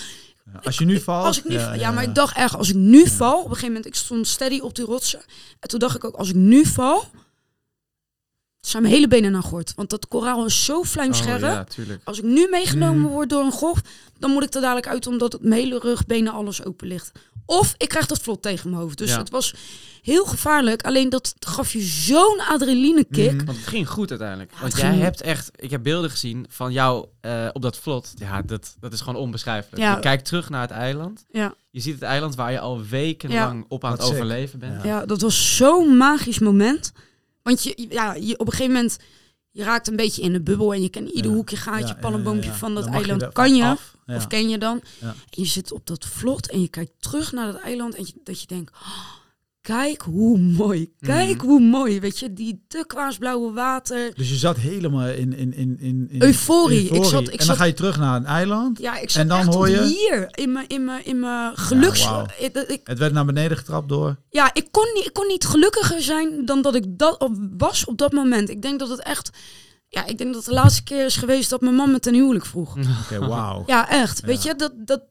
Ja, 0.53 0.61
als 0.63 0.79
je 0.79 0.85
nu 0.85 1.01
valt... 1.01 1.27
als 1.27 1.39
ik 1.39 1.45
nu, 1.45 1.59
ja, 1.59 1.91
maar 1.91 2.03
ik 2.03 2.15
dacht 2.15 2.37
echt, 2.37 2.55
als 2.57 2.69
ik 2.69 2.77
nu 2.77 3.07
val... 3.07 3.37
Op 3.39 3.45
een 3.45 3.49
gegeven 3.49 3.67
moment, 3.67 3.87
ik 3.87 3.95
stond 3.95 4.29
steady 4.29 4.59
op 4.59 4.75
die 4.75 4.85
rotsen. 4.85 5.21
En 5.61 5.69
toen 5.69 5.79
dacht 5.79 5.97
ik 5.97 6.05
ook, 6.05 6.15
als 6.15 6.29
ik 6.29 6.35
nu 6.35 6.65
val... 6.67 7.05
zijn 8.71 8.83
mijn 8.83 8.95
hele 8.95 9.09
benen 9.09 9.33
naar 9.33 9.43
gort. 9.43 9.73
Want 9.77 9.91
dat 9.91 10.09
koraal 10.09 10.45
is 10.45 10.65
zo 10.65 10.79
oh, 10.79 10.85
vlijmscherp. 10.85 11.41
ja, 11.41 11.65
tuurlijk. 11.65 12.01
Als 12.05 12.19
ik 12.19 12.25
nu 12.25 12.49
meegenomen 12.51 13.01
Mm. 13.01 13.07
word 13.09 13.29
door 13.31 13.45
een 13.45 13.53
golf, 13.53 13.81
dan 14.19 14.31
moet 14.31 14.43
ik 14.43 14.55
er 14.55 14.61
dadelijk 14.61 14.87
uit 14.89 15.07
omdat 15.07 15.33
het 15.33 15.43
mijn 15.43 15.61
hele 15.61 15.79
rug, 15.79 16.07
benen, 16.07 16.33
alles 16.33 16.65
open 16.65 16.87
ligt. 16.87 17.13
Of 17.47 17.75
ik 17.77 17.89
krijg 17.89 18.07
dat 18.07 18.19
vlot 18.19 18.43
tegen 18.43 18.71
mijn 18.71 18.83
hoofd. 18.83 18.99
Dus 18.99 19.11
Ja. 19.11 19.19
het 19.19 19.31
was 19.31 19.55
heel 20.03 20.25
gevaarlijk. 20.25 20.83
Alleen 20.83 21.09
dat 21.09 21.35
gaf 21.39 21.73
je 21.73 21.81
zo'n 21.81 22.41
adrenaline 22.49 23.05
kick. 23.11 23.33
Mhm. 23.33 23.45
Want 23.45 23.59
het 23.59 23.67
ging 23.67 23.89
goed 23.89 24.11
uiteindelijk. 24.11 24.51
Ja, 24.55 24.61
Want 24.61 24.77
jij 24.77 24.91
ging- 24.91 25.03
hebt 25.03 25.21
echt... 25.21 25.51
Ik 25.57 25.71
heb 25.71 25.83
beelden 25.83 26.11
gezien 26.11 26.47
van 26.49 26.73
jou 26.73 27.07
eh, 27.21 27.49
op 27.53 27.63
dat 27.63 27.77
vlot. 27.77 28.13
Ja, 28.15 28.43
dat, 28.43 28.77
dat 28.81 28.93
is 28.93 29.01
gewoon 29.01 29.21
onbeschrijfelijk. 29.21 29.83
Ja. 29.83 29.95
Je 29.95 30.01
kijkt 30.01 30.25
terug 30.25 30.49
naar 30.51 30.61
het 30.61 30.71
eiland. 30.71 31.25
Ja. 31.31 31.55
Je 31.71 31.81
ziet 31.81 31.95
het 31.95 32.03
eiland 32.03 32.35
waar 32.35 32.53
je 32.53 32.61
al 32.61 32.83
wekenlang 32.91 33.65
op 33.69 33.85
aan 33.85 33.93
het 33.93 34.03
overleven 34.03 34.59
bent. 34.59 34.83
Ja. 34.83 34.89
Ja, 34.89 35.07
dat 35.07 35.21
was 35.21 35.57
zo'n 35.57 35.97
magisch 35.97 36.39
moment. 36.39 36.93
Want 37.43 37.63
je, 37.63 37.87
ja, 37.91 38.15
je, 38.15 38.39
op 38.39 38.47
een 38.47 38.53
gegeven 38.53 38.73
moment, 38.75 38.99
je 39.51 39.63
raakt 39.63 39.89
een 39.89 39.97
beetje 39.97 40.23
in 40.23 40.33
de 40.33 40.41
bubbel 40.41 40.73
en 40.75 40.83
je 40.83 40.89
kan 40.89 41.07
ieder 41.07 41.31
Ja. 41.31 41.37
hoekje, 41.37 41.57
gaatje, 41.57 41.87
Ja, 41.87 41.95
palmboompje 42.01 42.53
van 42.53 42.75
dat 42.75 42.87
eiland. 42.87 43.33
kan 43.33 43.55
je, 43.57 43.65
af. 43.65 43.97
Of 44.07 44.27
ken 44.27 44.49
je 44.49 44.59
dan? 44.59 44.83
En 45.01 45.15
je 45.31 45.45
zit 45.47 45.73
op 45.73 45.87
dat 45.87 46.05
vlot 46.05 46.51
en 46.51 46.61
je 46.61 46.69
kijkt 46.69 46.93
terug 46.99 47.33
naar 47.33 47.53
dat 47.53 47.61
eiland 47.61 47.95
en 47.95 48.05
je, 48.07 48.13
dat 48.25 48.41
je 48.41 48.47
denkt, 48.47 48.73
"Oh, 48.75 49.05
kijk 49.63 50.03
hoe 50.03 50.39
mooi, 50.39 50.93
kijk 51.01 51.37
Mhm. 51.37 51.47
hoe 51.47 51.61
mooi, 51.61 52.01
weet 52.01 52.19
je, 52.19 52.33
die 52.33 52.65
turquoise-blauwe 52.69 53.53
water. 53.53 54.15
Dus 54.15 54.29
je 54.29 54.35
zat 54.37 54.57
helemaal 54.57 55.07
in, 55.07 55.33
in, 55.37 55.55
in, 55.55 55.77
in, 55.81 56.07
in 56.11 56.23
Euforie. 56.23 56.89
Ik 56.89 57.05
zat- 57.05 57.23
ik 57.23 57.31
en 57.31 57.37
dan 57.37 57.47
zat- 57.47 57.57
ga 57.57 57.65
je 57.65 57.73
terug 57.75 57.99
naar 57.99 58.17
een 58.17 58.25
eiland. 58.27 58.79
Ja, 58.79 58.99
ik 58.99 59.11
zat 59.11 59.23
En 59.23 59.29
dan 59.29 59.39
echt 59.39 59.55
hoor 59.55 59.69
je- 59.69 59.83
hier 59.83 60.29
in 60.31 60.53
mijn, 60.53 60.67
in 60.69 60.85
mijn, 60.85 61.05
in 61.05 61.21
mijn 61.21 61.57
geluks... 61.57 62.03
Ja, 62.03 62.27
ik, 62.39 62.57
ik- 62.57 62.81
Het 62.85 62.99
werd 62.99 63.13
naar 63.13 63.25
beneden 63.25 63.57
getrapt 63.57 63.89
door. 63.89 64.17
ja, 64.31 64.51
ik 64.55 64.67
kon, 64.71 64.87
niet, 64.95 65.07
ik 65.07 65.13
kon 65.13 65.27
niet 65.27 65.45
gelukkiger 65.45 66.03
zijn 66.03 66.45
dan 66.45 66.63
dat 66.63 66.75
ik 66.75 66.85
dat 66.99 67.19
op, 67.21 67.37
was 67.59 67.85
op 67.85 67.99
dat 67.99 68.13
moment. 68.13 68.49
Ik 68.51 68.63
denk 68.63 68.79
dat 68.79 68.89
het 68.89 69.03
echt... 69.03 69.31
Ja, 69.89 70.07
ik 70.07 70.19
denk 70.19 70.35
dat 70.35 70.45
de 70.45 70.53
laatste 70.53 70.83
keer 70.83 71.05
is 71.05 71.17
geweest 71.17 71.51
dat 71.51 71.61
mijn 71.61 71.75
man 71.75 71.91
me 71.93 71.99
ten 72.01 72.15
huwelijk 72.15 72.47
vroeg. 72.47 72.77
Oké, 73.05 73.27
wauw. 73.27 73.63
Ja, 73.67 73.89
echt. 73.91 74.21
Ja. 74.21 74.27
Weet 74.27 74.43
je, 74.43 74.55
dat, 74.57 74.73
dat 74.77 75.03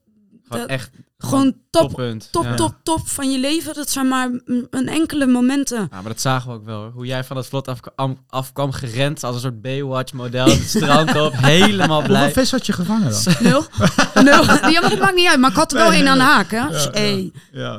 Gewoon 0.52 0.68
Dat- 0.68 0.78
echt 0.78 0.90
gewoon 1.18 1.56
top, 1.70 1.88
toppunt. 1.90 2.28
top, 2.32 2.44
ja. 2.44 2.56
top, 2.56 2.76
top 2.84 3.08
van 3.08 3.32
je 3.32 3.40
leven. 3.40 3.74
Dat 3.74 3.90
zijn 3.90 4.08
maar 4.08 4.30
een 4.70 4.88
enkele 4.88 5.26
momenten. 5.26 5.78
Ja, 5.80 5.88
maar 6.02 6.04
dat 6.12 6.22
zagen 6.22 6.50
we 6.50 6.56
ook 6.56 6.66
wel. 6.66 6.82
hoor. 6.82 6.92
Hoe 6.92 7.06
jij 7.06 7.24
van 7.24 7.36
dat 7.36 7.48
vlot 7.48 7.68
af, 7.68 7.80
af, 7.96 8.12
afkwam 8.30 8.72
gerend 8.72 9.24
als 9.24 9.36
een 9.36 9.42
soort 9.42 9.62
Baywatch-model. 9.62 10.46
Het 10.46 10.70
strand 10.70 11.16
op, 11.22 11.34
helemaal 11.38 11.88
Hoeveel 12.00 12.08
blij. 12.18 12.32
vis 12.32 12.52
had 12.52 12.66
je 12.66 12.74
gevangen 12.74 13.12
dan? 13.24 13.34
Nul. 13.40 13.64
Nul. 14.24 14.44
Ja, 14.70 14.82
maar 14.82 14.90
dat 14.90 15.00
maakt 15.00 15.16
niet 15.16 15.28
uit. 15.28 15.40
Maar 15.40 15.50
ik 15.50 15.56
had 15.56 15.72
er 15.72 15.78
wel 15.78 15.92
één 15.92 16.08
aan 16.08 16.18
de 16.18 16.24
haak, 16.24 16.52
hè. 16.52 16.68
Dus, 16.68 16.84
Ja, 16.84 16.90
hey, 16.92 17.32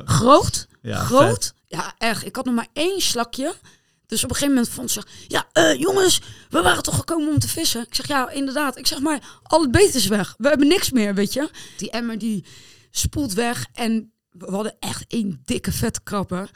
Groot. 0.05 0.67
ja 0.83 0.97
groot. 0.97 1.53
Ja, 1.69 1.93
echt. 1.99 2.27
Ik 2.27 2.37
had 2.37 2.45
nog 2.45 2.55
maar 2.55 2.69
één 2.73 3.01
slakje. 3.01 3.55
Dus 4.13 4.25
op 4.25 4.31
een 4.31 4.37
gegeven 4.37 4.55
moment 4.55 4.75
vond 4.75 4.91
ze, 4.91 5.03
ja, 5.29 5.47
eh, 5.53 5.75
jongens, 5.81 6.21
we 6.51 6.63
waren 6.63 6.83
toch 6.83 6.97
gekomen 6.97 7.29
om 7.29 7.39
te 7.39 7.49
vissen? 7.49 7.83
Ik 7.83 7.95
zeg, 7.95 8.07
ja, 8.07 8.31
inderdaad. 8.31 8.79
Ik 8.79 8.87
zeg 8.87 9.01
maar, 9.01 9.39
al 9.43 9.61
het 9.61 9.71
beet 9.71 9.95
is 9.95 10.07
weg. 10.07 10.35
We 10.39 10.49
hebben 10.49 10.69
niks 10.69 10.91
meer, 10.91 11.15
weet 11.15 11.33
je. 11.33 11.51
Die 11.77 11.91
emmer 11.91 12.19
die 12.19 12.45
spoelt 12.91 13.33
weg 13.33 13.67
en 13.73 14.13
we 14.31 14.51
hadden 14.51 14.77
echt 14.81 15.05
één 15.09 15.43
dikke 15.45 15.73
vette 15.73 16.01
krabber. 16.03 16.51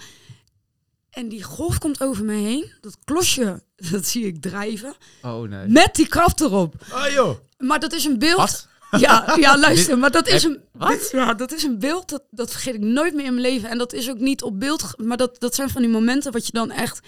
En 1.10 1.28
die 1.28 1.42
golf 1.42 1.78
komt 1.78 2.00
over 2.00 2.24
me 2.24 2.34
heen. 2.34 2.72
Dat 2.80 2.96
klosje, 3.04 3.62
dat 3.90 4.06
zie 4.06 4.26
ik 4.26 4.40
drijven. 4.42 4.94
Oh 5.22 5.48
nee. 5.48 5.66
Met 5.68 5.94
die 5.94 6.08
krab 6.08 6.40
erop. 6.40 6.74
Oh 6.92 7.08
joh. 7.12 7.38
Maar 7.58 7.80
dat 7.80 7.92
is 7.92 8.04
een 8.04 8.18
beeld. 8.18 8.36
Wat? 8.36 8.68
Ja, 8.98 9.34
ja, 9.38 9.58
luister, 9.58 9.98
maar 9.98 10.10
dat 10.10 10.28
is 10.28 10.44
een, 10.44 10.60
wat? 10.72 10.88
dit- 10.88 11.08
ja, 11.12 11.34
dat 11.34 11.52
is 11.52 11.62
een 11.62 11.78
beeld, 11.78 12.08
dat, 12.08 12.22
dat 12.30 12.50
vergeet 12.50 12.74
ik 12.74 12.80
nooit 12.80 13.14
meer 13.14 13.24
in 13.24 13.34
mijn 13.34 13.46
leven. 13.46 13.68
En 13.68 13.78
dat 13.78 13.92
is 13.92 14.10
ook 14.10 14.18
niet 14.18 14.42
op 14.42 14.60
beeld, 14.60 14.94
maar 14.96 15.16
dat, 15.16 15.40
dat 15.40 15.54
zijn 15.54 15.70
van 15.70 15.82
die 15.82 15.90
momenten 15.90 16.32
wat 16.32 16.46
je 16.46 16.52
dan 16.52 16.70
echt, 16.70 17.00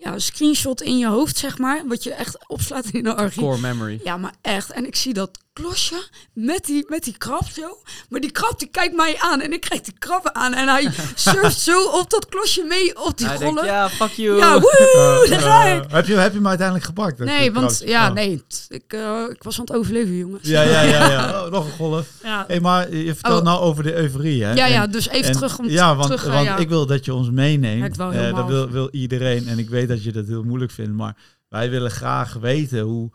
ja, 0.00 0.12
een 0.12 0.20
screenshot 0.20 0.80
in 0.80 0.98
je 0.98 1.06
hoofd, 1.06 1.36
zeg 1.36 1.58
maar. 1.58 1.82
Wat 1.86 2.02
je 2.02 2.12
echt 2.12 2.48
opslaat 2.48 2.86
in 2.86 3.06
een 3.06 3.16
archief. 3.16 3.42
Core 3.42 3.58
memory. 3.58 4.00
Ja, 4.04 4.16
maar 4.16 4.34
echt. 4.40 4.70
En 4.70 4.86
ik 4.86 4.96
zie 4.96 5.14
dat 5.14 5.38
klosje 5.62 6.02
met 6.32 6.64
die, 6.64 6.84
met 6.88 7.04
die 7.04 7.16
krab 7.18 7.44
zo. 7.52 7.78
Maar 8.08 8.20
die 8.20 8.30
krab 8.30 8.58
die 8.58 8.68
kijkt 8.68 8.94
mij 8.96 9.16
aan 9.18 9.40
en 9.40 9.52
ik 9.52 9.60
krijg 9.60 9.80
die 9.80 9.94
krab 9.98 10.30
aan. 10.32 10.54
En 10.54 10.68
hij 10.68 10.90
surft 11.14 11.60
zo 11.60 11.84
op 11.84 12.10
dat 12.10 12.26
klosje 12.28 12.64
mee 12.68 13.04
op 13.04 13.18
die 13.18 13.26
Hij 13.26 13.38
denkt, 13.38 13.64
ja, 13.64 13.88
fuck 13.88 14.10
you. 14.10 14.36
ja, 14.38 14.60
woe, 14.60 15.26
daar 15.30 15.40
ga 15.40 15.64
ik. 15.64 15.84
Eh, 15.84 15.92
heb, 15.92 16.06
je, 16.06 16.14
heb 16.14 16.30
je 16.30 16.36
hem 16.38 16.46
uiteindelijk 16.48 16.86
gepakt? 16.86 17.18
dat 17.18 17.26
Nee, 17.26 17.52
want 17.52 17.82
ja, 17.84 18.08
Oh. 18.08 18.14
nee, 18.14 18.42
t- 18.48 18.66
ik, 18.68 18.92
eh, 18.92 19.22
ik 19.30 19.42
was 19.42 19.58
aan 19.58 19.64
het 19.64 19.74
overleven, 19.76 20.16
jongens. 20.16 20.48
Ja, 20.48 20.62
ja, 20.62 20.80
ja. 20.82 21.10
ja. 21.10 21.44
Oh, 21.44 21.50
nog 21.50 21.64
een 21.66 21.72
golf. 21.72 22.06
Ja. 22.22 22.44
hey, 22.46 22.60
maar 22.60 22.94
je 22.94 23.14
vertelt 23.14 23.38
Oh. 23.38 23.44
nou 23.44 23.60
over 23.60 23.82
de 23.82 23.94
euforie, 23.94 24.44
hè? 24.44 24.52
Ja, 24.52 24.66
ja, 24.66 24.86
dus 24.86 25.08
even 25.08 25.26
en- 25.28 25.32
terug 25.32 25.58
om 25.58 25.68
Ja, 25.68 25.94
want, 25.96 26.06
terug, 26.08 26.26
eh, 26.26 26.32
want 26.32 26.46
ja. 26.46 26.56
ik 26.56 26.68
wil 26.68 26.86
dat 26.86 27.04
je 27.04 27.14
ons 27.14 27.30
meeneemt. 27.30 27.96
Ja, 27.96 28.10
Eh, 28.12 28.34
dat 28.36 28.46
wil, 28.46 28.68
wil 28.70 28.88
iedereen. 28.90 29.48
En 29.48 29.58
ik 29.58 29.68
weet 29.68 29.88
dat 29.88 30.02
je 30.04 30.12
dat 30.12 30.26
heel 30.26 30.42
moeilijk 30.42 30.70
vindt. 30.72 30.92
Maar 30.92 31.16
wij 31.48 31.70
willen 31.70 31.90
graag 31.90 32.32
weten 32.32 32.80
hoe, 32.80 33.10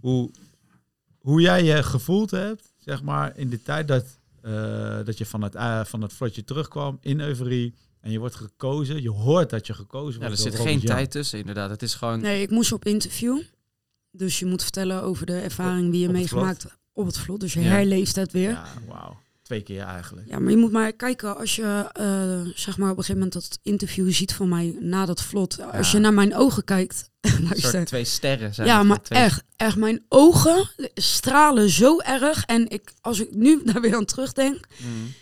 hoe, 0.00 0.30
hoe 1.28 1.40
jij 1.40 1.64
je 1.64 1.82
gevoeld 1.82 2.30
hebt. 2.30 2.72
Zeg 2.78 3.02
maar 3.02 3.32
in 3.36 3.48
de 3.48 3.62
tijd 3.62 3.88
dat, 3.88 4.04
eh, 4.42 4.98
dat 5.04 5.18
je 5.18 5.26
van 5.26 5.42
het, 5.42 5.54
eh, 5.54 5.84
van 5.84 6.02
het 6.02 6.12
vlotje 6.12 6.44
terugkwam 6.44 6.98
in 7.00 7.20
euforie. 7.20 7.74
En 8.00 8.10
je 8.10 8.18
wordt 8.18 8.34
gekozen. 8.34 9.02
Je 9.02 9.10
hoort 9.10 9.50
dat 9.50 9.66
je 9.66 9.74
gekozen 9.74 10.20
Ja, 10.20 10.26
wordt. 10.26 10.44
er 10.44 10.50
door 10.50 10.58
zit 10.58 10.66
geen 10.66 10.78
Jan. 10.78 10.96
tijd 10.96 11.10
tussen, 11.10 11.38
inderdaad. 11.38 11.70
Het 11.70 11.82
is 11.82 11.94
gewoon... 11.94 12.20
Nee, 12.20 12.42
ik 12.42 12.50
moest 12.50 12.72
op 12.72 12.84
interview. 12.84 13.40
Dus 14.10 14.38
je 14.38 14.46
moet 14.46 14.62
vertellen 14.62 15.02
over 15.02 15.26
de 15.26 15.38
ervaring 15.38 15.90
die 15.92 16.00
je 16.00 16.08
meegemaakt 16.08 16.66
op 16.92 17.06
het 17.06 17.18
vlot. 17.18 17.40
Dus 17.40 17.52
je 17.52 17.60
Ja. 17.60 17.66
herleeft 17.68 18.16
het 18.16 18.32
weer. 18.32 18.50
Ja. 18.50 18.64
Ja, 18.64 18.92
wauw. 18.92 19.16
Twee 19.48 19.62
keer 19.62 19.82
eigenlijk. 19.82 20.38
maar 20.40 20.50
je 20.50 20.56
moet 20.56 20.72
maar 20.72 20.92
kijken 20.92 21.36
als 21.36 21.56
je 21.56 21.88
eh, 21.92 22.40
zeg 22.54 22.78
maar 22.78 22.90
op 22.90 22.96
een 22.98 23.04
gegeven 23.04 23.14
moment 23.22 23.32
dat 23.32 23.58
interview 23.62 24.12
ziet 24.12 24.34
van 24.34 24.48
mij 24.48 24.76
na 24.80 25.06
dat 25.06 25.22
vlot. 25.22 25.60
Als 25.72 25.90
Ja. 25.90 25.96
je 25.96 26.02
naar 26.02 26.12
mijn 26.14 26.34
ogen 26.36 26.64
kijkt. 26.64 27.10
Luister. 27.48 27.70
soort 27.70 27.86
twee 27.86 28.04
sterren 28.04 28.54
zijn 28.54 28.66
Ja, 28.68 28.82
maar 28.82 29.02
twee- 29.02 29.18
echt, 29.18 29.42
echt, 29.56 29.76
mijn 29.76 30.04
ogen 30.08 30.70
stralen 30.94 31.68
zo 31.70 31.98
erg. 32.00 32.44
En 32.44 32.68
ik, 32.68 32.92
als 33.00 33.20
ik 33.20 33.34
nu 33.34 33.60
daar 33.64 33.80
weer 33.80 33.96
aan 33.96 34.04
terugdenk, 34.04 34.66
Mm. 34.78 35.12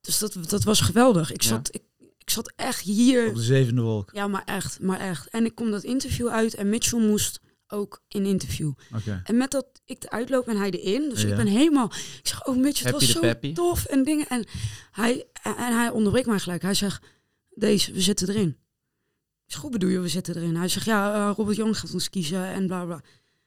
dus 0.00 0.18
dat, 0.18 0.36
dat 0.48 0.64
was 0.64 0.80
geweldig. 0.80 1.32
Ik 1.32 1.42
Ja. 1.42 1.48
zat, 1.48 1.68
ik, 1.74 1.82
ik 2.18 2.30
zat 2.30 2.52
echt 2.56 2.80
hier. 2.80 3.28
Op 3.28 3.34
de 3.34 3.42
zevende 3.42 3.82
wolk. 3.82 4.10
Ja, 4.12 4.26
maar 4.26 4.42
echt, 4.44 4.80
maar 4.80 5.00
echt. 5.00 5.28
En 5.28 5.44
ik 5.44 5.54
kom 5.54 5.70
dat 5.70 5.82
interview 5.82 6.28
uit 6.28 6.54
en 6.54 6.68
Mitchell 6.68 7.00
moest 7.00 7.40
ook 7.70 8.02
in 8.08 8.24
interview. 8.26 8.72
Oké. 8.96 9.20
En 9.24 9.36
met 9.36 9.50
dat 9.50 9.66
ik 9.84 10.04
eruit 10.04 10.28
loop 10.30 10.48
en 10.48 10.56
hij 10.56 10.70
erin, 10.70 11.08
dus 11.10 11.22
Ja. 11.22 11.28
ik 11.28 11.36
ben 11.36 11.46
helemaal, 11.46 11.86
ik 11.94 12.20
zeg, 12.22 12.46
oh 12.46 12.56
Mitchell, 12.56 12.84
het 12.90 12.92
Happy 12.92 12.92
was 12.92 13.06
de 13.06 13.12
zo 13.12 13.20
peppy. 13.20 13.52
tof 13.52 13.84
en 13.84 14.02
dingen. 14.04 14.26
En 14.28 14.44
hij, 14.90 15.26
en 15.42 15.76
hij 15.78 15.90
onderbreekt 15.90 16.26
mij 16.26 16.38
gelijk. 16.38 16.62
Hij 16.62 16.74
zegt, 16.74 17.06
deze, 17.54 17.92
we 17.92 18.00
zitten 18.00 18.28
erin. 18.28 18.56
Is 19.46 19.54
goed 19.54 19.70
bedoel 19.70 19.90
je, 19.90 20.00
we 20.00 20.08
zitten 20.08 20.36
erin. 20.36 20.56
Hij 20.56 20.68
zegt, 20.68 20.86
ja, 20.86 21.14
eh, 21.28 21.34
Robert 21.36 21.56
Jong 21.56 21.78
gaat 21.78 21.92
ons 21.94 22.10
kiezen 22.10 22.44
en 22.46 22.66
bla 22.66 22.84
bla. 22.84 23.00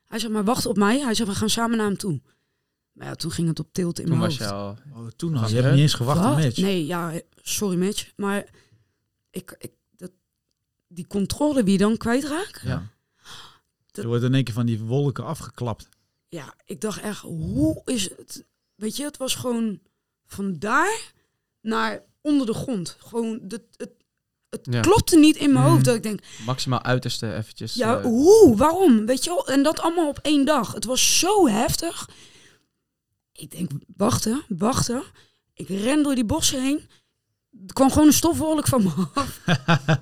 Hij 0.05 0.19
zegt, 0.19 0.31
maar 0.33 0.43
wacht 0.43 0.65
op 0.65 0.77
mij. 0.77 0.99
Hij 0.99 1.13
zegt, 1.13 1.29
we 1.29 1.35
gaan 1.35 1.49
samen 1.49 1.77
naar 1.77 1.85
hem 1.87 1.97
toe. 1.97 2.21
Maar 2.91 3.07
ja, 3.07 3.15
toen 3.15 3.31
ging 3.31 3.47
het 3.47 3.59
op 3.59 3.73
tilt 3.73 3.99
in 3.99 4.05
Toen 4.05 4.17
mijn 4.17 4.29
was 4.29 4.39
hoofd. 4.39 4.49
je 4.51 4.55
al... 4.55 4.77
Oh, 5.03 5.07
toen. 5.15 5.33
Was 5.33 5.49
Je 5.51 5.55
hebt 5.55 5.71
niet 5.71 5.81
eens 5.81 5.93
gewacht 5.93 6.25
op? 6.31 6.35
Mitch. 6.35 6.57
Nee, 6.57 6.85
ja, 6.85 7.19
sorry 7.35 7.77
Mitch. 7.77 8.11
Maar 8.15 8.45
ik, 9.29 9.55
ik, 9.59 9.71
dat, 9.95 10.11
die 10.87 11.07
controle 11.07 11.63
die 11.63 11.71
je 11.71 11.77
dan 11.77 11.97
kwijtraakt. 11.97 12.61
Ja. 12.63 12.91
Dat- 13.93 14.03
Je 14.03 14.09
wordt 14.09 14.23
in 14.23 14.33
één 14.33 14.43
keer 14.43 14.53
van 14.53 14.65
die 14.65 14.79
wolken 14.79 15.25
afgeklapt. 15.25 15.89
Ja, 16.27 16.53
ik 16.65 16.81
dacht 16.81 17.01
echt, 17.01 17.21
hoe 17.21 17.81
is 17.85 18.03
het? 18.17 18.45
Weet 18.75 18.97
je, 18.97 19.03
het 19.03 19.17
was 19.17 19.35
gewoon 19.35 19.79
van 20.25 20.59
daar 20.59 21.11
naar 21.61 22.03
onder 22.21 22.45
de 22.45 22.53
grond. 22.53 22.95
Gewoon, 22.99 23.39
de, 23.43 23.61
het, 23.77 23.91
het 24.49 24.67
Ja. 24.71 24.81
klopte 24.81 25.17
niet 25.17 25.35
in 25.35 25.51
mijn 25.51 25.63
Mhm. 25.63 25.73
hoofd. 25.73 25.85
Dat 25.85 25.95
ik 25.95 26.03
denk, 26.03 26.19
Maximaal 26.45 26.83
uiterste 26.83 27.33
eventjes... 27.33 27.73
ja, 27.73 27.97
eh, 27.97 28.03
hoe? 28.03 28.55
Waarom? 28.57 29.05
Weet 29.05 29.23
je 29.23 29.29
wel? 29.29 29.47
En 29.47 29.63
dat 29.63 29.79
allemaal 29.79 30.07
op 30.07 30.19
één 30.21 30.45
dag. 30.45 30.73
Het 30.73 30.85
was 30.85 31.19
zo 31.19 31.47
heftig. 31.47 32.09
Ik 33.31 33.51
denk, 33.51 33.71
wachten, 33.95 34.43
wachten. 34.47 35.03
Ik 35.53 35.67
ren 35.67 36.03
door 36.03 36.15
die 36.15 36.25
bossen 36.25 36.61
heen. 36.63 36.89
Er 37.67 37.73
kwam 37.73 37.91
gewoon 37.91 38.07
een 38.07 38.13
stofwolk 38.13 38.67
van 38.67 38.83
me 38.83 39.07
af. 39.13 39.39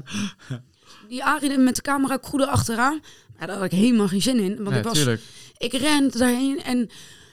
Die 1.07 1.23
Arie 1.23 1.57
met 1.57 1.75
de 1.75 1.81
camera 1.81 2.17
goede 2.21 2.47
achteraan. 2.47 3.01
Ja, 3.41 3.47
daar 3.47 3.55
had 3.55 3.65
ik 3.65 3.71
helemaal 3.79 4.07
geen 4.07 4.21
zin 4.21 4.39
in. 4.39 4.55
Want 4.57 4.69
ja, 4.69 4.77
ik, 4.77 4.83
was, 4.83 4.93
tuurlijk. 4.93 5.21
ik 5.57 5.73
ren 5.73 6.11
daarheen 6.11 6.63
en 6.63 6.89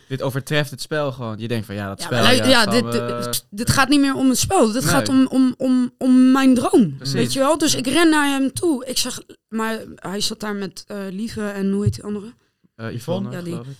Dit 0.08 0.22
overtreft 0.22 0.70
het 0.70 0.80
spel 0.80 1.12
gewoon. 1.12 1.38
Je 1.38 1.48
denkt 1.48 1.66
van, 1.66 1.74
ja, 1.74 1.88
dat 1.88 1.98
Ja, 1.98 2.04
spel... 2.04 2.22
maar 2.22 2.34
lu- 2.36 2.42
ja, 2.44 2.62
gaan 2.62 2.72
dit, 2.72 2.84
we- 2.94 3.20
dit, 3.30 3.46
dit 3.50 3.70
gaat 3.70 3.88
niet 3.88 4.00
meer 4.00 4.14
om 4.14 4.28
het 4.28 4.38
spel. 4.38 4.72
Dit 4.72 4.82
Nee. 4.82 4.90
gaat 4.92 5.08
om, 5.08 5.26
om, 5.26 5.54
om, 5.56 5.94
om 5.98 6.32
mijn 6.32 6.54
droom. 6.54 6.96
Precies. 6.96 7.14
Weet 7.14 7.32
je 7.32 7.38
wel? 7.38 7.58
Dus 7.58 7.74
ik 7.74 7.86
ren 7.86 8.10
naar 8.10 8.28
hem 8.28 8.52
toe. 8.52 8.86
Ik 8.86 8.98
zeg, 8.98 9.20
maar 9.48 9.78
hij 9.94 10.20
zat 10.20 10.40
daar 10.40 10.54
met 10.54 10.84
eh, 10.86 10.96
Lieve 11.10 11.48
en 11.48 11.70
hoe 11.72 11.84
heet 11.84 11.94
die 11.94 12.04
andere? 12.04 12.32
eh, 12.74 12.92
Yvonne, 12.94 13.30
Ja, 13.30 13.42
die- 13.42 13.52
geloof 13.52 13.66
ik. 13.66 13.76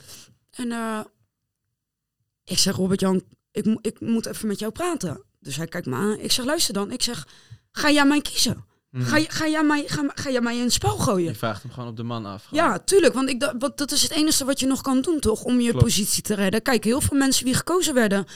En 0.51 0.73
eh, 0.73 1.01
ik 2.45 2.59
zeg, 2.59 2.77
Robert-Jan, 2.77 3.23
ik, 3.53 3.64
mo- 3.64 3.79
ik 3.81 4.01
moet 4.01 4.27
even 4.27 4.49
met 4.49 4.59
jou 4.59 4.73
praten. 4.73 5.23
Dus 5.41 5.57
hij 5.57 5.67
kijkt 5.67 5.87
me 5.87 5.95
aan. 5.97 6.19
Ik 6.19 6.33
zeg, 6.33 6.45
luister 6.45 6.75
dan. 6.75 6.91
Ik 6.93 7.03
zeg, 7.03 7.27
ga 7.73 7.91
jij 7.91 8.07
mij 8.07 8.21
kiezen? 8.21 8.64
Mhm. 8.90 9.05
Ga, 9.05 9.24
ga, 9.29 9.48
jij 9.48 9.62
mij, 9.64 9.85
ga, 9.87 10.03
ga 10.14 10.31
jij 10.31 10.40
mij 10.40 10.57
in 10.57 10.62
het 10.62 10.72
spel 10.72 10.96
gooien? 10.98 11.29
Je 11.33 11.38
vraagt 11.38 11.62
hem 11.62 11.72
gewoon 11.72 11.88
op 11.88 11.96
de 11.96 12.03
man 12.03 12.27
af. 12.27 12.44
gewoon. 12.44 12.64
Ja, 12.64 12.79
tuurlijk. 12.79 13.14
Want, 13.14 13.29
ik, 13.29 13.53
want 13.59 13.77
dat 13.79 13.90
is 13.92 14.03
het 14.03 14.11
enige 14.11 14.44
wat 14.44 14.61
je 14.61 14.66
nog 14.66 14.81
kan 14.81 15.01
doen, 15.01 15.20
toch? 15.20 15.42
Om 15.42 15.61
je 15.61 15.70
Klopt. 15.70 15.85
positie 15.85 16.22
te 16.22 16.35
redden. 16.35 16.62
Kijk, 16.62 16.85
heel 16.85 17.01
veel 17.01 17.16
mensen 17.16 17.44
die 17.44 17.55
gekozen 17.55 17.94
werden. 17.94 18.27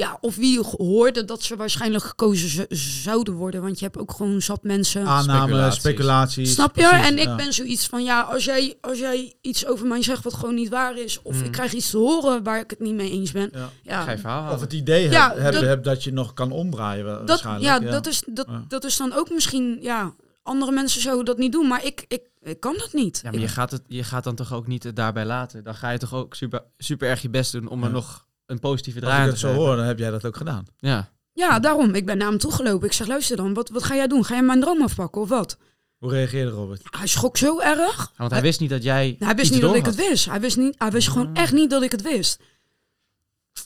Ja, 0.00 0.18
of 0.20 0.36
wie 0.36 0.60
hoorde 0.60 1.24
dat 1.24 1.42
ze 1.42 1.56
waarschijnlijk 1.56 2.04
gekozen 2.04 2.66
zouden 3.02 3.34
worden. 3.34 3.62
Want 3.62 3.78
je 3.78 3.84
hebt 3.84 3.98
ook 3.98 4.12
gewoon 4.12 4.42
zat 4.42 4.62
mensen. 4.62 5.06
Aanname, 5.06 5.40
Speculaties. 5.42 5.78
speculaties. 5.80 6.52
Snap 6.52 6.76
je? 6.76 6.88
precies, 6.88 7.06
en 7.06 7.18
ik 7.18 7.24
ja. 7.24 7.36
ben 7.36 7.52
zoiets 7.52 7.86
van, 7.86 8.04
ja, 8.04 8.20
als 8.20 8.44
jij, 8.44 8.78
als 8.80 8.98
jij 8.98 9.34
iets 9.40 9.66
over 9.66 9.86
mij 9.86 10.02
zegt 10.02 10.24
wat 10.24 10.34
gewoon 10.34 10.54
niet 10.54 10.68
waar 10.68 10.98
is. 10.98 11.22
Of 11.22 11.42
ik 11.42 11.52
krijg 11.52 11.72
iets 11.72 11.90
te 11.90 11.96
horen 11.96 12.42
waar 12.42 12.60
ik 12.60 12.70
het 12.70 12.80
niet 12.80 12.94
mee 12.94 13.10
eens 13.10 13.32
ben. 13.32 13.50
Ja. 13.52 13.68
Ja, 13.82 14.02
Ga 14.02 14.10
je 14.10 14.18
verhaal 14.18 14.54
Of 14.54 14.60
het 14.60 14.72
idee 14.72 15.10
Ja, 15.10 15.28
heb, 15.28 15.38
heb, 15.38 15.52
dat- 15.52 15.62
heb 15.62 15.84
dat 15.84 16.04
je 16.04 16.12
nog 16.12 16.32
kan 16.34 16.52
omdraaien 16.52 17.04
dat, 17.04 17.28
waarschijnlijk. 17.28 17.82
ja, 17.82 17.90
Dat, 17.90 18.06
is, 18.06 18.22
dat, 18.26 18.46
Ja. 18.48 18.64
dat 18.68 18.84
is 18.84 18.96
dan 18.96 19.12
ook 19.12 19.30
misschien, 19.30 19.78
ja, 19.80 20.14
andere 20.42 20.72
mensen 20.72 21.00
zouden 21.00 21.24
dat 21.24 21.38
niet 21.38 21.52
doen. 21.52 21.66
Maar 21.68 21.84
ik, 21.84 22.04
ik, 22.08 22.22
ik 22.42 22.60
kan 22.60 22.74
dat 22.78 22.92
niet. 22.92 23.20
Ja, 23.22 23.30
maar 23.30 23.40
je 23.40 23.48
gaat, 23.48 23.70
het, 23.70 23.82
je 23.86 24.04
gaat 24.04 24.24
dan 24.24 24.34
toch 24.34 24.52
ook 24.52 24.66
niet 24.66 24.82
het 24.82 24.96
daarbij 24.96 25.24
laten. 25.24 25.64
Dan 25.64 25.74
ga 25.74 25.90
je 25.90 25.98
toch 25.98 26.14
ook 26.14 26.34
super, 26.34 26.62
super 26.78 27.08
erg 27.08 27.22
je 27.22 27.30
best 27.30 27.52
doen 27.52 27.68
om 27.68 27.84
er 27.84 27.90
nog 27.90 28.28
een 28.50 28.58
positieve 28.58 29.00
Als 29.00 29.08
draai 29.08 29.20
ik 29.22 29.26
aan 29.28 29.32
het 29.34 29.40
te 29.40 29.48
zo 29.48 29.54
hoor, 29.54 29.76
dan 29.76 29.84
heb 29.84 29.98
jij 29.98 30.10
dat 30.10 30.24
ook 30.26 30.36
gedaan. 30.36 30.66
Ja. 30.78 31.10
Ja, 31.32 31.58
daarom. 31.58 31.94
Ik 31.94 32.06
ben 32.06 32.18
naar 32.18 32.28
hem 32.28 32.38
toegelopen. 32.38 32.86
Ik 32.86 32.92
zeg, 32.92 33.06
luister 33.06 33.36
dan, 33.36 33.54
wat, 33.54 33.68
wat 33.68 33.82
ga 33.82 33.94
jij 33.94 34.06
doen? 34.06 34.24
Ga 34.24 34.34
je 34.36 34.42
mijn 34.42 34.60
droom 34.60 34.82
afpakken 34.82 35.20
of 35.20 35.28
wat? 35.28 35.58
Hoe 35.98 36.10
reageerde 36.10 36.50
Robert? 36.50 36.82
Hij 36.90 37.06
schrok 37.06 37.36
zo 37.36 37.60
erg. 37.60 37.96
Ja, 37.96 38.08
want 38.16 38.30
hij 38.30 38.42
wist 38.42 38.60
niet 38.60 38.70
dat 38.70 38.82
jij. 38.82 39.16
hij 39.18 39.34
wist 39.34 39.40
iets 39.40 39.50
niet 39.50 39.60
dat 39.60 39.74
ik 39.74 39.86
het 39.86 39.94
wist. 39.94 40.24
Hij 40.24 40.40
wist, 40.40 40.56
niet, 40.56 40.74
hij 40.78 40.90
wist 40.90 41.08
gewoon 41.08 41.34
echt 41.34 41.52
niet 41.52 41.70
dat 41.70 41.82
ik 41.82 41.90
het 41.90 42.02
wist. 42.02 42.40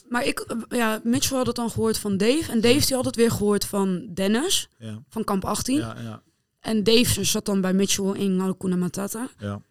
Maar 0.09 0.25
ik, 0.25 0.39
eh, 0.39 0.57
ja, 0.69 0.99
Mitchell 1.03 1.37
had 1.37 1.47
het 1.47 1.55
dan 1.55 1.69
gehoord 1.69 1.97
van 1.97 2.17
Dave. 2.17 2.51
En 2.51 2.61
Dave 2.61 2.85
die 2.85 2.95
had 2.95 3.05
het 3.05 3.15
weer 3.15 3.31
gehoord 3.31 3.65
van 3.65 4.07
Dennis, 4.13 4.69
Ja, 4.77 5.03
van 5.09 5.23
kamp 5.23 5.45
18. 5.45 5.77
ja, 5.77 5.95
ja. 6.03 6.21
En 6.59 6.83
Dave 6.83 7.23
zat 7.23 7.45
dan 7.45 7.61
bij 7.61 7.73
Mitchell 7.73 8.11
in 8.11 8.39
Hakuna 8.39 8.75
Matata. 8.75 9.29
ja. 9.39 9.61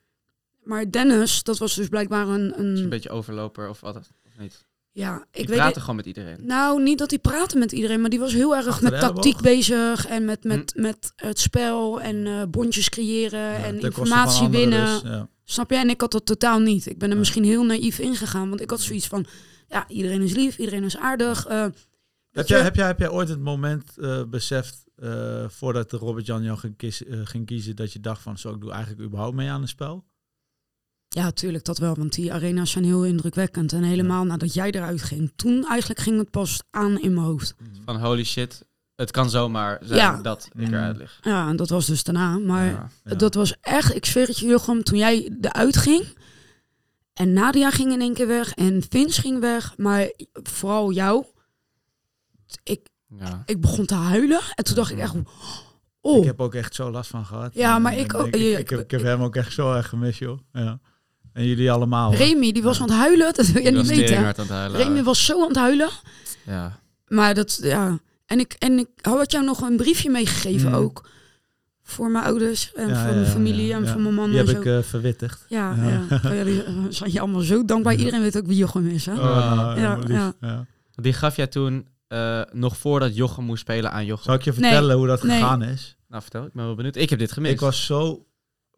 Maar 0.62 0.90
Dennis, 0.90 1.42
dat 1.42 1.58
was 1.58 1.74
dus 1.74 1.88
blijkbaar 1.88 2.28
een... 2.28 2.50
Is 2.50 2.56
een 2.58 2.76
een 2.76 2.88
beetje 2.88 3.10
overloper 3.10 3.68
of 3.68 3.80
wat? 3.80 3.96
Of 3.96 4.08
niet? 4.38 4.64
Ja, 4.96 5.26
Ik 5.30 5.46
weet 5.48 5.56
praatte 5.56 5.64
niet. 5.66 5.78
gewoon 5.80 5.96
met 5.96 6.06
iedereen. 6.06 6.38
Nou, 6.46 6.82
niet 6.82 6.98
dat 6.98 7.10
hij 7.10 7.18
praatte 7.18 7.58
met 7.58 7.72
iedereen, 7.72 8.00
maar 8.00 8.10
die 8.10 8.18
was 8.18 8.32
heel 8.32 8.56
erg 8.56 8.66
Achter 8.66 8.90
met 8.90 9.00
tactiek 9.00 9.40
bezig. 9.40 10.06
En 10.06 10.24
met, 10.24 10.44
met, 10.44 10.72
met 10.76 11.12
het 11.16 11.38
spel 11.38 12.00
en 12.00 12.26
eh, 12.26 12.42
bondjes 12.48 12.88
creëren 12.88 13.38
Ja, 13.40 13.54
en 13.64 13.80
informatie 13.80 14.48
winnen. 14.48 14.86
dus, 15.02 15.10
ja. 15.10 15.28
Snap 15.44 15.70
jij? 15.70 15.80
En 15.80 15.88
ik 15.88 16.00
had 16.00 16.12
dat 16.12 16.26
totaal 16.26 16.58
niet. 16.58 16.86
Ik 16.86 16.98
ben 16.98 17.08
er 17.08 17.14
Ja. 17.14 17.18
misschien 17.20 17.44
heel 17.44 17.64
naïef 17.64 17.98
ingegaan, 17.98 18.48
want 18.48 18.60
ik 18.60 18.70
had 18.70 18.80
zoiets 18.80 19.06
van... 19.06 19.26
Ja, 19.68 19.88
iedereen 19.88 20.22
is 20.22 20.32
lief, 20.34 20.58
iedereen 20.58 20.84
is 20.84 20.96
aardig. 20.96 21.46
eh, 21.46 21.60
Heb 22.30 22.46
jij, 22.46 22.58
je- 22.58 22.64
heb, 22.64 22.74
jij, 22.74 22.86
heb 22.86 22.98
jij 22.98 23.10
ooit 23.10 23.28
het 23.28 23.40
moment 23.40 23.98
eh, 23.98 24.22
beseft, 24.24 24.84
eh, 24.96 25.44
voordat 25.48 25.90
de 25.90 25.96
Robert-Jan 25.96 26.42
jou 26.42 26.58
ging, 26.58 26.76
kies- 26.76 27.02
ging 27.24 27.46
kiezen, 27.46 27.76
dat 27.76 27.92
je 27.92 28.00
dacht 28.00 28.22
van, 28.22 28.38
zo, 28.38 28.54
ik 28.54 28.60
doe 28.60 28.70
eigenlijk 28.72 29.02
überhaupt 29.02 29.36
mee 29.36 29.50
aan 29.50 29.62
een 29.62 29.68
spel? 29.68 30.04
Ja, 31.14 31.30
tuurlijk, 31.30 31.64
dat 31.64 31.78
wel. 31.78 31.94
Want 31.94 32.12
die 32.14 32.32
arena's 32.32 32.70
zijn 32.70 32.84
heel 32.84 33.04
indrukwekkend. 33.04 33.72
En 33.72 33.82
helemaal 33.82 34.24
nadat 34.24 34.54
jij 34.54 34.70
eruit 34.70 35.02
ging. 35.02 35.32
Toen 35.36 35.66
eigenlijk 35.66 36.00
ging 36.00 36.18
het 36.18 36.30
pas 36.30 36.62
aan 36.70 37.00
in 37.00 37.14
mijn 37.14 37.26
hoofd. 37.26 37.54
Van 37.84 38.00
holy 38.00 38.24
shit, 38.24 38.64
het 38.96 39.10
kan 39.10 39.30
zomaar 39.30 39.78
zijn 39.82 39.98
Ja. 39.98 40.22
dat 40.22 40.48
ik 40.52 40.66
Mm. 40.68 40.74
eruit 40.74 40.96
lig. 40.96 41.18
Ja, 41.22 41.48
en 41.48 41.56
dat 41.56 41.68
was 41.68 41.86
dus 41.86 42.02
daarna. 42.04 42.38
Maar 42.38 42.66
Ja. 42.66 42.88
Ja. 43.04 43.14
dat 43.14 43.34
was 43.34 43.54
echt, 43.60 43.94
ik 43.94 44.04
zweer 44.06 44.26
het 44.26 44.38
je 44.38 44.46
Jochem, 44.46 44.82
toen 44.82 44.98
jij 44.98 45.36
eruit 45.40 45.76
ging. 45.76 46.04
En 47.14 47.32
Nadia 47.32 47.70
ging 47.70 47.92
in 47.92 48.00
één 48.00 48.14
keer 48.14 48.26
weg. 48.26 48.54
En 48.54 48.82
Vince 48.88 49.20
ging 49.20 49.40
weg. 49.40 49.74
Maar 49.76 50.12
vooral 50.32 50.92
jou. 50.92 51.24
Ik, 52.62 52.88
Ja. 53.18 53.42
ik 53.46 53.60
begon 53.60 53.86
te 53.86 53.94
huilen. 53.94 54.40
En 54.54 54.64
toen 54.64 54.74
dacht 54.74 54.90
ik 54.90 54.98
echt... 54.98 55.14
Oh, 56.00 56.18
Ik 56.18 56.24
heb 56.24 56.40
ook 56.40 56.54
echt 56.54 56.74
zo 56.74 56.90
last 56.90 57.10
van 57.10 57.24
gehad. 57.26 57.54
Ja, 57.54 57.76
En- 57.76 57.82
maar 57.82 57.92
en 57.92 57.98
ik 57.98 58.14
ook- 58.14 58.26
Ik, 58.26 58.34
ik, 58.34 58.58
ik 58.58 58.70
heb, 58.70 58.80
ik 58.80 58.90
heb 58.90 59.02
hem 59.02 59.22
ook 59.22 59.36
echt 59.36 59.52
zo 59.52 59.72
erg 59.74 59.88
gemist, 59.88 60.18
joh. 60.18 60.38
Ja. 60.52 60.78
En 61.34 61.46
jullie 61.46 61.70
allemaal. 61.72 62.14
Remy, 62.14 62.52
die 62.52 62.62
was 62.62 62.80
aan 62.80 62.88
het 62.88 62.96
huilen. 62.98 63.34
Dat 63.34 63.46
wil 63.46 63.62
je 63.62 63.68
Ik 63.68 63.74
niet 63.74 63.86
weten. 63.86 64.16
aan 64.18 64.24
het 64.24 64.48
huilen. 64.48 64.80
Remy 64.82 65.02
was 65.02 65.24
zo 65.24 65.40
aan 65.42 65.48
het 65.48 65.56
huilen. 65.56 65.88
Ja. 66.46 66.78
Maar 67.08 67.34
dat, 67.34 67.58
ja. 67.62 67.98
En 68.26 68.38
ik, 68.38 68.52
en 68.58 68.78
ik 68.78 68.88
had 69.00 69.32
jou 69.32 69.44
nog 69.44 69.60
een 69.60 69.76
briefje 69.76 70.10
meegegeven 70.10 70.68
Mm. 70.68 70.74
ook. 70.74 71.08
Voor 71.82 72.10
mijn 72.10 72.24
ouders 72.24 72.72
en 72.74 72.88
Ja, 72.88 72.94
voor 72.94 73.08
ja, 73.08 73.14
mijn 73.14 73.24
ja, 73.26 73.30
familie 73.32 73.66
ja, 73.66 73.76
en 73.76 73.84
ja. 73.84 73.92
voor 73.92 74.00
mijn 74.00 74.14
man 74.14 74.30
Die 74.30 74.38
en 74.38 74.46
heb 74.46 74.54
zo. 74.54 74.60
ik 74.60 74.66
eh, 74.66 74.82
verwittigd. 74.82 75.44
ja, 75.48 75.74
ja. 75.76 75.84
ja. 76.08 76.20
Oh, 76.30 76.34
ja, 76.36 76.44
die, 76.44 76.64
eh, 76.64 76.72
zijn 76.88 77.12
je 77.12 77.20
allemaal 77.20 77.40
zo 77.40 77.64
dankbaar. 77.64 77.94
Iedereen 77.94 78.20
weet 78.22 78.36
ook 78.36 78.46
wie 78.46 78.56
Jochem 78.56 78.86
is, 78.88 79.06
hè? 79.06 79.12
Oh, 79.12 79.18
Ja. 79.20 79.74
Ja, 79.76 79.96
lief. 79.98 80.08
ja. 80.08 80.32
Ja. 80.40 80.66
Die 80.94 81.12
gaf 81.12 81.36
jij 81.36 81.46
toen 81.46 81.86
eh, 82.08 82.40
nog 82.52 82.76
voordat 82.76 83.16
Jochem 83.16 83.44
moest 83.44 83.60
spelen 83.60 83.92
aan 83.92 84.04
Jochem. 84.04 84.24
Zal 84.24 84.34
ik 84.34 84.42
je 84.42 84.50
Nee. 84.50 84.60
vertellen 84.60 84.96
hoe 84.96 85.06
dat 85.06 85.22
Nee. 85.22 85.38
gegaan 85.40 85.62
is? 85.62 85.96
Nou, 86.08 86.22
vertel. 86.22 86.44
Ik 86.44 86.52
ben 86.52 86.64
wel 86.64 86.74
benieuwd. 86.74 86.96
Ik 86.96 87.10
heb 87.10 87.18
dit 87.18 87.32
gemist. 87.32 87.52
Ik 87.54 87.60
was 87.60 87.84
zo 87.86 88.26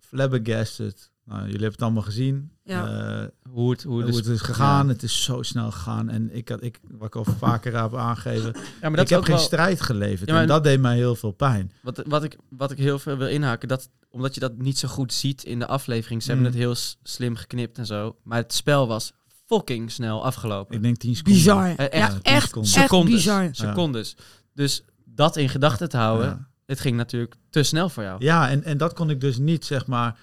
flabbergasted. 0.00 1.10
Nou, 1.26 1.38
jullie 1.40 1.52
hebben 1.52 1.70
het 1.72 1.82
allemaal 1.82 2.02
gezien. 2.02 2.50
Ja. 2.64 2.86
Eh, 3.22 3.26
Hoe 3.50 3.70
het, 3.70 3.82
hoe 3.82 4.02
hoe 4.02 4.16
het 4.16 4.26
is 4.26 4.40
gegaan. 4.40 4.86
Ja. 4.86 4.92
Het 4.92 5.02
is 5.02 5.22
zo 5.24 5.42
snel 5.42 5.70
gegaan. 5.70 6.08
En 6.08 6.36
ik 6.36 6.48
had, 6.48 6.62
ik, 6.62 6.80
wat 6.90 7.06
ik 7.06 7.16
al 7.16 7.24
vaker 7.24 7.80
heb 7.82 7.94
aangegeven. 7.94 8.52
Ja, 8.54 8.62
maar 8.80 8.90
dat 8.90 9.00
ik 9.00 9.08
heb 9.08 9.22
geen 9.24 9.34
wel... 9.34 9.44
strijd 9.44 9.80
geleverd. 9.80 10.28
Ja, 10.28 10.32
maar- 10.34 10.42
En 10.42 10.48
dat 10.48 10.64
deed 10.64 10.80
mij 10.80 10.96
heel 10.96 11.14
veel 11.16 11.30
pijn. 11.30 11.72
Wat, 11.82 12.02
wat, 12.06 12.24
ik, 12.24 12.36
wat 12.48 12.70
ik 12.70 12.78
heel 12.78 12.98
veel 12.98 13.16
wil 13.16 13.28
inhaken, 13.28 13.68
dat, 13.68 13.88
omdat 14.10 14.34
je 14.34 14.40
dat 14.40 14.56
niet 14.58 14.78
zo 14.78 14.88
goed 14.88 15.12
ziet 15.12 15.44
in 15.44 15.58
de 15.58 15.66
aflevering. 15.66 16.22
Ze 16.22 16.32
Mm. 16.32 16.34
hebben 16.42 16.60
het 16.60 16.62
heel 16.68 16.96
slim 17.02 17.36
geknipt 17.36 17.78
en 17.78 17.86
zo. 17.86 18.16
Maar 18.22 18.38
het 18.38 18.52
spel 18.54 18.86
was 18.88 19.12
fucking 19.46 19.90
snel 19.90 20.24
afgelopen. 20.24 20.76
Ik 20.76 20.82
denk 20.82 20.96
tien 20.96 21.16
seconden. 21.16 21.42
Bizar. 21.42 21.74
Eh, 21.76 22.00
echt, 22.02 22.22
echt, 22.22 22.46
seconden. 22.46 22.72
echt 22.72 22.82
Secondes. 22.82 23.14
bizar. 23.14 23.48
Secondes. 23.52 24.16
Dus 24.54 24.84
dat 25.04 25.36
in 25.36 25.48
gedachten 25.48 25.88
te 25.88 25.96
houden, 25.96 26.26
Ja. 26.28 26.48
het 26.66 26.80
ging 26.80 26.96
natuurlijk 26.96 27.34
te 27.50 27.62
snel 27.62 27.88
voor 27.88 28.02
jou. 28.02 28.24
Ja, 28.24 28.48
en, 28.50 28.64
en 28.64 28.78
dat 28.78 28.92
kon 28.92 29.10
ik 29.10 29.20
dus 29.20 29.38
niet, 29.38 29.64
zeg 29.64 29.86
maar, 29.86 30.18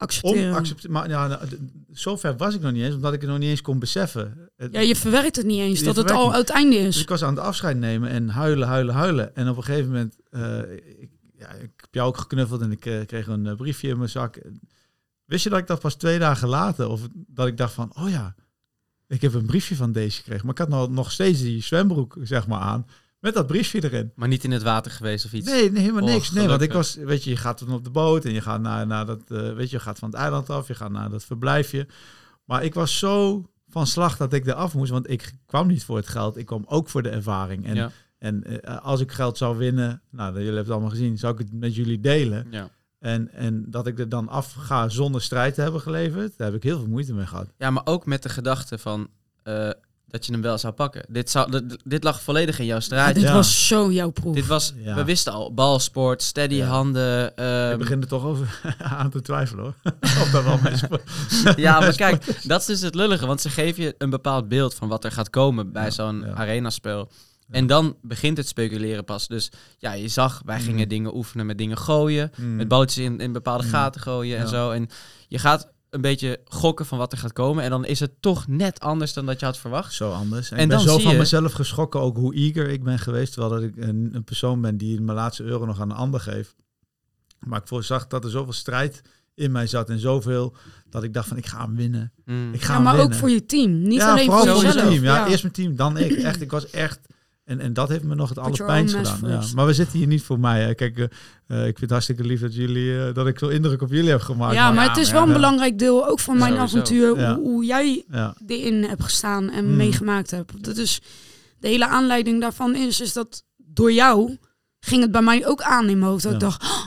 Accepteren. 0.00 0.50
onaccepteren. 0.50 0.92
Maar 0.92 1.08
ja, 1.08 1.26
nou, 1.26 1.40
zover 1.92 2.36
was 2.36 2.54
ik 2.54 2.60
nog 2.60 2.72
niet 2.72 2.82
eens, 2.82 2.94
omdat 2.94 3.12
ik 3.12 3.20
het 3.20 3.30
nog 3.30 3.38
niet 3.38 3.48
eens 3.48 3.62
kon 3.62 3.78
beseffen. 3.78 4.50
Ja, 4.70 4.80
je 4.80 4.96
verwerkt 4.96 5.36
het 5.36 5.46
niet 5.46 5.60
eens, 5.60 5.78
Je 5.78 5.84
dat 5.84 5.96
het 5.96 6.10
al 6.10 6.32
het 6.32 6.50
einde 6.50 6.76
Dus 6.76 6.96
is. 6.96 7.02
ik 7.02 7.08
was 7.08 7.22
aan 7.22 7.34
het 7.34 7.44
afscheid 7.44 7.76
nemen 7.76 8.08
en 8.08 8.28
huilen, 8.28 8.68
huilen, 8.68 8.94
huilen. 8.94 9.36
En 9.36 9.48
op 9.48 9.56
een 9.56 9.62
gegeven 9.62 9.86
moment, 9.86 10.16
eh, 10.30 10.58
ik, 10.98 11.10
ja, 11.36 11.48
ik 11.50 11.72
heb 11.76 11.88
jou 11.90 12.08
ook 12.08 12.16
geknuffeld 12.16 12.60
en 12.60 12.72
ik 12.72 12.86
eh, 12.86 13.06
kreeg 13.06 13.26
een 13.26 13.46
eh, 13.46 13.56
briefje 13.56 13.88
in 13.88 13.96
mijn 13.96 14.10
zak. 14.10 14.40
Wist 15.24 15.44
je 15.44 15.50
dat 15.50 15.58
ik 15.58 15.66
dat 15.66 15.80
pas 15.80 15.94
twee 15.94 16.18
dagen 16.18 16.48
later, 16.48 16.88
of 16.88 17.00
dat 17.12 17.46
ik 17.46 17.56
dacht 17.56 17.72
van, 17.72 17.92
oh 17.96 18.10
ja, 18.10 18.34
ik 19.06 19.20
heb 19.20 19.34
een 19.34 19.46
briefje 19.46 19.76
van 19.76 19.92
deze 19.92 20.16
gekregen. 20.16 20.46
Maar 20.46 20.54
ik 20.54 20.60
had 20.60 20.68
nog, 20.68 20.90
nog 20.90 21.12
steeds 21.12 21.40
die 21.40 21.62
zwembroek, 21.62 22.16
zeg 22.22 22.46
maar, 22.46 22.60
aan, 22.60 22.86
met 23.20 23.34
dat 23.34 23.46
briefje 23.46 23.84
erin. 23.84 24.12
Maar 24.14 24.28
niet 24.28 24.44
in 24.44 24.50
het 24.50 24.62
water 24.62 24.90
geweest 24.92 25.24
of 25.24 25.32
iets. 25.32 25.46
Nee, 25.46 25.70
nee 25.70 25.82
helemaal 25.82 26.04
niks. 26.04 26.30
Nee, 26.30 26.48
want 26.48 26.62
ik 26.62 26.72
was, 26.72 26.94
weet 26.94 27.24
je, 27.24 27.30
je 27.30 27.36
gaat 27.36 27.58
dan 27.58 27.72
op 27.72 27.84
de 27.84 27.90
boot 27.90 28.24
en 28.24 28.32
je 28.32 28.40
gaat 28.40 28.60
naar, 28.60 28.86
naar 28.86 29.06
dat, 29.06 29.20
eh, 29.28 29.52
weet 29.52 29.70
je, 29.70 29.76
je 29.76 29.82
gaat 29.82 29.98
van 29.98 30.08
het 30.10 30.18
eiland 30.18 30.50
af, 30.50 30.68
je 30.68 30.74
gaat 30.74 30.90
naar 30.90 31.10
dat 31.10 31.24
verblijfje. 31.24 31.86
Maar 32.44 32.64
ik 32.64 32.74
was 32.74 32.98
zo 32.98 33.44
van 33.68 33.86
slag 33.86 34.16
dat 34.16 34.32
ik 34.32 34.46
er 34.46 34.54
af 34.54 34.74
moest, 34.74 34.90
want 34.90 35.10
ik 35.10 35.32
kwam 35.46 35.66
niet 35.66 35.84
voor 35.84 35.96
het 35.96 36.08
geld, 36.08 36.36
ik 36.36 36.46
kwam 36.46 36.64
ook 36.66 36.88
voor 36.88 37.02
de 37.02 37.08
ervaring. 37.10 37.66
En, 37.66 37.74
Ja. 37.74 37.90
en 38.18 38.62
eh, 38.62 38.78
als 38.84 39.00
ik 39.00 39.12
geld 39.12 39.38
zou 39.38 39.56
winnen, 39.56 40.02
nou, 40.10 40.28
jullie 40.28 40.44
hebben 40.44 40.62
het 40.62 40.72
allemaal 40.72 40.90
gezien, 40.90 41.18
zou 41.18 41.32
ik 41.32 41.38
het 41.38 41.52
met 41.52 41.74
jullie 41.74 42.00
delen. 42.00 42.46
Ja. 42.50 42.70
En, 42.98 43.32
en 43.32 43.64
dat 43.68 43.86
ik 43.86 43.98
er 43.98 44.08
dan 44.08 44.28
af 44.28 44.52
ga 44.52 44.88
zonder 44.88 45.22
strijd 45.22 45.54
te 45.54 45.60
hebben 45.60 45.80
geleverd, 45.80 46.36
daar 46.36 46.46
heb 46.46 46.56
ik 46.56 46.62
heel 46.62 46.78
veel 46.78 46.88
moeite 46.88 47.14
mee 47.14 47.26
gehad. 47.26 47.52
ja, 47.58 47.70
maar 47.70 47.86
ook 47.86 48.06
met 48.06 48.22
de 48.22 48.28
gedachte 48.28 48.78
van 48.78 49.08
eh, 49.42 49.70
dat 50.10 50.26
je 50.26 50.32
hem 50.32 50.42
wel 50.42 50.58
zou 50.58 50.72
pakken. 50.72 51.04
Dit, 51.08 51.30
zou, 51.30 51.50
dit, 51.50 51.76
dit 51.84 52.04
lag 52.04 52.22
volledig 52.22 52.58
in 52.58 52.64
jouw 52.64 52.74
Ja, 52.76 52.80
straat. 52.82 53.14
dit 53.14 53.22
Ja. 53.22 53.32
was 53.32 53.66
zo 53.66 53.90
jouw 53.92 54.10
proef. 54.10 54.34
Dit 54.34 54.46
was, 54.46 54.72
Ja. 54.76 54.94
we 54.94 55.04
wisten 55.04 55.32
al, 55.32 55.54
balsport, 55.54 56.22
steady 56.22 56.54
Ja. 56.54 56.66
handen. 56.66 57.36
ehm, 57.36 57.72
ik 57.72 57.78
begin 57.78 58.00
er 58.00 58.06
toch 58.08 58.24
over 58.24 58.60
aan 58.78 59.10
te 59.10 59.22
twijfelen 59.22 59.64
hoor. 59.64 59.74
of 60.22 60.30
dat 60.32 60.44
wel 60.44 60.58
mijn 60.62 60.78
sport. 60.78 61.02
Ja, 61.56 61.80
maar 61.80 61.94
kijk, 61.94 62.24
dat 62.48 62.60
is 62.60 62.66
dus 62.66 62.80
het 62.80 62.94
lullige. 62.94 63.26
Want 63.26 63.40
ze 63.40 63.50
geven 63.50 63.82
je 63.82 63.94
een 63.98 64.10
bepaald 64.10 64.48
beeld 64.48 64.74
van 64.74 64.88
wat 64.88 65.04
er 65.04 65.12
gaat 65.12 65.30
komen 65.30 65.72
bij 65.72 65.84
Ja, 65.84 65.90
zo'n 65.90 66.20
ja. 66.20 66.32
arenaspel. 66.32 67.10
En 67.50 67.66
dan 67.66 67.96
begint 68.02 68.36
het 68.36 68.48
speculeren 68.48 69.04
pas. 69.04 69.28
Dus 69.28 69.50
ja, 69.78 69.92
je 69.92 70.08
zag, 70.08 70.42
wij 70.44 70.58
Mm. 70.58 70.64
gingen 70.64 70.88
dingen 70.88 71.16
oefenen 71.16 71.46
met 71.46 71.58
dingen 71.58 71.78
gooien. 71.78 72.30
Mm. 72.36 72.56
Met 72.56 72.68
bootjes 72.68 73.04
in, 73.04 73.18
in 73.20 73.32
bepaalde 73.32 73.64
Mm. 73.64 73.70
gaten 73.70 74.00
gooien 74.00 74.36
en 74.38 74.42
Ja. 74.42 74.48
zo. 74.48 74.70
En 74.70 74.88
je 75.28 75.38
gaat 75.38 75.68
een 75.90 76.00
beetje 76.00 76.40
gokken 76.44 76.86
van 76.86 76.98
wat 76.98 77.12
er 77.12 77.18
gaat 77.18 77.32
komen. 77.32 77.64
En 77.64 77.70
dan 77.70 77.84
is 77.84 78.00
het 78.00 78.12
toch 78.20 78.46
net 78.48 78.80
anders 78.80 79.12
dan 79.12 79.26
dat 79.26 79.40
je 79.40 79.46
had 79.46 79.58
verwacht. 79.58 79.92
Zo 79.94 80.12
anders. 80.12 80.50
En, 80.50 80.56
En 80.56 80.62
ik 80.62 80.68
ben 80.68 80.76
dan 80.78 80.86
zo 80.86 80.98
van 80.98 81.12
je- 81.12 81.18
mezelf 81.18 81.52
geschrokken 81.52 82.00
ook 82.00 82.16
hoe 82.16 82.34
eager 82.34 82.68
ik 82.68 82.82
ben 82.84 82.98
geweest. 82.98 83.32
Terwijl 83.32 83.52
dat 83.54 83.62
ik 83.62 83.76
een, 83.76 84.08
een 84.12 84.24
persoon 84.24 84.60
ben 84.60 84.76
die 84.76 85.00
mijn 85.00 85.16
laatste 85.16 85.42
euro 85.44 85.66
nog 85.66 85.80
aan 85.80 85.90
een 85.90 85.96
ander 85.96 86.20
geeft. 86.20 86.54
Maar 87.38 87.60
ik 87.60 87.66
voorzag 87.68 88.06
dat 88.06 88.24
er 88.24 88.30
zoveel 88.30 88.52
strijd 88.52 89.02
in 89.34 89.52
mij 89.52 89.66
zat. 89.66 89.88
En 89.90 89.98
zoveel 89.98 90.54
dat 90.90 91.02
ik 91.02 91.14
dacht 91.14 91.28
van 91.28 91.36
ik 91.36 91.46
ga 91.46 91.64
hem 91.64 91.76
winnen. 91.76 92.12
Mm. 92.24 92.52
Ik 92.52 92.60
ga 92.62 92.68
ja, 92.68 92.74
hem 92.74 92.82
maar 92.82 93.00
ook 93.00 93.14
voor 93.14 93.30
je 93.30 93.46
team. 93.46 93.82
Niet 93.82 93.92
ja, 94.00 94.10
alleen 94.10 94.24
vooral 94.24 94.44
voor 94.44 94.54
voor 94.54 94.62
jezelf. 94.64 94.82
het 94.84 94.92
team. 94.92 95.04
Ja, 95.04 95.14
Ja. 95.16 95.28
eerst 95.28 95.42
mijn 95.42 95.54
team, 95.54 95.76
dan 95.76 95.96
ik. 95.96 96.12
Echt, 96.12 96.40
ik 96.40 96.50
was 96.50 96.70
echt... 96.70 97.00
En, 97.44 97.60
en 97.60 97.72
dat 97.72 97.88
heeft 97.88 98.02
me 98.04 98.14
nog 98.14 98.28
het 98.28 98.38
allerpijnst 98.38 98.94
gedaan. 98.94 99.18
Ja. 99.30 99.42
Maar 99.54 99.66
we 99.66 99.72
zitten 99.72 99.98
hier 99.98 100.06
niet 100.06 100.22
voor 100.22 100.40
mij. 100.40 100.62
Hè. 100.62 100.74
Kijk, 100.74 100.98
eh, 100.98 101.04
eh, 101.46 101.58
ik 101.58 101.64
vind 101.64 101.80
het 101.80 101.90
hartstikke 101.90 102.24
lief 102.24 102.40
dat 102.40 102.54
jullie 102.54 103.12
dat 103.12 103.26
ik 103.26 103.38
zo 103.38 103.48
indruk 103.48 103.82
op 103.82 103.90
jullie 103.90 104.10
heb 104.10 104.20
gemaakt. 104.20 104.54
ja, 104.54 104.70
maar 104.72 104.88
het 104.88 104.96
is 104.96 105.10
wel 105.10 105.22
een 105.22 105.28
ja. 105.28 105.34
belangrijk 105.34 105.78
deel 105.78 106.06
ook 106.08 106.20
van 106.20 106.38
mijn 106.38 106.52
Sowieso. 106.52 106.76
avontuur. 106.76 107.18
Ja. 107.20 107.34
Hoe, 107.34 107.44
hoe 107.44 107.64
jij 107.64 108.04
Ja, 108.10 108.34
erin 108.46 108.82
hebt 108.84 109.02
gestaan 109.02 109.50
en 109.50 109.64
Mm. 109.70 109.76
meegemaakt 109.76 110.30
hebt. 110.30 110.64
Dat 110.64 110.76
is, 110.76 111.00
de 111.58 111.68
hele 111.68 111.86
aanleiding 111.88 112.40
daarvan 112.40 112.74
is, 112.74 113.00
is 113.00 113.12
dat 113.12 113.44
door 113.56 113.92
jou 113.92 114.36
ging 114.80 115.02
het 115.02 115.10
bij 115.10 115.22
mij 115.22 115.46
ook 115.46 115.62
aan 115.62 115.88
in 115.88 115.98
mijn 115.98 116.10
hoofd. 116.10 116.22
Dat 116.22 116.32
ik 116.32 116.40
dacht, 116.40 116.62
oh, 116.62 116.84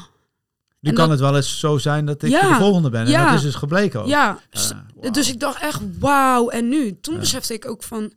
nu 0.79 0.89
En 0.89 0.95
kan 0.95 1.09
dat- 1.09 1.19
het 1.19 1.27
wel 1.27 1.35
eens 1.35 1.59
zo 1.59 1.77
zijn 1.77 2.05
dat 2.05 2.23
ik 2.23 2.29
Ja, 2.31 2.49
de 2.49 2.55
volgende 2.55 2.89
ben. 2.89 3.05
En 3.05 3.09
ja. 3.11 3.25
dat 3.25 3.33
is 3.35 3.41
dus 3.41 3.55
gebleken 3.55 4.01
ook. 4.01 4.07
ja. 4.07 4.39
Ja, 4.51 4.59
s- 4.59 4.71
wauw. 4.95 5.11
Dus 5.11 5.29
ik 5.31 5.39
dacht 5.39 5.61
echt, 5.61 5.81
wauw. 5.99 6.49
En 6.49 6.69
nu, 6.69 6.99
toen 7.01 7.13
Ja. 7.13 7.19
besefte 7.19 7.53
ik 7.53 7.67
ook 7.67 7.83
van, 7.83 8.11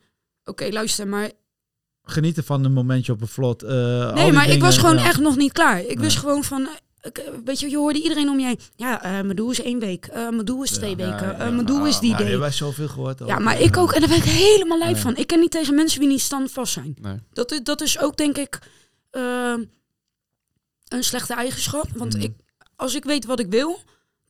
oké, 0.45 0.69
luister, 0.71 1.09
maar... 1.09 1.31
Genieten 2.09 2.45
van 2.45 2.65
een 2.65 2.73
momentje 2.73 3.13
op 3.13 3.21
een 3.21 3.29
vlot. 3.29 3.63
eh, 3.63 4.13
Nee, 4.15 4.33
maar 4.33 4.49
ik 4.49 4.61
was 4.61 4.79
gewoon 4.79 4.97
ja. 4.97 5.05
echt 5.05 5.21
nog 5.21 5.37
niet 5.37 5.53
klaar. 5.53 5.81
Ik 5.81 5.87
Nee. 5.87 5.97
wist 5.99 6.17
gewoon 6.19 6.45
van, 6.45 6.63
eh, 6.67 6.73
ik, 7.03 7.23
weet 7.45 7.61
je, 7.61 7.71
je 7.71 7.77
hoorde 7.77 8.03
iedereen 8.03 8.29
om 8.29 8.39
je 8.39 8.47
heen. 8.47 8.59
Ja, 8.77 9.03
eh, 9.03 9.11
mijn 9.11 9.37
doel 9.37 9.51
is 9.51 9.63
één 9.63 9.79
week. 9.79 10.07
Eh, 10.07 10.29
mijn 10.29 10.45
doel 10.45 10.63
is 10.63 10.71
twee 10.71 10.91
Ja, 10.91 10.97
weken. 10.97 11.27
ja, 11.27 11.33
eh, 11.33 11.39
ja. 11.39 11.51
mijn 11.51 11.67
doel 11.67 11.87
is 11.87 11.99
die 11.99 12.15
hebben 12.15 12.39
wij 12.41 12.51
zoveel 12.53 12.89
gehoord. 12.89 13.23
Ja, 13.27 13.39
maar 13.39 13.61
ik 13.61 13.77
ook. 13.77 13.93
En 13.93 14.01
daar 14.01 14.09
ben 14.09 14.19
ik 14.19 14.25
helemaal 14.25 14.79
lijp 14.79 14.95
Ja. 14.97 15.01
van. 15.03 15.17
Ik 15.17 15.27
ken 15.27 15.41
niet 15.41 15.51
tegen 15.51 15.75
mensen 15.75 16.01
die 16.01 16.09
niet 16.09 16.21
standvast 16.21 16.73
zijn. 16.73 16.97
Nee. 17.01 17.17
Dat, 17.33 17.53
is- 17.53 17.61
dat 17.63 17.81
is 17.81 17.99
ook, 17.99 18.17
denk 18.17 18.37
ik, 18.39 18.59
een 20.89 21.03
slechte 21.05 21.35
eigenschap. 21.35 21.87
Want 21.95 22.15
Mm. 22.17 22.21
ik, 22.23 22.33
als 22.77 22.95
ik 22.95 23.05
weet 23.05 23.25
wat 23.27 23.41
ik 23.41 23.51
wil, 23.51 23.79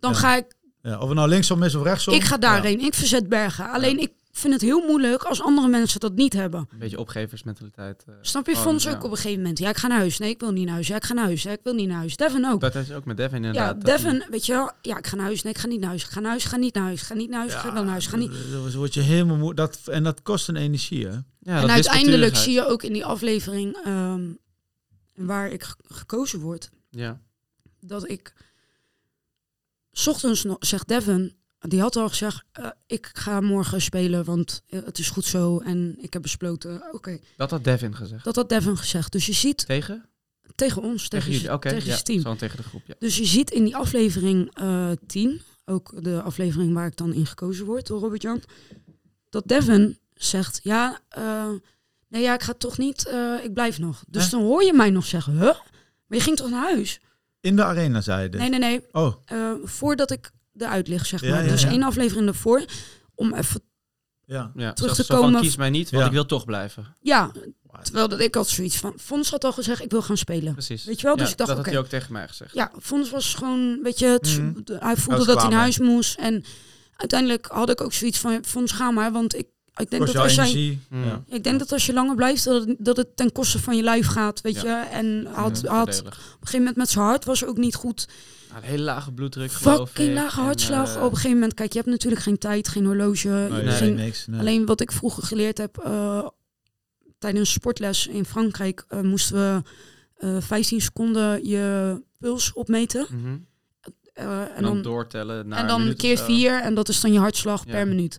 dan 0.00 0.12
Ja. 0.12 0.18
ga 0.18 0.36
ik... 0.36 0.44
Ja, 0.82 0.98
of 0.98 1.06
het 1.08 1.16
nou 1.16 1.28
linksom 1.28 1.62
is 1.62 1.74
of 1.74 1.82
rechtsom. 1.82 2.14
Ik 2.14 2.24
ga 2.24 2.36
daarheen. 2.36 2.80
Ik 2.80 2.94
verzet 2.94 3.28
bergen. 3.28 3.70
Alleen 3.70 3.98
ik 3.98 4.12
vind 4.38 4.52
het 4.52 4.62
heel 4.62 4.86
moeilijk 4.86 5.22
als 5.22 5.42
andere 5.42 5.68
mensen 5.68 6.00
dat 6.00 6.14
niet 6.14 6.32
hebben. 6.32 6.68
Een 6.72 6.78
beetje 6.78 6.98
opgeversmentaliteit. 6.98 8.04
eh. 8.08 8.14
Snap 8.20 8.46
je? 8.46 8.56
Fons 8.56 8.84
ja. 8.84 8.90
ook 8.90 9.04
op 9.04 9.10
een 9.10 9.16
gegeven 9.16 9.38
moment. 9.40 9.58
Ja, 9.58 9.68
ik 9.68 9.76
ga 9.76 9.86
naar 9.86 9.98
huis. 9.98 10.18
Nee, 10.18 10.30
ik 10.30 10.40
wil 10.40 10.52
niet 10.52 10.64
naar 10.64 10.72
huis. 10.74 10.86
Ja, 10.86 10.96
ik 10.96 11.04
ga 11.04 11.14
naar 11.14 11.24
huis. 11.24 11.42
Ja, 11.42 11.50
ik 11.50 11.60
wil 11.62 11.74
niet 11.74 11.88
naar 11.88 11.96
huis. 11.96 12.16
Devin 12.16 12.46
ook. 12.46 12.60
Dat 12.60 12.74
is 12.74 12.92
ook 12.92 13.04
met 13.04 13.16
Devin 13.16 13.40
Ja, 13.42 13.46
inderdaad. 13.46 13.74
dat 13.84 13.98
Devin, 13.98 14.24
weet 14.30 14.46
je 14.46 14.52
wel. 14.52 14.70
Ja, 14.82 14.98
ik 14.98 15.06
ga 15.06 15.16
naar 15.16 15.24
huis. 15.24 15.42
Nee, 15.42 15.52
ik 15.52 15.58
ga 15.58 15.66
niet 15.66 15.80
naar 15.80 15.88
huis. 15.88 16.02
Ik 16.04 16.10
ga 16.10 16.20
naar 16.20 16.30
huis. 16.30 16.44
Ik 16.44 16.50
ga 16.50 16.56
niet 16.56 16.74
naar 16.74 16.82
huis. 16.84 17.00
Ik 17.00 17.06
ga 17.06 17.14
niet 17.14 17.30
naar 17.30 17.38
huis. 17.40 17.54
Ga 17.54 17.72
wel 17.72 17.82
naar 17.82 17.90
huis. 17.90 18.06
Ga 18.06 18.16
niet. 18.16 18.30
Dan 18.52 18.62
dan 18.62 18.72
word 18.76 18.94
je 18.94 19.00
helemaal 19.00 19.36
moe. 19.36 19.54
Dat, 19.54 19.80
en 19.84 20.02
dat 20.02 20.22
kost 20.22 20.48
een 20.48 20.56
energie, 20.56 21.06
hè? 21.06 21.16
Ja, 21.40 21.62
en 21.62 21.70
uiteindelijk 21.70 22.36
zie 22.36 22.52
je 22.52 22.66
ook 22.66 22.82
in 22.82 22.92
die 22.92 23.04
aflevering 23.04 23.76
ehm, 23.84 24.32
waar 25.14 25.48
ik 25.50 25.62
ge- 25.62 25.74
gekozen 25.88 26.40
word, 26.40 26.70
Ja. 26.90 27.20
dat 27.80 28.08
ik 28.08 28.32
's 29.92 30.06
ochtends 30.06 30.44
nog, 30.44 30.56
zegt 30.60 30.88
Devin, 30.88 31.34
die 31.58 31.80
had 31.80 31.96
al 31.96 32.08
gezegd, 32.08 32.44
eh, 32.52 32.66
ik 32.86 33.10
ga 33.12 33.40
morgen 33.40 33.82
spelen, 33.82 34.24
want 34.24 34.62
eh, 34.68 34.80
het 34.84 34.98
is 34.98 35.10
goed 35.10 35.24
zo. 35.24 35.58
En 35.58 35.94
ik 36.00 36.12
heb 36.12 36.22
besloten, 36.22 36.82
oké, 36.92 37.18
Dat 37.36 37.50
had 37.50 37.64
Devin 37.64 37.94
gezegd. 37.96 38.24
dat 38.24 38.36
had 38.36 38.48
Devin 38.48 38.76
gezegd. 38.76 39.12
Dus 39.12 39.26
je 39.26 39.32
ziet 39.32 39.66
Tegen? 39.66 40.08
tegen 40.54 40.82
ons, 40.82 41.08
tegen, 41.08 41.32
Tegen? 41.32 41.52
Oké, 41.52 41.68
tegen 41.68 41.88
ja. 41.88 41.94
je 41.96 42.02
team. 42.02 42.20
Gewoon 42.22 42.36
tegen 42.36 42.56
de 42.56 42.62
groep, 42.62 42.82
ja. 42.86 42.94
Dus 42.98 43.16
je 43.16 43.24
ziet 43.24 43.50
in 43.50 43.64
die 43.64 43.76
aflevering 43.76 44.50
eh 44.54 44.90
10, 45.06 45.40
ook 45.64 46.02
de 46.04 46.22
aflevering 46.22 46.74
waar 46.74 46.86
ik 46.86 46.96
dan 46.96 47.12
in 47.12 47.26
gekozen 47.26 47.66
word 47.66 47.86
door 47.86 48.00
Robert-Jan, 48.00 48.42
dat 49.30 49.42
Devin 49.46 49.98
zegt, 50.14 50.60
ja, 50.62 51.00
eh, 51.08 51.48
nee, 52.08 52.22
ja, 52.22 52.34
ik 52.34 52.42
ga 52.42 52.52
toch 52.52 52.78
niet, 52.78 53.06
eh, 53.08 53.34
ik 53.44 53.52
blijf 53.54 53.78
nog. 53.78 54.04
Dus 54.08 54.30
dan 54.30 54.42
hoor 54.42 54.62
je 54.64 54.72
mij 54.72 54.90
nog 54.90 55.04
zeggen, 55.06 55.32
huh? 55.32 55.40
Maar 56.06 56.18
je 56.18 56.20
ging 56.20 56.36
toch 56.36 56.50
naar 56.50 56.72
huis? 56.72 57.00
In 57.40 57.56
de 57.56 57.64
arena, 57.64 58.00
zei 58.00 58.22
je 58.22 58.28
dit. 58.28 58.40
Nee, 58.40 58.48
nee, 58.48 58.58
nee, 58.58 58.84
Oh, 58.92 59.14
eh, 59.24 59.52
voordat 59.64 60.10
ik 60.10 60.30
eruit 60.58 60.88
lig, 60.88 61.06
zeg 61.06 61.20
Ja, 61.20 61.30
maar. 61.30 61.44
ja, 61.44 61.50
dus 61.50 61.64
één 61.64 61.82
aflevering 61.82 62.28
ervoor, 62.28 62.64
om 63.14 63.34
even, 63.34 63.60
ja. 64.24 64.52
ja. 64.56 64.72
Terug 64.72 64.94
te 64.94 65.04
van, 65.04 65.16
komen- 65.20 65.40
kies 65.40 65.56
mij 65.56 65.70
niet, 65.70 65.90
want 65.90 66.02
Ja. 66.02 66.08
ik 66.08 66.14
wil 66.14 66.26
toch 66.26 66.44
blijven. 66.44 66.96
ja, 67.00 67.30
terwijl 67.82 68.08
dat 68.08 68.20
ik 68.20 68.34
had 68.34 68.48
zoiets 68.48 68.76
van, 68.76 68.92
Fons 68.98 69.30
had 69.30 69.44
al 69.44 69.52
gezegd, 69.52 69.82
ik 69.82 69.90
wil 69.90 70.02
gaan 70.02 70.16
spelen. 70.16 70.52
Precies. 70.52 70.84
Weet 70.84 71.00
je 71.00 71.06
wel? 71.06 71.16
Dus 71.16 71.24
Ja, 71.26 71.30
ik 71.32 71.36
dacht, 71.36 71.50
dat 71.50 71.58
oké. 71.58 71.66
had 71.68 71.74
hij 71.76 71.84
ook 71.84 71.90
tegen 71.90 72.12
mij 72.12 72.28
gezegd. 72.28 72.54
Ja, 72.54 72.70
Fons 72.80 73.10
was 73.10 73.34
gewoon, 73.34 73.82
weet 73.82 73.98
je, 73.98 74.06
het, 74.06 74.38
Mhm. 74.38 74.52
de- 74.64 74.76
hij 74.80 74.96
voelde 74.96 75.24
dat 75.24 75.40
hij 75.40 75.50
naar 75.50 75.58
huis 75.60 75.78
moest. 75.78 76.18
En 76.18 76.44
uiteindelijk 76.96 77.46
had 77.46 77.70
ik 77.70 77.80
ook 77.80 77.92
zoiets 77.92 78.18
van, 78.18 78.44
Fons, 78.44 78.72
ga 78.72 78.90
maar. 78.90 79.12
Want 79.12 79.34
ik, 79.36 79.46
ik, 79.76 79.90
denk 79.90 80.06
dat 80.06 80.16
als 80.16 80.34
jij. 80.34 80.78
Ja. 80.90 81.22
ik 81.28 81.44
denk 81.44 81.58
dat 81.58 81.72
als 81.72 81.86
je 81.86 81.92
langer 81.92 82.14
blijft, 82.14 82.44
dat 82.44 82.66
het, 82.66 82.76
dat 82.78 82.96
het 82.96 83.16
ten 83.16 83.32
koste 83.32 83.58
van 83.58 83.76
je 83.76 83.82
lijf 83.82 84.06
gaat, 84.06 84.40
weet 84.40 84.60
Ja. 84.60 84.80
je. 84.82 84.88
En 84.88 85.26
had, 85.32 85.60
Ja, 85.62 85.74
had 85.74 85.98
op 86.00 86.06
een 86.06 86.12
gegeven 86.12 86.58
moment 86.58 86.76
met 86.76 86.88
zijn 86.90 87.04
hart 87.04 87.24
was 87.24 87.44
ook 87.44 87.56
niet 87.56 87.74
goed. 87.74 88.08
Nou, 88.56 88.68
een 88.68 88.74
hele 88.74 88.84
lage 88.84 89.12
bloeddruk, 89.12 89.50
Fucking 89.50 90.14
lage 90.14 90.38
En, 90.40 90.44
hartslag. 90.44 90.96
eh, 90.96 91.02
op 91.02 91.08
een 91.10 91.14
gegeven 91.16 91.32
moment, 91.34 91.54
kijk, 91.54 91.72
je 91.72 91.78
hebt 91.78 91.90
natuurlijk 91.90 92.22
geen 92.22 92.38
tijd, 92.38 92.68
geen 92.68 92.84
horloge. 92.84 93.28
Nee, 93.28 93.62
Nee. 93.62 93.74
geen- 93.74 93.94
niks. 93.94 94.26
nee. 94.26 94.40
Alleen 94.40 94.66
wat 94.66 94.80
ik 94.80 94.92
vroeger 94.92 95.22
geleerd 95.22 95.58
heb, 95.58 95.78
eh, 95.78 96.28
tijdens 97.18 97.52
sportles 97.52 98.06
in 98.06 98.24
Frankrijk 98.24 98.84
eh, 98.88 99.00
moesten 99.00 99.36
we 99.36 99.62
eh 100.16 100.36
15 100.40 100.80
seconden 100.80 101.46
je 101.46 102.02
puls 102.18 102.52
opmeten. 102.52 103.06
mhm. 103.10 103.36
Eh, 104.12 104.56
En 104.56 104.62
dan 104.62 104.82
doortellen 104.82 105.48
naar 105.48 105.58
en 105.58 105.64
een 105.64 105.78
dan 105.78 105.88
of 105.88 105.94
keer 105.96 106.18
vier 106.18 106.60
en 106.60 106.74
dat 106.74 106.88
is 106.88 107.00
dan 107.00 107.12
je 107.12 107.18
hartslag 107.18 107.64
Ja. 107.66 107.70
per 107.72 107.88
minuut. 107.88 108.18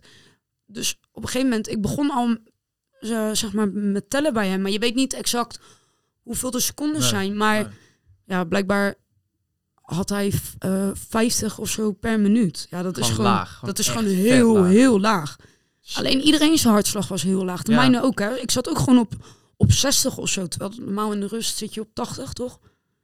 Dus 0.66 0.98
op 1.12 1.22
een 1.22 1.28
gegeven 1.28 1.48
moment, 1.48 1.68
ik 1.68 1.82
begon 1.82 2.10
al 2.10 2.36
zeg 3.34 3.52
maar 3.52 3.68
met 3.68 4.10
tellen 4.10 4.32
bij 4.32 4.48
hem, 4.48 4.60
maar 4.62 4.70
je 4.70 4.78
weet 4.78 4.94
niet 4.94 5.12
exact 5.12 5.60
hoeveel 6.22 6.50
de 6.50 6.60
seconden 6.60 7.00
Nee, 7.00 7.08
zijn. 7.08 7.36
Maar 7.36 7.62
nee. 7.62 7.72
ja, 8.26 8.44
blijkbaar 8.44 8.94
had 9.94 10.08
hij 10.08 10.32
eh 10.58 10.88
50 11.08 11.58
of 11.58 11.68
zo 11.70 11.92
per 11.92 12.20
minuut. 12.20 12.66
Ja, 12.70 12.82
dat 12.82 12.98
is 12.98 13.06
Gewoon 13.08 13.24
laag, 13.24 13.52
gewoon 13.52 13.70
dat 13.70 13.78
is 13.78 13.88
gewoon 13.88 14.04
heel, 14.04 14.54
laag. 14.58 14.70
heel 14.70 15.00
laag. 15.00 15.36
Alleen 15.94 16.20
iedereen 16.20 16.58
zijn 16.58 16.72
hartslag 16.72 17.08
was 17.08 17.22
heel 17.22 17.44
laag. 17.44 17.62
De 17.62 17.72
Ja. 17.72 17.78
mijne 17.78 18.02
ook, 18.02 18.18
hè. 18.18 18.34
Ik 18.36 18.50
zat 18.50 18.68
ook 18.68 18.78
gewoon 18.78 18.98
op, 18.98 19.12
op 19.56 19.72
60 19.72 20.16
of 20.16 20.28
zo. 20.28 20.46
Terwijl 20.46 20.72
normaal 20.80 21.12
in 21.12 21.20
de 21.20 21.26
rust 21.26 21.56
zit 21.56 21.74
je 21.74 21.80
op 21.80 21.88
80, 21.94 22.32
toch? 22.32 22.58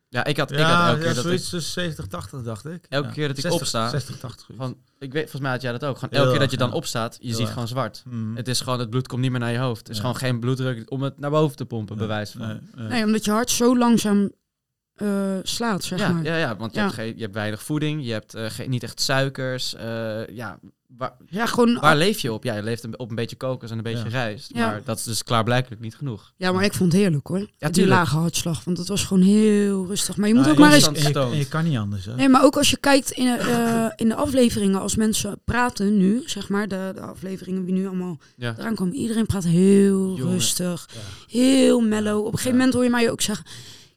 Ja, 0.09 0.25
ik 0.25 0.37
had, 0.37 0.51
ik 0.51 0.59
had 0.59 0.67
Ja, 0.67 0.87
elke 0.89 0.91
ja, 0.99 1.05
keer 1.05 1.07
dat 1.15 1.17
ik, 1.17 1.23
zoiets 1.23 1.49
tussen 1.49 1.73
70, 1.73 2.07
80 2.07 2.43
dacht 2.43 2.65
ik. 2.67 2.87
Elke 2.89 3.07
Ja. 3.07 3.13
keer 3.13 3.29
dat 3.29 3.37
ik 3.37 3.43
60, 3.43 3.61
opsta, 3.61 3.89
60, 3.89 4.19
80. 4.19 4.47
van, 4.57 4.77
ik 4.99 5.13
weet, 5.13 5.23
volgens 5.23 5.43
mij 5.43 5.51
had 5.51 5.63
jij 5.63 5.73
dat 5.73 5.85
ook. 5.85 5.95
Gewoon 5.95 6.11
Heel 6.11 6.19
elke 6.19 6.31
keer 6.31 6.41
dat 6.41 6.51
je 6.51 6.57
dan 6.57 6.69
ja. 6.69 6.75
opstaat, 6.75 7.17
je 7.21 7.27
Heel 7.27 7.33
ziet 7.33 7.41
erg. 7.43 7.53
gewoon 7.53 7.69
zwart. 7.69 8.03
Mm. 8.07 8.37
Het 8.37 8.49
is 8.49 8.61
gewoon, 8.61 8.79
het 8.79 8.91
bloed 8.91 9.07
komt 9.07 9.21
niet 9.21 9.31
meer 9.31 9.41
naar 9.41 9.53
je 9.53 9.59
hoofd. 9.59 9.79
Het 9.81 9.89
is 9.89 9.95
Ja. 9.97 10.01
gewoon 10.01 10.17
geen 10.17 10.41
bloeddruk 10.41 10.91
om 10.91 11.03
het 11.03 11.19
naar 11.19 11.31
boven 11.31 11.57
te 11.57 11.65
pompen, 11.65 11.97
bewijs 11.97 12.31
van. 12.31 12.47
Nee, 12.47 12.59
nee. 12.75 12.89
Nee, 12.89 13.05
omdat 13.05 13.25
je 13.25 13.31
hart 13.31 13.51
zo 13.51 13.79
langzaam 13.79 14.31
eh, 14.97 15.09
slaat, 15.43 15.85
zeg 15.85 15.99
ja, 15.99 16.09
maar. 16.13 16.25
ja, 16.25 16.37
ja, 16.37 16.57
want 16.57 16.73
je, 16.75 16.79
Ja. 16.79 16.85
Hebt 16.85 16.97
geen, 16.99 17.13
je 17.17 17.23
hebt 17.23 17.35
weinig 17.35 17.63
voeding, 17.63 18.05
je 18.07 18.13
hebt 18.13 18.35
eh, 18.35 18.45
geen, 18.49 18.71
niet 18.71 18.83
echt 18.83 19.01
suikers. 19.01 19.75
eh, 19.75 20.27
ja, 20.29 20.59
waar, 20.97 21.13
Ja, 21.29 21.47
gewoon... 21.47 21.79
waar 21.81 21.97
leef 21.97 22.21
je 22.21 22.33
op? 22.33 22.45
Ja, 22.45 22.55
je 22.55 22.63
leeft 22.63 22.85
een- 22.85 22.99
op 22.99 23.09
een 23.11 23.15
beetje 23.17 23.37
kokos 23.37 23.71
en 23.71 23.77
een 23.77 23.83
beetje 23.83 24.05
Ja. 24.05 24.11
rijst. 24.11 24.51
Ja. 24.55 24.67
Maar 24.67 24.81
dat 24.85 24.99
is 24.99 25.05
dus 25.05 25.23
klaarblijkelijk 25.25 25.81
niet 25.81 25.95
genoeg. 25.97 26.33
Ja, 26.37 26.53
maar 26.53 26.65
ik 26.65 26.75
vond 26.75 26.93
het 26.93 27.01
heerlijk 27.01 27.27
hoor. 27.27 27.39
die 27.39 27.71
tuurlijk. 27.71 27.97
lage 27.97 28.17
hartslag, 28.17 28.65
want 28.65 28.79
het 28.79 28.89
was 28.89 29.05
gewoon 29.05 29.23
heel 29.23 29.87
rustig. 29.87 30.17
Maar 30.17 30.29
je 30.29 30.35
moet 30.35 30.49
ook 30.49 30.59
maar 30.59 30.73
eens... 30.73 30.85
je, 30.93 31.37
je 31.37 31.49
kan 31.49 31.65
niet 31.65 31.79
anders, 31.79 32.05
hè? 32.05 32.15
Nee, 32.15 32.29
maar 32.29 32.45
ook 32.45 32.57
als 32.57 32.71
je 32.71 32.77
kijkt 32.77 33.11
in, 33.11 33.27
eh, 33.39 33.87
in 33.97 34.09
de 34.09 34.15
afleveringen, 34.15 34.81
als 34.81 34.97
mensen 34.97 35.41
praten 35.45 35.97
nu, 35.97 36.23
zeg 36.27 36.49
maar, 36.49 36.69
de, 36.69 36.91
de 36.95 37.01
afleveringen 37.01 37.65
die 37.65 37.75
nu 37.75 37.87
allemaal 37.87 38.19
Ja. 38.37 38.55
eraan 38.59 38.75
komen, 38.75 38.95
iedereen 38.95 39.27
praat 39.27 39.45
heel 39.45 40.15
Jongen. 40.17 40.33
rustig, 40.33 40.89
Ja. 40.93 41.01
heel 41.39 41.81
mellow. 41.81 42.19
Op 42.19 42.25
een 42.25 42.31
gegeven 42.39 42.51
Ja. 42.51 42.57
moment 42.57 42.75
hoor 42.75 42.85
je 42.85 42.91
mij 42.91 43.11
ook 43.11 43.21
zeggen, 43.21 43.45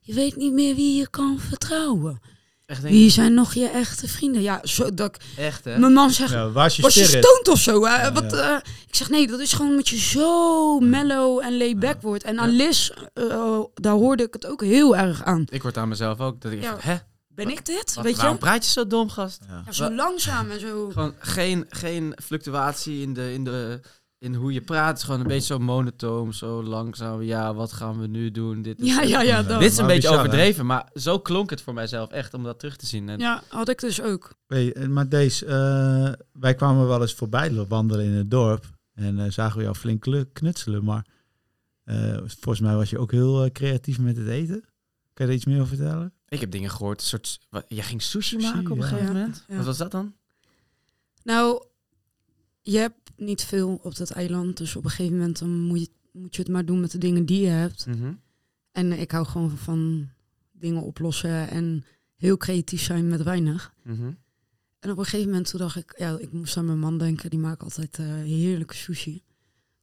je 0.07 0.13
weet 0.13 0.35
niet 0.35 0.53
meer 0.53 0.75
wie 0.75 0.97
je 0.97 1.09
kan 1.09 1.39
vertrouwen. 1.39 2.19
Echt, 2.65 2.81
denk 2.81 2.93
Wie 2.93 3.05
ik. 3.05 3.11
zijn 3.11 3.33
nog 3.33 3.53
je 3.53 3.67
echte 3.67 4.07
vrienden? 4.07 4.41
Ja, 4.41 4.59
zo, 4.63 4.93
dat 4.93 5.15
ik- 5.15 5.21
Echt, 5.37 5.63
hè? 5.65 5.77
mijn 5.77 5.93
man 5.93 6.11
zegt, 6.11 6.31
Ja, 6.31 6.49
waar 6.51 6.65
is 6.65 6.75
je 6.75 6.81
was 6.81 6.93
je 6.93 7.05
stoned 7.05 7.47
of 7.47 7.59
zo? 7.59 7.85
Hè? 7.85 8.01
Ja, 8.01 8.11
Wat, 8.13 8.31
ja. 8.31 8.61
eh, 8.63 8.71
ik 8.87 8.95
zeg 8.95 9.09
nee, 9.09 9.27
dat 9.27 9.39
is 9.39 9.53
gewoon 9.53 9.71
omdat 9.71 9.87
je 9.89 9.97
zo 9.97 10.79
mellow 10.79 11.39
en 11.43 11.57
laid 11.57 11.79
back 11.79 12.01
wordt. 12.01 12.23
En 12.23 12.39
aan. 12.39 12.49
Liz, 12.49 12.89
eh, 13.13 13.59
daar 13.73 13.93
hoorde 13.93 14.23
ik 14.23 14.33
het 14.33 14.45
ook 14.45 14.61
heel 14.61 14.95
erg 14.97 15.23
aan. 15.23 15.43
Ik 15.49 15.61
word 15.61 15.77
aan 15.77 15.87
mezelf 15.87 16.19
ook. 16.19 16.41
Dat 16.41 16.51
ik 16.51 16.61
Ja. 16.61 16.75
hè? 16.79 16.95
Ben 17.27 17.49
ik 17.49 17.65
dit? 17.65 17.93
Wat, 17.93 18.03
Weet 18.03 18.15
waarom 18.15 18.33
je? 18.33 18.39
praat 18.39 18.65
je 18.65 18.71
zo 18.71 18.87
dom, 18.87 19.09
gast? 19.09 19.39
Ja. 19.47 19.61
Ja, 19.65 19.71
zo 19.71 19.91
langzaam 19.91 20.51
en 20.51 20.59
zo. 20.59 20.89
Gewoon 20.89 21.13
geen, 21.19 21.65
geen 21.69 22.13
fluctuatie 22.23 23.01
in, 23.01 23.13
de, 23.13 23.33
in, 23.33 23.43
de, 23.43 23.79
in 24.19 24.33
hoe 24.33 24.53
je 24.53 24.61
praat. 24.61 24.97
Is 24.97 25.03
gewoon 25.03 25.19
een 25.19 25.27
beetje 25.27 25.53
zo 25.53 25.59
monotoom, 25.59 26.31
zo 26.31 26.63
langzaam. 26.63 27.21
Ja, 27.21 27.53
wat 27.53 27.71
gaan 27.71 27.99
we 27.99 28.07
nu 28.07 28.31
doen? 28.31 28.61
Dit, 28.61 28.79
is 28.79 28.87
Ja, 28.87 29.01
ja, 29.01 29.21
ja. 29.21 29.43
Dat. 29.43 29.59
Dit 29.59 29.71
is 29.71 29.77
een 29.77 29.85
Maar 29.85 29.93
beetje 29.93 30.09
bizar, 30.09 30.23
hè? 30.25 30.29
overdreven, 30.29 30.65
maar 30.65 30.89
zo 30.93 31.19
klonk 31.19 31.49
het 31.49 31.61
voor 31.61 31.73
mijzelf 31.73 32.09
echt 32.11 32.33
om 32.33 32.43
dat 32.43 32.59
terug 32.59 32.75
te 32.75 32.85
zien. 32.85 33.09
En 33.09 33.19
Ja, 33.19 33.43
had 33.49 33.69
ik 33.69 33.79
dus 33.79 34.01
ook. 34.01 34.33
Hey, 34.47 34.73
eh, 34.73 34.87
maar 34.87 35.09
deze, 35.09 35.45
eh, 35.45 36.25
wij 36.41 36.55
kwamen 36.55 36.87
wel 36.87 37.01
eens 37.01 37.13
voorbij 37.13 37.65
wandelen 37.67 38.05
in 38.05 38.11
het 38.11 38.31
dorp. 38.31 38.75
En 38.93 39.19
eh, 39.19 39.31
zagen 39.31 39.57
we 39.57 39.63
jou 39.63 39.75
flink 39.75 40.05
knutselen. 40.33 40.83
Maar 40.83 41.05
eh, 41.83 42.17
volgens 42.17 42.59
mij 42.59 42.75
was 42.75 42.89
je 42.89 42.97
ook 42.97 43.11
heel 43.11 43.43
eh, 43.43 43.51
creatief 43.51 43.99
met 43.99 44.17
het 44.17 44.27
eten. 44.27 44.65
Kan 45.13 45.25
je 45.25 45.31
er 45.31 45.37
iets 45.37 45.45
meer 45.45 45.61
over 45.61 45.75
vertellen? 45.75 46.13
Ik 46.27 46.39
heb 46.39 46.51
dingen 46.51 46.69
gehoord. 46.69 47.01
Een 47.01 47.07
soort, 47.07 47.39
wat, 47.49 47.65
jij 47.67 47.83
ging 47.83 48.01
sushi, 48.01 48.39
Sushi, 48.39 48.53
maken 48.53 48.71
op 48.71 48.77
een 48.77 48.83
ja. 48.83 48.89
gegeven 48.89 49.13
moment? 49.13 49.45
ja. 49.47 49.55
Wat 49.55 49.65
was 49.65 49.77
dat 49.77 49.91
dan? 49.91 50.15
Nou, 51.23 51.65
je 52.61 52.77
hebt 52.77 53.06
niet 53.17 53.43
veel 53.43 53.79
op 53.83 53.95
dat 53.95 54.11
eiland. 54.11 54.57
Dus 54.57 54.75
op 54.75 54.83
een 54.83 54.89
gegeven 54.89 55.17
moment 55.17 55.39
dan 55.39 55.59
moet, 55.59 55.79
je, 55.79 55.89
moet 56.11 56.35
je 56.35 56.41
het 56.41 56.51
maar 56.51 56.65
doen 56.65 56.79
met 56.79 56.91
de 56.91 56.97
dingen 56.97 57.25
die 57.25 57.41
je 57.41 57.47
hebt. 57.47 57.85
Mhm. 57.85 58.13
En 58.71 58.91
ik 58.91 59.11
hou 59.11 59.25
gewoon 59.25 59.57
van 59.57 60.09
dingen 60.51 60.81
oplossen 60.81 61.49
en 61.49 61.85
heel 62.15 62.37
creatief 62.37 62.81
zijn 62.81 63.07
met 63.07 63.23
weinig. 63.23 63.73
Mhm. 63.83 64.11
En 64.79 64.91
op 64.91 64.97
een 64.97 65.03
gegeven 65.03 65.29
moment 65.29 65.49
toen 65.49 65.59
dacht 65.59 65.75
ik, 65.75 65.93
ja, 65.97 66.17
ik 66.19 66.31
moest 66.31 66.57
aan 66.57 66.65
mijn 66.65 66.79
man 66.79 66.97
denken. 66.97 67.29
Die 67.29 67.39
maakt 67.39 67.63
altijd 67.63 67.99
eh, 67.99 68.05
heerlijke 68.05 68.75
sushi. 68.75 69.23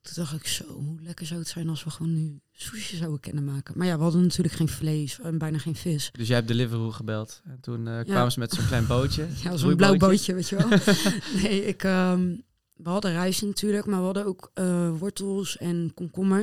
Toen 0.00 0.12
dacht 0.14 0.34
ik, 0.34 0.46
zo, 0.46 0.64
hoe 0.64 1.00
lekker 1.02 1.26
zou 1.26 1.40
het 1.40 1.48
zijn 1.48 1.68
als 1.68 1.84
we 1.84 1.90
gewoon 1.90 2.12
nu 2.12 2.40
sushi 2.52 2.96
zouden 2.96 3.20
kunnen 3.20 3.44
maken. 3.44 3.78
Maar 3.78 3.86
ja, 3.86 3.96
we 3.96 4.02
hadden 4.02 4.22
natuurlijk 4.22 4.54
geen 4.54 4.68
vlees 4.68 5.20
en 5.20 5.38
bijna 5.38 5.58
geen 5.58 5.74
vis. 5.74 6.10
Dus 6.12 6.26
jij 6.26 6.36
hebt 6.36 6.48
Deliveroo 6.48 6.90
gebeld. 6.90 7.42
En 7.44 7.60
toen 7.60 7.88
eh, 7.88 8.04
kwamen 8.04 8.32
ze 8.32 8.38
met 8.38 8.52
zo'n 8.52 8.66
klein 8.66 8.86
bootje. 8.86 9.26
Ja, 9.42 9.56
zo'n 9.56 9.76
blauw 9.76 9.96
bootje, 9.96 10.34
weet 10.34 10.48
je 10.48 10.56
wel. 10.56 10.68
nee, 11.42 11.64
ik, 11.64 11.82
ehm, 11.82 12.36
we 12.76 12.88
hadden 12.88 13.12
rijst 13.12 13.42
natuurlijk, 13.42 13.86
maar 13.86 13.98
we 13.98 14.04
hadden 14.04 14.24
ook 14.26 14.50
eh, 14.54 14.90
wortels 14.98 15.56
en 15.56 15.90
komkommer. 15.94 16.42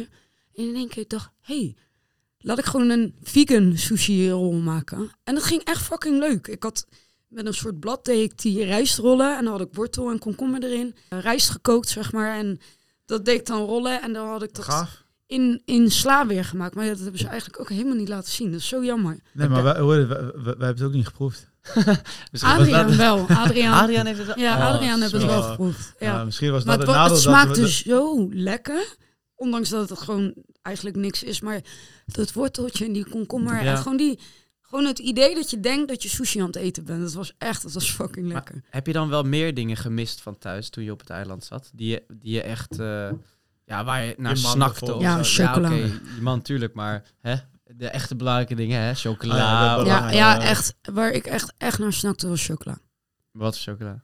En 0.55 0.67
in 0.67 0.75
één 0.75 0.87
keer 0.89 1.07
dacht 1.07 1.31
hé, 1.41 1.55
hey, 1.59 1.75
laat 2.39 2.57
ik 2.59 2.65
gewoon 2.65 2.89
een 2.89 3.15
vegan 3.21 3.77
sushi 3.77 4.29
rol 4.31 4.53
maken. 4.53 5.11
En 5.23 5.33
dat 5.33 5.43
ging 5.43 5.61
echt 5.63 5.81
fucking 5.81 6.19
leuk. 6.19 6.47
Ik 6.47 6.63
had 6.63 6.87
met 7.27 7.45
een 7.45 7.53
soort 7.53 7.79
blad 7.79 8.05
deed 8.05 8.31
ik 8.31 8.41
die 8.41 8.63
rijstrollen 8.63 9.37
en 9.37 9.43
dan 9.43 9.53
had 9.53 9.61
ik 9.67 9.73
wortel 9.73 10.09
en 10.09 10.19
komkommer 10.19 10.63
erin. 10.63 10.95
Eh, 11.09 11.19
rijst 11.19 11.49
gekookt, 11.49 11.89
zeg 11.89 12.11
maar. 12.11 12.37
En 12.37 12.59
dat 13.05 13.25
deed 13.25 13.39
ik 13.39 13.45
dan 13.45 13.65
rollen 13.65 14.01
en 14.01 14.13
dan 14.13 14.27
had 14.27 14.43
ik 14.43 14.53
dat 14.53 14.65
Gaaf. 14.65 15.03
in, 15.25 15.61
in 15.65 15.91
sla 15.91 16.27
weer 16.27 16.45
gemaakt. 16.45 16.75
Maar 16.75 16.85
dat 16.87 16.99
hebben 16.99 17.19
ze 17.19 17.27
eigenlijk 17.27 17.59
ook 17.59 17.69
helemaal 17.69 17.95
niet 17.95 18.07
laten 18.09 18.31
zien. 18.31 18.51
Dat 18.51 18.59
is 18.59 18.67
zo 18.67 18.83
jammer. 18.83 19.19
Nee, 19.33 19.47
maar 19.49 19.63
wij, 19.63 19.79
hoor, 19.79 20.07
wij, 20.07 20.07
wij- 20.07 20.31
wij 20.33 20.43
hebben 20.43 20.67
het 20.67 20.83
ook 20.83 20.93
niet 20.93 21.05
geproefd. 21.07 21.50
Misschien 22.31 22.31
was 22.31 22.43
Adriaan 22.59 22.87
dat- 22.87 22.95
wel. 22.95 23.25
Adriaan. 23.43 23.83
Adriaan 23.83 24.05
heeft 24.05 24.17
het 24.17 24.27
wel- 24.27 24.39
Ja, 24.39 24.57
Oh, 24.57 24.65
Adriaan 24.73 24.99
heeft 24.99 25.11
het 25.11 25.21
zo. 25.21 25.27
wel 25.27 25.41
geproefd. 25.41 25.93
Ja. 25.99 26.07
Ja, 26.17 26.23
misschien 26.23 26.51
was 26.51 26.63
maar 26.63 26.77
dat 26.77 26.87
het, 26.87 26.95
het 26.95 27.03
het 27.05 27.13
dat 27.13 27.21
smaakte 27.21 27.69
zo 27.71 28.29
lekker. 28.33 28.95
Ondanks 29.35 29.69
dat 29.69 29.89
het 29.89 29.99
gewoon 29.99 30.33
eigenlijk 30.61 30.95
niks 30.95 31.23
is. 31.23 31.41
Maar 31.41 31.61
het 32.11 32.33
worteltje 32.33 32.85
en 32.85 32.91
die 32.93 33.09
komkommer 33.09 33.63
Ja. 33.63 33.71
en 33.71 33.77
gewoon 33.77 33.97
die, 33.97 34.19
Gewoon 34.61 34.85
het 34.85 34.99
idee 34.99 35.35
dat 35.35 35.49
je 35.49 35.59
denkt 35.59 35.87
dat 35.87 36.03
je 36.03 36.09
sushi 36.09 36.39
aan 36.39 36.45
het 36.45 36.55
eten 36.55 36.83
bent. 36.85 37.01
Dat 37.01 37.13
was 37.13 37.33
echt, 37.37 37.61
dat 37.61 37.71
was 37.71 37.91
fucking 37.91 38.25
Maar 38.25 38.35
lekker. 38.35 38.63
heb 38.69 38.87
je 38.87 38.93
dan 38.93 39.09
wel 39.09 39.23
meer 39.23 39.53
dingen 39.53 39.77
gemist 39.77 40.21
van 40.21 40.37
thuis 40.37 40.69
toen 40.69 40.83
je 40.83 40.91
op 40.91 40.99
het 40.99 41.09
eiland 41.09 41.43
zat? 41.45 41.69
Die 41.73 41.89
je, 41.89 42.03
die 42.13 42.33
je 42.33 42.41
echt, 42.41 42.79
eh, 42.79 43.09
ja, 43.65 43.83
waar 43.83 44.03
je 44.03 44.13
naar 44.17 44.31
Je 44.31 44.37
snakte? 44.37 44.93
of 44.93 45.01
Ja, 45.01 45.23
zo? 45.23 45.43
chocola. 45.45 45.69
Ja, 45.69 45.85
die 46.13 46.21
man 46.21 46.37
natuurlijk, 46.37 46.73
maar 46.73 47.03
hè, 47.21 47.35
de 47.75 47.87
echte 47.87 48.15
belangrijke 48.15 48.55
dingen, 48.55 48.81
hè? 48.81 48.93
Chocola. 48.95 49.79
Oh 49.79 49.85
ja, 49.85 50.11
Ja, 50.11 50.41
echt. 50.41 50.75
Waar 50.81 51.11
ik 51.11 51.25
echt, 51.25 51.53
echt 51.57 51.79
naar 51.79 51.93
snakte 51.93 52.27
was 52.27 52.45
chocola. 52.45 52.77
Wat 53.31 53.59
voor 53.59 53.73
chocola? 53.73 54.01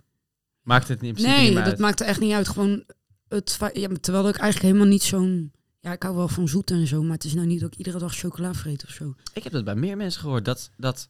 Maakt 0.61 0.87
het 0.87 1.01
niet, 1.01 1.09
in 1.09 1.15
principe 1.15 1.39
Nee, 1.41 1.47
niet 1.49 1.57
dat 1.57 1.67
uit. 1.67 1.79
maakte 1.79 2.03
echt 2.03 2.19
niet 2.19 2.33
uit. 2.33 2.47
Gewoon 2.47 2.83
het, 3.27 3.57
ja, 3.73 3.89
terwijl 4.01 4.27
ik 4.29 4.35
eigenlijk 4.35 4.61
helemaal 4.73 4.91
niet 4.91 5.03
zo'n... 5.03 5.51
Ja, 5.79 5.91
ik 5.91 6.03
hou 6.03 6.15
wel 6.15 6.27
van 6.27 6.47
zoet 6.47 6.71
en 6.71 6.87
zo, 6.87 7.01
maar 7.03 7.13
het 7.13 7.23
is 7.23 7.33
nou 7.33 7.47
niet 7.47 7.59
dat 7.59 7.71
ik 7.71 7.77
iedere 7.77 7.99
dag 7.99 8.15
chocola 8.15 8.53
vreet 8.53 8.83
of 8.83 8.89
zo. 8.89 9.15
Ik 9.33 9.43
heb 9.43 9.51
dat 9.53 9.63
bij 9.63 9.75
meer 9.75 9.97
mensen 9.97 10.21
gehoord, 10.21 10.45
dat, 10.45 10.69
dat 10.77 11.07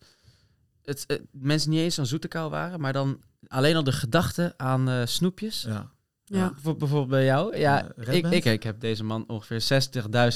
het, 0.84 1.05
eh, 1.05 1.18
mensen 1.32 1.70
niet 1.70 1.80
eens 1.80 1.95
zo'n 1.95 2.05
zoete 2.05 2.28
kou 2.28 2.49
waren, 2.49 2.80
maar 2.80 2.93
dan 2.93 3.22
alleen 3.47 3.76
al 3.76 3.84
de 3.84 3.91
gedachte 3.91 4.53
aan 4.58 4.89
eh, 4.89 5.01
snoepjes. 5.05 5.62
Ja. 5.62 5.91
Ja. 6.30 6.51
Voor- 6.61 6.78
Bijvoorbeeld 6.78 7.09
bij 7.09 7.25
jou. 7.25 7.57
Ja, 7.57 7.88
ik, 8.09 8.25
ik, 8.30 8.45
ik 8.45 8.63
heb 8.63 8.80
deze 8.82 9.03
man 9.03 9.23
ongeveer 9.28 9.61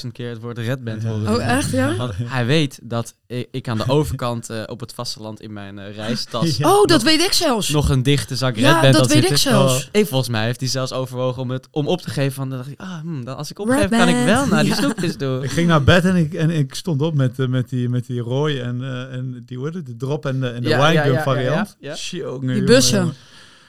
60.000 0.04 0.08
keer 0.12 0.28
het 0.30 0.40
woord 0.40 0.58
Red 0.58 0.84
Band 0.84 1.02
Ja. 1.02 1.08
horen 1.08 1.34
Oh, 1.34 1.46
echt, 1.50 1.70
ja? 1.70 1.96
Want 1.96 2.12
hij 2.16 2.46
weet 2.46 2.78
dat 2.82 3.14
ik, 3.26 3.48
ik 3.50 3.68
aan 3.68 3.78
de 3.78 3.88
overkant 3.88 4.50
eh, 4.50 4.62
op 4.66 4.80
het 4.80 4.92
vasteland 4.94 5.40
in 5.40 5.52
mijn 5.52 5.78
eh, 5.78 5.94
reistas 5.96 6.56
Ja. 6.56 6.70
Oh, 6.78 6.84
dat 6.86 7.02
weet 7.02 7.20
ik 7.20 7.32
zelfs. 7.32 7.68
nog 7.68 7.88
een 7.88 8.02
dichte 8.02 8.36
zak 8.36 8.54
Red 8.54 8.64
ja, 8.64 8.80
Band 8.80 8.94
dat 8.94 9.12
weet 9.12 9.30
ik 9.30 9.36
zelfs. 9.36 9.88
Ik, 9.92 10.06
volgens 10.06 10.30
mij 10.30 10.44
heeft 10.44 10.60
hij 10.60 10.68
zelfs 10.68 10.92
overwogen 10.92 11.42
om 11.42 11.50
het 11.50 11.68
om 11.70 11.86
op 11.88 12.00
te 12.00 12.10
geven. 12.10 12.32
Van, 12.32 12.48
dan 12.48 12.58
dacht 12.58 12.70
ik, 12.70 12.80
ah, 12.80 13.00
hmm, 13.00 13.24
dan 13.24 13.36
als 13.36 13.50
ik 13.50 13.58
opgeef, 13.58 13.88
kan 13.88 14.08
ik 14.08 14.24
wel 14.24 14.46
naar 14.46 14.62
die 14.62 14.72
Ja. 14.72 14.78
snoepjes 14.78 15.16
toe. 15.16 15.44
Ik 15.44 15.50
ging 15.50 15.68
naar 15.68 15.84
bed 15.84 16.04
en 16.04 16.16
ik, 16.16 16.34
en 16.34 16.50
ik 16.50 16.74
stond 16.74 17.02
op 17.02 17.14
met, 17.14 17.38
eh, 17.38 17.46
met, 17.46 17.68
die, 17.68 17.88
met 17.88 18.06
die 18.06 18.20
Roy 18.20 18.58
en, 18.60 18.82
eh, 18.82 19.12
en 19.14 19.42
die, 19.46 19.60
het, 19.60 19.86
de 19.86 19.96
drop 19.96 20.26
en 20.26 20.40
de, 20.40 20.48
en 20.48 20.62
de 20.62 20.68
Ja, 20.68 20.76
ja, 20.78 20.88
winegum 20.88 21.12
ja, 21.12 21.22
variant. 21.22 21.76
ja, 21.80 21.90
ja. 21.90 21.96
Jongen, 22.18 22.40
Die 22.40 22.48
jongen, 22.48 22.64
bussen. 22.64 22.98
jongen. 22.98 23.14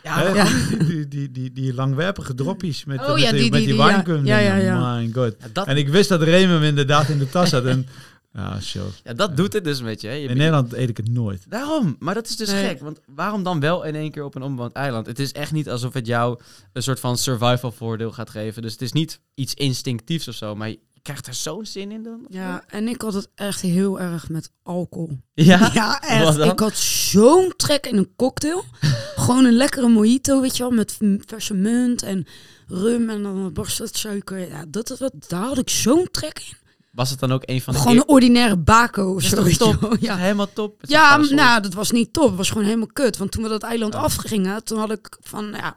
Ja, 0.03 0.45
Die, 0.79 1.07
die, 1.07 1.31
die, 1.31 1.51
die 1.51 1.73
langwerpige 1.73 2.33
droppies 2.35 2.85
met, 2.85 2.99
Oh 2.99 3.13
met 3.13 3.21
ja, 3.21 3.31
die, 3.31 3.41
die- 3.41 3.49
met 3.51 3.59
die- 3.59 3.67
die 3.67 3.75
die, 3.77 3.85
ja. 3.85 4.03
winegum. 4.03 4.25
Ja, 4.25 4.37
ja. 4.37 4.95
My 4.95 5.09
god. 5.13 5.35
Ja, 5.39 5.47
dat, 5.53 5.67
En 5.67 5.77
ik 5.77 5.87
wist 5.89 6.09
dat 6.09 6.21
Remy 6.21 6.53
hem 6.53 6.63
inderdaad 6.63 7.09
in 7.09 7.17
de 7.17 7.29
tas 7.29 7.51
had. 7.51 7.65
En, 7.65 7.87
ja, 8.33 8.59
show. 8.61 8.85
ja, 9.03 9.13
dat 9.13 9.37
doet 9.37 9.53
het 9.53 9.63
dus 9.63 9.81
met 9.81 10.01
je. 10.01 10.07
Hè. 10.07 10.13
je 10.13 10.27
In 10.27 10.37
Nederland 10.37 10.73
eet 10.73 10.89
ik 10.89 10.97
het 10.97 11.09
nooit. 11.11 11.45
Daarom, 11.49 11.95
maar 11.99 12.13
dat 12.13 12.27
is 12.27 12.35
dus 12.37 12.51
Nee. 12.51 12.67
gek. 12.67 12.79
Want 12.79 12.99
waarom 13.05 13.43
dan 13.43 13.59
wel 13.59 13.83
in 13.83 13.95
één 13.95 14.11
keer 14.11 14.23
op 14.23 14.35
een 14.35 14.41
onbewoond 14.41 14.73
eiland? 14.73 15.05
Het 15.07 15.19
is 15.19 15.31
echt 15.31 15.51
niet 15.51 15.69
alsof 15.69 15.93
het 15.93 16.07
jou 16.07 16.39
een 16.73 16.83
soort 16.83 16.99
van 16.99 17.17
survival 17.17 17.71
voordeel 17.71 18.11
gaat 18.11 18.29
geven. 18.29 18.61
Dus 18.61 18.71
het 18.71 18.81
is 18.81 18.91
niet 18.91 19.19
iets 19.35 19.53
instinctiefs 19.53 20.27
of 20.27 20.35
zo, 20.35 20.55
maar 20.55 20.73
krijgt 21.03 21.27
er 21.27 21.33
zo'n 21.33 21.65
zin 21.65 21.91
in 21.91 22.03
dan? 22.03 22.25
Ja, 22.29 22.63
en 22.67 22.87
ik 22.87 23.01
had 23.01 23.13
het 23.13 23.27
echt 23.35 23.61
heel 23.61 23.99
erg 23.99 24.29
met 24.29 24.49
alcohol. 24.63 25.19
Ja? 25.33 25.69
Ja, 25.73 26.01
echt. 26.01 26.37
Ik 26.37 26.59
had 26.59 26.75
zo'n 26.77 27.53
trek 27.57 27.85
in 27.87 27.97
een 27.97 28.13
cocktail. 28.15 28.63
Gewoon 29.15 29.45
een 29.45 29.53
lekkere 29.53 29.87
mojito, 29.87 30.41
weet 30.41 30.57
je 30.57 30.63
wel, 30.63 30.71
met 30.71 30.97
verse 31.25 31.53
munt 31.53 32.01
en 32.03 32.25
rum 32.67 33.09
en 33.09 33.23
dan 33.23 33.43
wat 33.43 33.53
borstsuiker. 33.53 34.39
Ja, 34.49 34.65
dat, 34.67 34.87
dat, 34.87 34.97
dat- 34.97 35.13
daar 35.27 35.43
had 35.43 35.57
ik 35.57 35.69
zo'n 35.69 36.07
trek 36.11 36.39
in. 36.49 36.57
Was 36.91 37.09
het 37.09 37.19
dan 37.19 37.31
ook 37.31 37.43
een 37.45 37.61
van 37.61 37.73
de... 37.73 37.79
Gewoon 37.79 37.95
een 37.97 38.07
ordinaire 38.07 38.57
bako 38.57 39.13
of 39.13 39.23
Dat 39.23 39.45
is 39.45 39.57
zo. 39.57 39.77
top? 39.77 39.97
Ja, 39.99 40.15
helemaal 40.17 40.53
top. 40.53 40.75
Ja 40.81 41.17
nou, 41.17 41.61
dat 41.61 41.73
was 41.73 41.91
niet 41.91 42.13
top. 42.13 42.27
Het 42.27 42.35
was 42.37 42.49
gewoon 42.49 42.63
helemaal 42.63 42.87
kut. 42.93 43.17
Want 43.17 43.31
toen 43.31 43.43
we 43.43 43.49
dat 43.49 43.63
eiland 43.63 43.95
afgingen, 43.95 44.63
toen 44.63 44.79
had 44.79 44.91
ik 44.91 45.17
van, 45.21 45.51
ja, 45.51 45.75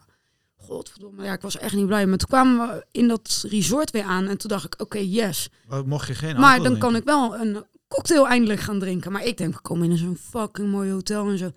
godverdomme, 0.67 1.25
ja, 1.25 1.33
ik 1.33 1.41
was 1.41 1.59
echt 1.59 1.75
niet 1.75 1.87
blij. 1.87 2.07
Maar 2.07 2.19
toen 2.19 2.29
kwamen 2.29 2.69
we 2.69 2.87
in 2.91 3.09
dat 3.09 3.45
resort 3.49 3.91
weer 3.91 4.03
aan 4.03 4.29
en 4.29 4.39
toen 4.39 4.51
dacht 4.51 4.64
ik, 4.64 4.81
oké, 4.81 4.99
yes. 4.99 5.49
Maar 5.69 5.87
mocht 5.87 6.07
je 6.07 6.14
geen 6.14 6.41
Maar 6.41 6.62
dan 6.62 6.79
kan 6.79 6.97
ik 6.97 7.05
wel 7.05 7.37
een 7.37 7.64
cocktail 7.89 8.29
eindelijk 8.29 8.61
gaan 8.61 8.79
drinken. 8.79 9.12
Maar 9.12 9.25
ik 9.25 9.37
denk, 9.37 9.55
we 9.55 9.61
komen 9.61 9.91
in 9.91 9.97
zo'n 9.97 10.17
fucking 10.17 10.71
mooi 10.71 10.91
hotel 10.91 11.29
en 11.29 11.39
zo. 11.39 11.51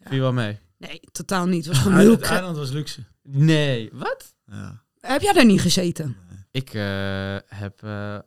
Viel 0.00 0.20
wel 0.20 0.32
mee. 0.32 0.58
Nee, 0.78 1.00
totaal 1.12 1.46
niet. 1.46 1.64
Het 1.64 1.74
was 1.74 1.82
gewoon 1.82 1.98
heel 1.98 2.10
Het 2.10 2.22
eiland 2.22 2.56
was 2.56 2.70
luxe. 2.70 3.04
Nee, 3.22 3.90
wat? 3.92 4.34
Ja. 4.46 4.82
Heb 5.00 5.20
jij 5.20 5.32
daar 5.32 5.44
niet 5.44 5.60
gezeten? 5.60 6.16
Ik 6.50 6.74
eh, 6.74 7.36
heb... 7.46 7.82
eh, 7.82 8.18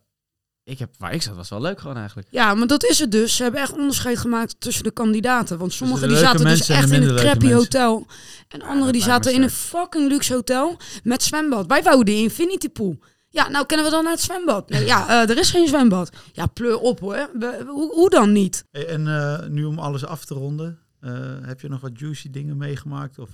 ik 0.66 0.80
heb... 0.80 0.90
Waar 0.98 1.14
ik 1.14 1.22
zat 1.22 1.36
was 1.36 1.50
wel 1.50 1.62
leuk 1.62 1.80
gewoon 1.80 1.98
eigenlijk. 1.98 2.28
Ja, 2.32 2.54
maar 2.54 2.68
dat 2.68 2.84
is 2.84 3.00
het 3.00 3.12
dus. 3.12 3.36
Ze 3.36 3.44
hebben 3.44 3.62
echt 3.62 3.74
onderscheid 3.74 4.18
gemaakt 4.18 4.56
tussen 4.60 4.84
de 4.84 4.92
kandidaten. 4.92 5.58
Want 5.58 5.74
sommigen 5.74 6.02
de 6.02 6.08
die 6.08 6.18
zaten 6.18 6.46
dus 6.46 6.70
echt 6.70 6.92
in 6.92 7.04
een 7.04 7.16
crappy 7.16 7.52
hotel. 7.52 8.08
En 8.48 8.62
anderen 8.62 8.84
dat 8.84 8.94
die 8.94 9.02
zaten 9.02 9.34
in 9.34 9.42
een 9.42 9.50
fucking 9.50 10.10
luxe 10.10 10.34
hotel 10.34 10.78
met 11.04 11.24
zwembad. 11.24 11.68
Wij 11.68 11.84
wouden 11.84 12.14
in 12.14 12.22
Infinity 12.22 12.70
Pool. 12.70 13.00
Ja, 13.30 13.50
nou 13.50 13.66
kennen 13.66 13.86
we 13.86 13.92
dan 13.92 14.04
naar 14.04 14.14
het 14.14 14.22
zwembad. 14.22 14.70
Nee, 14.70 14.86
ja, 14.86 15.08
eh, 15.24 15.30
er 15.30 15.38
is 15.38 15.50
geen 15.50 15.68
zwembad. 15.68 16.10
Ja, 16.34 16.46
pleur 16.46 16.78
op 16.80 17.00
hoor. 17.00 17.30
We- 17.34 17.64
hoe, 17.68 17.94
hoe 17.94 18.10
dan 18.10 18.32
niet? 18.32 18.66
Hey, 18.72 18.88
en 18.88 19.08
eh, 19.08 19.48
nu 19.48 19.64
om 19.64 19.80
alles 19.80 20.06
af 20.06 20.26
te 20.26 20.34
ronden, 20.34 20.80
eh, 21.00 21.12
heb 21.42 21.62
je 21.62 21.68
nog 21.70 21.82
wat 21.82 22.00
juicy 22.00 22.30
dingen 22.30 22.58
meegemaakt? 22.58 23.20
Of 23.20 23.30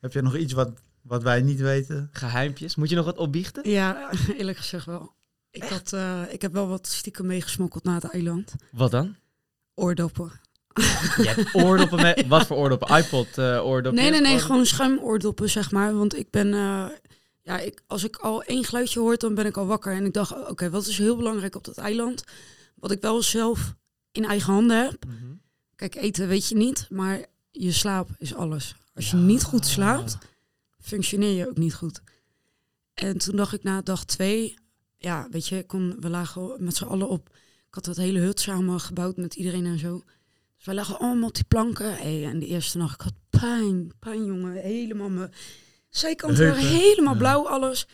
heb 0.00 0.12
je 0.12 0.22
nog 0.22 0.36
iets 0.36 0.52
wat, 0.52 0.70
wat 1.02 1.22
wij 1.22 1.42
niet 1.42 1.60
weten? 1.60 2.08
Geheimpjes. 2.12 2.76
Moet 2.76 2.88
je 2.90 2.96
nog 2.96 3.04
wat 3.04 3.16
opbiechten? 3.18 3.70
Ja, 3.70 4.10
eerlijk 4.38 4.58
gezegd 4.58 4.86
wel. 4.86 5.12
Ik, 5.50 5.62
had, 5.62 5.92
eh, 5.92 6.22
ik 6.30 6.42
heb 6.42 6.52
wel 6.52 6.68
wat 6.68 6.86
stiekem 6.86 7.26
meegesmokkeld 7.26 7.84
naar 7.84 7.94
het 8.00 8.10
eiland. 8.12 8.54
Wat 8.72 8.90
dan? 8.90 9.16
Oordoppen. 9.74 10.32
Je 11.16 11.32
hebt 11.34 11.54
oordoppen 11.54 12.02
mee. 12.02 12.14
Wat 12.28 12.46
voor 12.46 12.56
oordoppen? 12.56 12.96
iPod 12.96 13.38
eh 13.38 13.66
oordoppen? 13.66 14.02
Nee, 14.02 14.10
nee, 14.10 14.20
nee, 14.20 14.38
gewoon 14.38 14.66
schuimoordoppen, 14.66 15.50
zeg 15.50 15.70
maar. 15.70 15.94
Want 15.94 16.16
ik 16.16 16.30
ben, 16.30 16.54
eh, 16.54 16.86
ja, 17.42 17.58
ik, 17.58 17.82
als 17.86 18.04
ik 18.04 18.16
al 18.16 18.42
één 18.42 18.64
geluidje 18.64 19.00
hoor, 19.00 19.16
dan 19.18 19.34
ben 19.34 19.46
ik 19.46 19.56
al 19.56 19.66
wakker. 19.66 19.92
En 19.92 20.04
ik 20.04 20.12
dacht, 20.12 20.48
oké, 20.48 20.70
wat 20.70 20.86
is 20.86 20.98
heel 20.98 21.16
belangrijk 21.16 21.54
op 21.56 21.64
dat 21.64 21.78
eiland? 21.78 22.24
Wat 22.74 22.90
ik 22.90 23.00
wel 23.00 23.22
zelf 23.22 23.74
in 24.12 24.24
eigen 24.24 24.52
handen 24.52 24.84
heb. 24.84 25.04
Mhm. 25.06 25.16
Kijk, 25.76 25.94
eten 25.94 26.28
weet 26.28 26.48
je 26.48 26.56
niet, 26.56 26.86
maar 26.90 27.24
je 27.50 27.72
slaap 27.72 28.08
is 28.18 28.34
alles. 28.34 28.74
Als 28.94 29.10
je 29.10 29.16
Ja. 29.16 29.22
niet 29.22 29.42
goed 29.42 29.66
slaapt, 29.66 30.18
functioneer 30.80 31.36
je 31.36 31.48
ook 31.48 31.56
niet 31.56 31.74
goed. 31.74 32.00
En 32.94 33.18
toen 33.18 33.36
dacht 33.36 33.52
ik 33.52 33.62
na 33.62 33.82
dag 33.82 34.04
twee, 34.04 34.54
ja, 35.02 35.26
weet 35.30 35.46
je, 35.48 35.64
kon, 35.66 35.96
we 36.00 36.08
lagen 36.08 36.56
met 36.58 36.76
z'n 36.76 36.84
allen 36.84 37.08
op. 37.08 37.28
Ik 37.68 37.74
had 37.74 37.84
dat 37.84 37.96
hele 37.96 38.18
hut 38.18 38.40
samen 38.40 38.80
gebouwd 38.80 39.16
met 39.16 39.34
iedereen 39.34 39.66
en 39.66 39.78
zo. 39.78 40.02
Dus 40.56 40.64
wij 40.64 40.74
lagen 40.74 40.98
allemaal 40.98 41.28
op 41.28 41.34
die 41.34 41.44
planken. 41.44 41.94
Hey, 41.94 42.24
en 42.24 42.38
de 42.38 42.46
eerste 42.46 42.78
nacht, 42.78 42.94
ik 42.94 43.00
had 43.00 43.40
pijn, 43.40 43.92
pijn 43.98 44.24
jongen. 44.24 44.52
Helemaal 44.52 45.08
mijn 45.10 45.32
waren 45.90 46.36
Heupen. 46.36 46.66
helemaal 46.66 47.12
Ja. 47.12 47.18
blauw, 47.18 47.48
alles. 47.48 47.86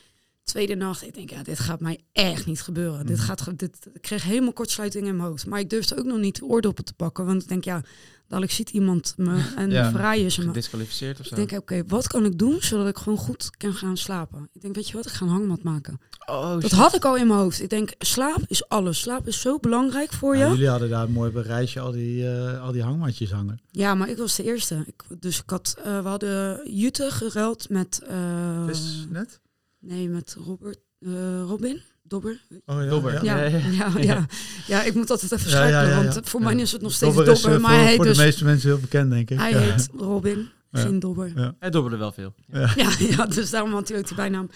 Tweede 0.42 0.74
nacht, 0.74 1.02
ik 1.02 1.14
denk, 1.14 1.30
ja, 1.30 1.42
dit 1.42 1.58
gaat 1.58 1.80
mij 1.80 2.00
echt 2.12 2.46
niet 2.46 2.62
gebeuren. 2.62 3.06
Dit 3.06 3.16
Mhm. 3.16 3.26
gaat, 3.26 3.58
dit, 3.58 3.86
ik 3.92 4.00
kreeg 4.02 4.22
helemaal 4.22 4.52
kortsluiting 4.52 5.06
in 5.06 5.16
mijn 5.16 5.28
hoofd. 5.28 5.46
Maar 5.46 5.60
ik 5.60 5.70
durfde 5.70 5.98
ook 5.98 6.04
nog 6.04 6.18
niet 6.18 6.36
de 6.36 6.44
oordoppen 6.44 6.84
te 6.84 6.92
pakken. 6.94 7.26
Want 7.26 7.42
ik 7.42 7.48
denk, 7.48 7.64
ja, 7.64 7.82
dadelijk 8.28 8.52
ziet 8.52 8.70
iemand 8.70 9.14
me 9.16 9.44
en 9.56 9.70
Ja. 9.70 9.90
verraaien 9.90 10.32
ze 10.32 10.40
me. 10.40 10.46
Gedisqualificeerd 10.46 11.20
of 11.20 11.26
zo? 11.26 11.34
Ik 11.36 11.48
denk, 11.48 11.62
oké, 11.62 11.82
wat 11.86 12.06
kan 12.06 12.24
ik 12.24 12.38
doen 12.38 12.56
zodat 12.60 12.88
ik 12.88 12.96
gewoon 12.98 13.18
goed 13.18 13.50
kan 13.56 13.72
gaan 13.74 13.96
slapen? 13.96 14.48
Ik 14.52 14.60
denk, 14.60 14.74
weet 14.74 14.88
je 14.88 14.94
wat, 14.96 15.06
ik 15.06 15.12
ga 15.12 15.24
een 15.24 15.30
hangmat 15.30 15.62
maken. 15.62 16.00
oh, 16.26 16.50
Dat 16.52 16.62
shit. 16.62 16.72
had 16.72 16.94
ik 16.94 17.04
al 17.04 17.16
in 17.16 17.26
mijn 17.26 17.38
hoofd. 17.38 17.62
Ik 17.62 17.70
denk, 17.70 17.92
slaap 17.98 18.40
is 18.46 18.68
alles. 18.68 19.00
Slaap 19.00 19.26
is 19.26 19.40
zo 19.40 19.58
belangrijk 19.58 20.12
voor 20.12 20.34
je. 20.34 20.40
Ja, 20.40 20.46
Ja, 20.46 20.52
jullie 20.52 20.68
hadden 20.68 20.88
daar 20.90 21.10
mooi 21.10 21.28
op 21.28 21.34
een 21.34 21.42
reisje 21.42 21.80
al 21.80 21.90
die, 21.92 22.28
eh, 22.28 22.62
al 22.62 22.72
die 22.72 22.82
hangmatjes 22.82 23.30
hangen. 23.32 23.60
maar 23.72 24.08
ik 24.08 24.16
was 24.16 24.36
de 24.36 24.42
eerste. 24.44 24.84
Ik, 24.86 25.02
dus 25.20 25.38
ik 25.38 25.50
had, 25.50 25.76
eh, 25.84 26.02
we 26.02 26.08
hadden 26.08 26.60
Jute 26.76 27.10
geruild 27.10 27.68
met... 27.68 28.00
eh, 28.08 28.66
Vis 28.66 29.06
net? 29.10 29.40
nee, 29.80 30.08
met 30.08 30.36
Robert, 30.44 30.78
eh, 30.98 31.42
Robin? 31.46 31.82
Dobber? 32.08 32.40
Oh 32.66 32.82
ja, 32.82 32.88
Dobber. 32.88 33.24
Ja, 33.24 33.36
Ja, 33.44 33.90
ja, 34.00 34.26
ja. 34.66 34.82
ik 34.82 34.94
moet 34.94 35.10
altijd 35.10 35.32
even 35.32 35.50
Ja, 35.50 35.56
ja, 35.56 35.68
schakelen, 35.70 35.90
ja, 35.96 36.02
ja. 36.02 36.12
want 36.12 36.28
voor 36.28 36.40
Ja. 36.40 36.46
mij 36.46 36.56
is 36.56 36.72
het 36.72 36.82
nog 36.82 36.92
steeds 36.92 37.14
Dobber 37.14 37.34
Dobber, 37.34 37.50
is 37.50 37.56
eh, 37.56 37.62
maar 37.62 37.74
voor, 37.74 37.84
hij 37.84 37.96
voor 37.96 38.04
dus... 38.04 38.16
de 38.16 38.22
meeste 38.24 38.44
mensen 38.44 38.68
heel 38.68 38.78
bekend, 38.78 39.10
denk 39.10 39.30
ik. 39.30 39.38
Hij 39.38 39.50
Ja. 39.50 39.58
heet 39.58 39.88
Robin, 39.98 40.48
Ja. 40.70 40.80
geen 40.80 40.98
Dobber. 40.98 41.32
Ja. 41.36 41.54
Hij 41.58 41.70
dobberde 41.70 41.96
wel 41.96 42.12
veel. 42.12 42.34
Ja, 42.52 42.90
ja, 42.98 43.26
dus 43.26 43.50
daarom 43.50 43.72
had 43.72 43.88
hij 43.88 43.98
ook 43.98 44.06
die 44.06 44.16
bijnaam. 44.16 44.50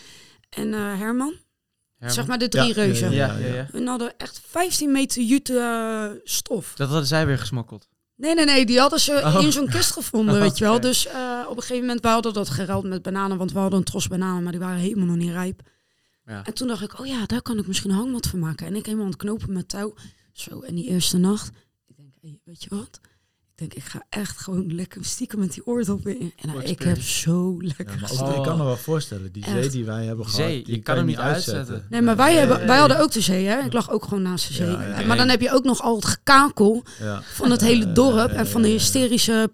En 0.49 0.75
eh, 0.75 0.81
Herman, 0.81 0.99
Herman? 0.99 1.35
zeg 2.15 2.27
maar 2.27 2.39
de 2.39 2.49
drie 2.49 2.67
Ja, 2.67 2.73
reuzen. 2.75 3.11
Ja, 3.13 3.37
ja, 3.39 3.47
ja. 3.55 3.67
We 3.73 3.85
hadden 3.85 4.13
echt 4.19 4.41
15 4.49 4.93
meter 4.93 5.23
jute 5.23 5.59
eh, 5.59 6.21
stof. 6.25 6.73
Dat 6.77 6.89
hadden 6.89 7.07
zij 7.07 7.27
weer 7.27 7.39
gesmokkeld. 7.39 7.89
Nee, 8.17 8.35
nee, 8.35 8.45
nee, 8.45 8.67
die 8.67 8.79
hadden 8.79 9.01
ze 9.01 9.13
Oh. 9.25 9.43
in 9.43 9.53
zo'n 9.53 9.69
kist 9.69 9.93
gevonden, 9.93 10.35
Oh, 10.37 10.41
weet 10.41 10.59
je 10.59 10.65
wel. 10.65 10.81
Dus 10.81 11.07
eh, 11.07 11.41
op 11.49 11.57
een 11.57 11.63
gegeven 11.63 11.81
moment, 11.87 12.01
we 12.01 12.09
hadden 12.09 12.33
dat 12.33 12.49
geruild 12.51 12.85
met 12.85 13.03
bananen, 13.03 13.37
want 13.39 13.53
we 13.53 13.59
hadden 13.59 13.79
een 13.79 13.85
tros 13.85 14.09
bananen, 14.09 14.43
maar 14.43 14.53
die 14.53 14.61
waren 14.61 14.79
helemaal 14.79 15.07
nog 15.07 15.17
niet 15.17 15.31
rijp. 15.31 15.61
Ja. 16.31 16.45
En 16.45 16.55
toen 16.55 16.69
dacht 16.69 16.83
ik, 16.83 17.01
oh 17.01 17.07
ja, 17.07 17.27
daar 17.27 17.43
kan 17.43 17.59
ik 17.59 17.67
misschien 17.67 17.91
een 17.91 17.97
hangmat 17.97 18.27
van 18.27 18.39
maken. 18.39 18.67
En 18.67 18.75
ik 18.75 18.85
helemaal 18.85 19.05
aan 19.05 19.11
het 19.13 19.21
knopen 19.21 19.53
met 19.53 19.69
touw. 19.69 19.95
Zo, 20.33 20.61
en 20.61 20.75
die 20.75 20.87
eerste 20.89 21.19
nacht, 21.19 21.51
ik 21.87 21.97
denk, 21.97 22.13
hey, 22.21 22.41
weet 22.45 22.63
je 22.63 22.69
wat? 22.71 23.01
Ik 23.03 23.69
denk, 23.71 23.75
ik 23.85 23.91
ga 23.91 24.07
echt 24.09 24.39
gewoon 24.39 24.75
lekker 24.75 25.05
stiekem 25.05 25.39
met 25.39 25.53
die 25.53 25.67
oordoppen 25.67 26.21
in. 26.21 26.33
En 26.37 26.49
nou, 26.49 26.63
ik 26.63 26.83
heb 26.83 27.01
zo 27.03 27.57
lekker 27.63 27.85
Ja, 27.85 27.91
maar 27.91 28.03
ook, 28.03 28.09
geslapen. 28.09 28.37
ik 28.37 28.43
kan 28.43 28.59
me 28.59 28.65
wel 28.65 28.77
voorstellen, 28.77 29.33
die 29.33 29.45
zee 29.45 29.69
die 29.71 29.85
wij 29.85 30.05
hebben 30.05 30.25
gehad, 30.27 30.41
zee, 30.41 30.65
die 30.65 30.75
je 30.75 30.83
kan 30.83 30.97
hem 30.97 31.07
niet 31.07 31.17
uitzetten. 31.17 31.57
uitzetten. 31.59 31.87
Nee, 31.91 32.03
maar 32.03 32.17
wij, 32.17 32.29
Nee, 32.31 32.39
hebben, 32.39 32.57
nee, 32.57 32.67
wij 32.67 32.77
nee. 32.77 32.87
hadden 32.87 33.05
ook 33.07 33.13
de 33.13 33.21
zee, 33.21 33.47
hè? 33.47 33.59
Ik 33.65 33.73
lag 33.73 33.91
ook 33.91 34.05
gewoon 34.05 34.23
naast 34.23 34.49
de 34.49 34.55
zee. 34.55 34.71
Ja, 34.71 34.99
ja, 35.01 35.07
maar 35.07 35.17
dan 35.17 35.29
heb 35.29 35.41
je 35.41 35.53
ook 35.53 35.65
nog 35.65 35.83
al 35.83 35.95
het 35.97 36.05
gekakel 36.05 36.83
Ja. 37.01 37.23
van 37.23 37.51
het 37.51 37.61
hele 37.61 37.93
dorp 37.93 38.31
Ja, 38.31 38.37
en 38.37 38.47
van 38.47 38.63
de 38.63 38.69
hysterische 38.69 39.53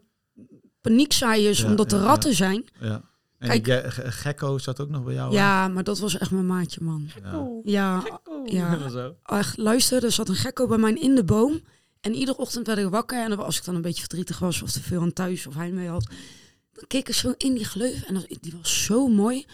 paniekzaaiers 0.81 1.61
Ja, 1.61 1.67
omdat 1.67 1.93
er 1.93 1.99
ja, 1.99 2.05
ja. 2.05 2.11
ratten 2.11 2.35
zijn. 2.35 2.65
Ja. 2.81 3.03
En 3.39 3.63
Kijk. 3.63 3.93
gekko 3.95 4.59
zat 4.59 4.81
ook 4.81 4.89
nog 4.89 5.05
bij 5.05 5.15
jou. 5.15 5.31
hè? 5.31 5.37
Ja, 5.37 5.69
maar 5.69 5.85
dat 5.85 5.99
was 5.99 6.19
echt 6.19 6.31
mijn 6.31 6.47
maatje, 6.47 6.81
man. 6.83 7.09
Ja. 7.23 7.49
Ja, 7.65 8.01
Gekko. 8.01 8.43
Ja. 8.45 8.89
Zo. 8.89 9.15
echt, 9.25 9.57
luister, 9.57 10.05
er 10.05 10.13
zat 10.13 10.29
een 10.29 10.35
gekko 10.35 10.67
bij 10.67 10.79
mij 10.79 10.93
in 10.93 11.15
de 11.15 11.25
boom. 11.25 11.61
En 12.01 12.15
iedere 12.15 12.39
ochtend 12.39 12.67
werd 12.67 12.79
ik 12.79 12.89
wakker. 12.89 13.23
En 13.23 13.29
dan- 13.31 13.45
als 13.45 13.59
ik 13.59 13.65
dan 13.65 13.75
een 13.75 13.83
beetje 13.83 14.01
verdrietig 14.01 14.39
was 14.39 14.63
of 14.63 14.71
te 14.73 14.83
veel 14.83 15.01
aan 15.01 15.13
thuis 15.13 15.47
of 15.47 15.55
heimwee 15.55 15.89
had, 15.89 16.07
dan 16.73 16.85
keek 16.87 17.09
ik 17.09 17.15
zo 17.15 17.35
in 17.37 17.55
die 17.55 17.65
gleuf. 17.65 18.03
En 18.03 18.15
dat- 18.15 18.27
die 18.41 18.55
was 18.61 18.85
zo 18.85 19.09
mooi. 19.09 19.47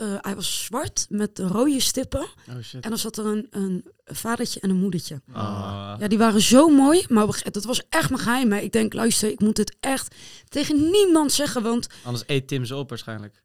Eh, 0.00 0.14
hij 0.20 0.34
was 0.34 0.64
zwart 0.64 1.06
met 1.08 1.38
rode 1.38 1.80
stippen. 1.80 2.20
Oh 2.20 2.62
shit. 2.62 2.84
En 2.84 2.88
dan 2.90 2.98
zat 2.98 3.16
er 3.16 3.26
een, 3.26 3.46
een 3.50 3.84
vadertje 4.04 4.60
en 4.60 4.70
een 4.70 4.76
moedertje. 4.76 5.20
Ah. 5.32 5.94
Ja, 5.98 6.08
die 6.08 6.18
waren 6.18 6.40
zo 6.40 6.68
mooi. 6.68 7.04
Maar 7.08 7.42
dat 7.50 7.64
was 7.64 7.82
echt 7.88 8.10
mijn 8.10 8.22
geheim. 8.22 8.52
hè. 8.52 8.58
Ik 8.58 8.72
denk, 8.72 8.92
luister, 8.92 9.30
ik 9.30 9.40
moet 9.40 9.56
het 9.56 9.76
echt 9.80 10.14
tegen 10.48 10.90
niemand 10.90 11.32
zeggen. 11.32 11.62
Want 11.62 11.86
Anders 12.04 12.24
eet 12.26 12.48
Tim 12.48 12.64
ze 12.64 12.76
op 12.76 12.88
waarschijnlijk. 12.88 13.42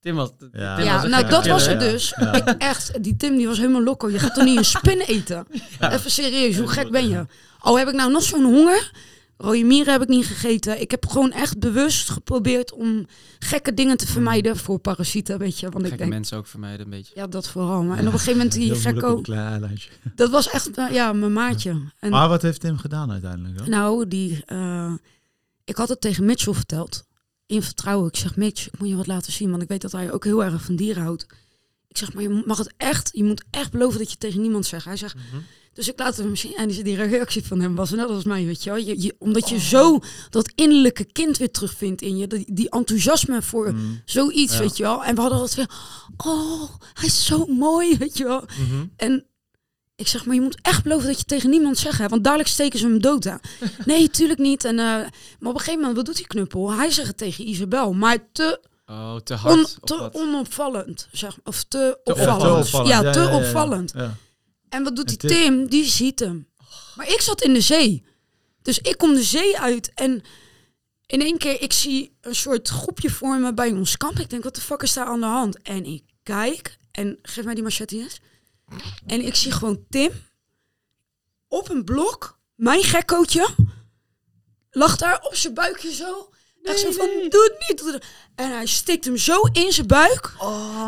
Tim 0.00 0.14
was... 0.14 0.30
Ja. 0.52 0.76
Tim 0.76 0.84
ja, 0.84 1.00
was 1.00 1.10
nou 1.10 1.28
dat 1.28 1.46
was 1.46 1.66
het 1.66 1.80
dus. 1.80 2.14
Ja. 2.16 2.32
Ik 2.32 2.48
echt, 2.48 3.02
die 3.02 3.16
Tim 3.16 3.36
die 3.36 3.46
was 3.46 3.58
helemaal 3.58 3.82
loco. 3.82 4.10
Je 4.10 4.18
gaat 4.18 4.34
toch 4.34 4.44
niet 4.44 4.56
een 4.56 4.64
spin 4.64 5.00
eten? 5.00 5.46
Ja. 5.80 5.92
Even 5.92 6.10
serieus, 6.10 6.58
hoe 6.58 6.68
gek 6.68 6.90
ben 6.90 7.08
je? 7.08 7.26
Al 7.58 7.78
heb 7.78 7.88
ik 7.88 7.94
nou 7.94 8.10
nog 8.10 8.22
zo'n 8.22 8.44
honger. 8.44 8.90
Rode 9.38 9.64
mieren 9.64 9.92
heb 9.92 10.02
ik 10.02 10.08
niet 10.08 10.26
gegeten. 10.26 10.80
Ik 10.80 10.90
heb 10.90 11.06
gewoon 11.06 11.32
echt 11.32 11.58
bewust 11.58 12.10
geprobeerd 12.10 12.72
om 12.72 13.06
gekke 13.38 13.74
dingen 13.74 13.96
te 13.96 14.06
vermijden 14.06 14.56
voor 14.56 14.78
parasieten, 14.78 15.38
weet 15.38 15.58
je. 15.58 15.66
Want 15.68 15.76
ik 15.78 15.82
Gekke 15.82 15.96
denk, 15.98 16.10
mensen 16.10 16.36
ook 16.38 16.46
vermijden 16.46 16.84
een 16.84 16.90
beetje. 16.90 17.12
ja, 17.14 17.26
dat 17.26 17.48
vooral. 17.48 17.82
Maar 17.82 17.98
en 17.98 18.06
op 18.06 18.12
een 18.12 18.18
gegeven 18.18 18.36
moment 18.36 18.52
die 18.60 18.74
gekko, 18.74 19.22
dat 20.14 20.30
was 20.30 20.48
echt, 20.50 20.76
eh, 20.78 20.90
ja, 20.90 21.12
mijn 21.12 21.32
maatje. 21.32 21.80
En 21.98 22.10
Maar 22.10 22.28
wat 22.28 22.42
heeft 22.42 22.60
Tim 22.60 22.78
gedaan 22.78 23.10
uiteindelijk? 23.10 23.56
Dan? 23.58 23.70
nou, 23.70 24.08
die, 24.08 24.42
eh, 24.46 24.92
ik 25.64 25.76
had 25.76 25.88
het 25.88 26.00
tegen 26.00 26.24
Mitchell 26.24 26.54
verteld. 26.54 27.04
In 27.46 27.62
vertrouwen. 27.62 28.08
Ik 28.08 28.16
zeg, 28.16 28.36
Mitch, 28.36 28.66
ik 28.66 28.78
moet 28.78 28.88
je 28.88 28.96
wat 28.96 29.06
laten 29.06 29.32
zien. 29.32 29.50
Want 29.50 29.62
ik 29.62 29.68
weet 29.68 29.82
dat 29.82 29.92
hij 29.92 30.12
ook 30.12 30.24
heel 30.24 30.44
erg 30.44 30.62
van 30.62 30.76
dieren 30.76 31.02
houdt. 31.02 31.26
Ik 31.88 31.96
zeg, 31.98 32.12
maar 32.12 32.22
je 32.22 32.42
mag 32.46 32.58
het 32.58 32.72
echt, 32.76 33.10
je 33.12 33.24
moet 33.24 33.44
echt 33.50 33.70
beloven 33.70 33.98
dat 33.98 34.10
je 34.10 34.16
tegen 34.18 34.40
niemand 34.40 34.66
zegt. 34.66 34.84
Hij 34.84 34.96
zegt, 34.96 35.14
Mhm. 35.14 35.36
Dus 35.76 35.88
ik 35.88 35.98
laat 35.98 36.16
hem 36.16 36.36
zien. 36.36 36.54
En 36.54 36.68
die, 36.68 36.96
reactie 36.96 37.44
van 37.46 37.60
hem 37.60 37.74
was 37.74 37.90
net 37.90 38.08
als 38.08 38.24
mij, 38.24 38.44
weet 38.44 38.62
je 38.64 38.70
wel. 38.70 38.78
Je, 38.78 39.02
je, 39.02 39.14
omdat 39.18 39.48
je 39.48 39.58
zo 39.60 39.98
dat 40.30 40.52
innerlijke 40.54 41.04
kind 41.04 41.36
weer 41.38 41.50
terugvindt 41.50 42.02
in 42.02 42.16
je. 42.16 42.26
Die, 42.26 42.54
die 42.54 42.70
enthousiasme 42.70 43.42
voor 43.42 43.72
Mm. 43.72 44.02
zoiets, 44.04 44.52
Ja. 44.52 44.58
weet 44.58 44.76
je 44.76 44.82
wel. 44.82 45.04
En 45.04 45.14
we 45.14 45.20
hadden 45.20 45.38
altijd 45.38 45.56
weer, 45.56 45.78
oh, 46.16 46.70
hij 46.94 47.06
is 47.06 47.24
zo 47.24 47.46
mooi, 47.46 47.96
weet 47.98 48.16
je 48.18 48.24
wel. 48.24 48.44
Mhm. 48.58 48.84
En 48.96 49.24
ik 49.96 50.08
zeg, 50.08 50.24
maar 50.26 50.34
je 50.34 50.40
moet 50.40 50.58
echt 50.62 50.82
beloven 50.82 51.06
dat 51.06 51.18
je 51.18 51.24
tegen 51.24 51.50
niemand 51.50 51.78
zegt, 51.78 51.98
hè, 51.98 52.08
want 52.08 52.24
dadelijk 52.24 52.48
steken 52.48 52.78
ze 52.78 52.86
hem 52.86 53.00
dood. 53.00 53.24
Hè. 53.24 53.34
Nee, 53.84 54.10
tuurlijk 54.10 54.38
niet. 54.38 54.64
En, 54.64 54.78
eh, 54.78 54.84
maar 54.84 55.04
op 55.38 55.54
een 55.54 55.58
gegeven 55.58 55.78
moment, 55.78 55.96
wat 55.96 56.04
doet 56.06 56.16
die 56.16 56.26
knuppel? 56.26 56.72
Hij 56.72 56.90
zegt 56.90 57.08
het 57.08 57.16
tegen 57.16 57.48
Isabel, 57.48 57.92
maar 57.92 58.18
te, 58.32 58.60
Oh, 58.86 59.16
te 59.16 59.34
hard. 59.34 59.56
on, 59.58 59.66
te 59.80 60.08
onopvallend. 60.12 61.08
Zeg, 61.12 61.38
of 61.44 61.64
te, 61.64 61.98
Te 62.04 62.12
opvallend. 62.12 62.42
Ja, 62.42 62.52
te 62.52 62.58
opvallend. 62.58 62.88
Ja, 62.88 63.02
Ja, 63.02 63.12
te 63.12 63.18
ja, 63.20 63.24
ja, 63.24 63.30
ja. 63.30 63.36
opvallend. 63.36 63.94
En 64.68 64.82
wat 64.84 64.96
doet 64.96 65.08
En 65.10 65.16
die 65.18 65.28
Tim? 65.28 65.28
Tim? 65.28 65.68
Die 65.68 65.84
ziet 65.84 66.18
hem. 66.18 66.48
Maar 66.94 67.08
ik 67.08 67.20
zat 67.20 67.42
in 67.42 67.52
de 67.52 67.60
zee. 67.60 68.04
Dus 68.62 68.78
ik 68.78 68.98
kom 68.98 69.14
de 69.14 69.22
zee 69.22 69.58
uit 69.58 69.92
en 69.94 70.22
in 71.06 71.20
één 71.20 71.38
keer, 71.38 71.62
ik 71.62 71.72
zie 71.72 72.16
een 72.20 72.34
soort 72.34 72.68
groepje 72.68 73.10
vormen 73.10 73.54
bij 73.54 73.72
ons 73.72 73.96
kamp. 73.96 74.18
Ik 74.18 74.30
denk, 74.30 74.42
wat 74.44 74.54
de 74.54 74.60
fuck 74.60 74.82
is 74.82 74.92
daar 74.92 75.06
aan 75.06 75.20
de 75.20 75.26
hand? 75.26 75.62
En 75.62 75.84
ik 75.84 76.04
kijk 76.22 76.78
en 76.90 77.18
geef 77.22 77.44
mij 77.44 77.54
die 77.54 77.62
machete 77.62 77.96
eens. 77.96 78.20
En 79.06 79.20
ik 79.20 79.34
zie 79.34 79.52
gewoon 79.52 79.84
Tim 79.88 80.10
op 81.48 81.68
een 81.68 81.84
blok, 81.84 82.38
mijn 82.54 82.82
gekkootje, 82.82 83.48
lag 84.70 84.96
daar 84.96 85.20
op 85.20 85.34
zijn 85.34 85.54
buikje 85.54 85.92
zo. 85.92 86.30
Echt 86.66 86.78
zo 86.78 86.90
van, 86.90 87.06
doe 87.06 87.52
het 87.52 87.68
niet. 87.68 87.78
doe 87.78 87.92
het. 87.92 88.04
En 88.34 88.50
hij 88.50 88.66
stikt 88.66 89.04
hem 89.04 89.16
zo 89.16 89.40
in 89.52 89.72
zijn 89.72 89.86
buik. 89.86 90.32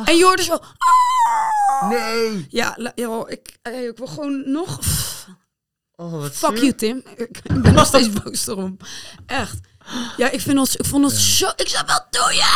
En 0.05 0.17
je 0.17 0.25
hoorde 0.25 0.43
zo... 0.43 0.59
Nee. 1.89 2.47
Ja, 2.49 2.93
ja 2.95 3.25
ik, 3.27 3.59
eh, 3.63 3.87
ik 3.87 3.97
wil 3.99 4.07
gewoon 4.07 4.51
nog... 4.51 4.79
Oh, 5.97 6.13
wat 6.13 6.33
Fuck 6.33 6.51
zuur. 6.51 6.61
you, 6.61 6.75
Tim. 6.75 7.03
Ik, 7.17 7.39
ik 7.43 7.63
ben 7.63 7.75
nog 7.75 7.87
steeds 7.93 8.11
boos 8.13 8.47
erom. 8.47 8.77
Echt. 9.27 9.59
Ja, 10.17 10.31
ik, 10.31 10.41
vind 10.41 10.59
het, 10.59 10.79
ik 10.79 10.85
vond 10.87 11.05
het 11.11 11.21
zo... 11.21 11.49
Ik 11.57 11.69
zei, 11.69 11.83
wat 11.87 12.07
doe 12.11 12.33
je? 12.35 12.47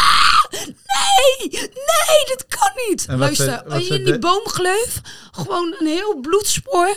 Nee! 0.66 1.50
Nee, 1.60 2.24
dit 2.26 2.44
kan 2.48 2.70
niet. 2.88 3.04
En 3.06 3.10
wat 3.10 3.18
Luister, 3.18 3.46
zei- 3.46 3.60
wat 3.64 3.72
als 3.72 3.80
je 3.80 3.86
zei 3.86 3.98
in 3.98 4.04
die 4.04 4.12
de- 4.12 4.18
boomgleuf 4.18 5.00
gewoon 5.30 5.74
een 5.78 5.86
heel 5.86 6.20
bloedspoor... 6.20 6.96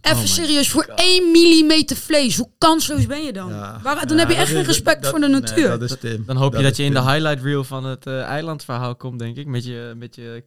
Even 0.00 0.18
my 0.18 0.26
serieus, 0.26 0.70
voor 0.70 0.84
één 0.84 1.30
millimeter 1.30 1.96
vlees. 1.96 2.36
Hoe 2.36 2.50
kansloos 2.58 3.06
ben 3.06 3.24
je 3.24 3.32
dan? 3.32 3.48
Ja. 3.48 3.80
Waar, 3.82 4.06
dan 4.06 4.16
Ja, 4.16 4.22
heb 4.22 4.28
je 4.30 4.34
dat 4.36 4.44
echt 4.44 4.52
geen 4.52 4.64
respect 4.64 5.02
dat- 5.02 5.10
voor 5.10 5.20
de 5.20 5.28
nee, 5.28 5.40
natuur. 5.40 5.68
dat 5.68 5.82
is 5.82 5.96
Tim. 6.00 6.22
Dan 6.26 6.36
hoop 6.36 6.56
je 6.56 6.62
dat, 6.62 6.76
je 6.76 6.82
in 6.82 6.92
de 6.94 7.02
highlight 7.02 7.42
reel 7.42 7.64
van 7.64 7.84
het 7.84 8.06
eh, 8.06 8.22
eilandverhaal 8.22 8.96
komt, 8.96 9.18
denk 9.18 9.36
ik. 9.36 9.46
Met 9.46 9.64
je, 9.64 9.92
met 9.96 10.14
je 10.14 10.44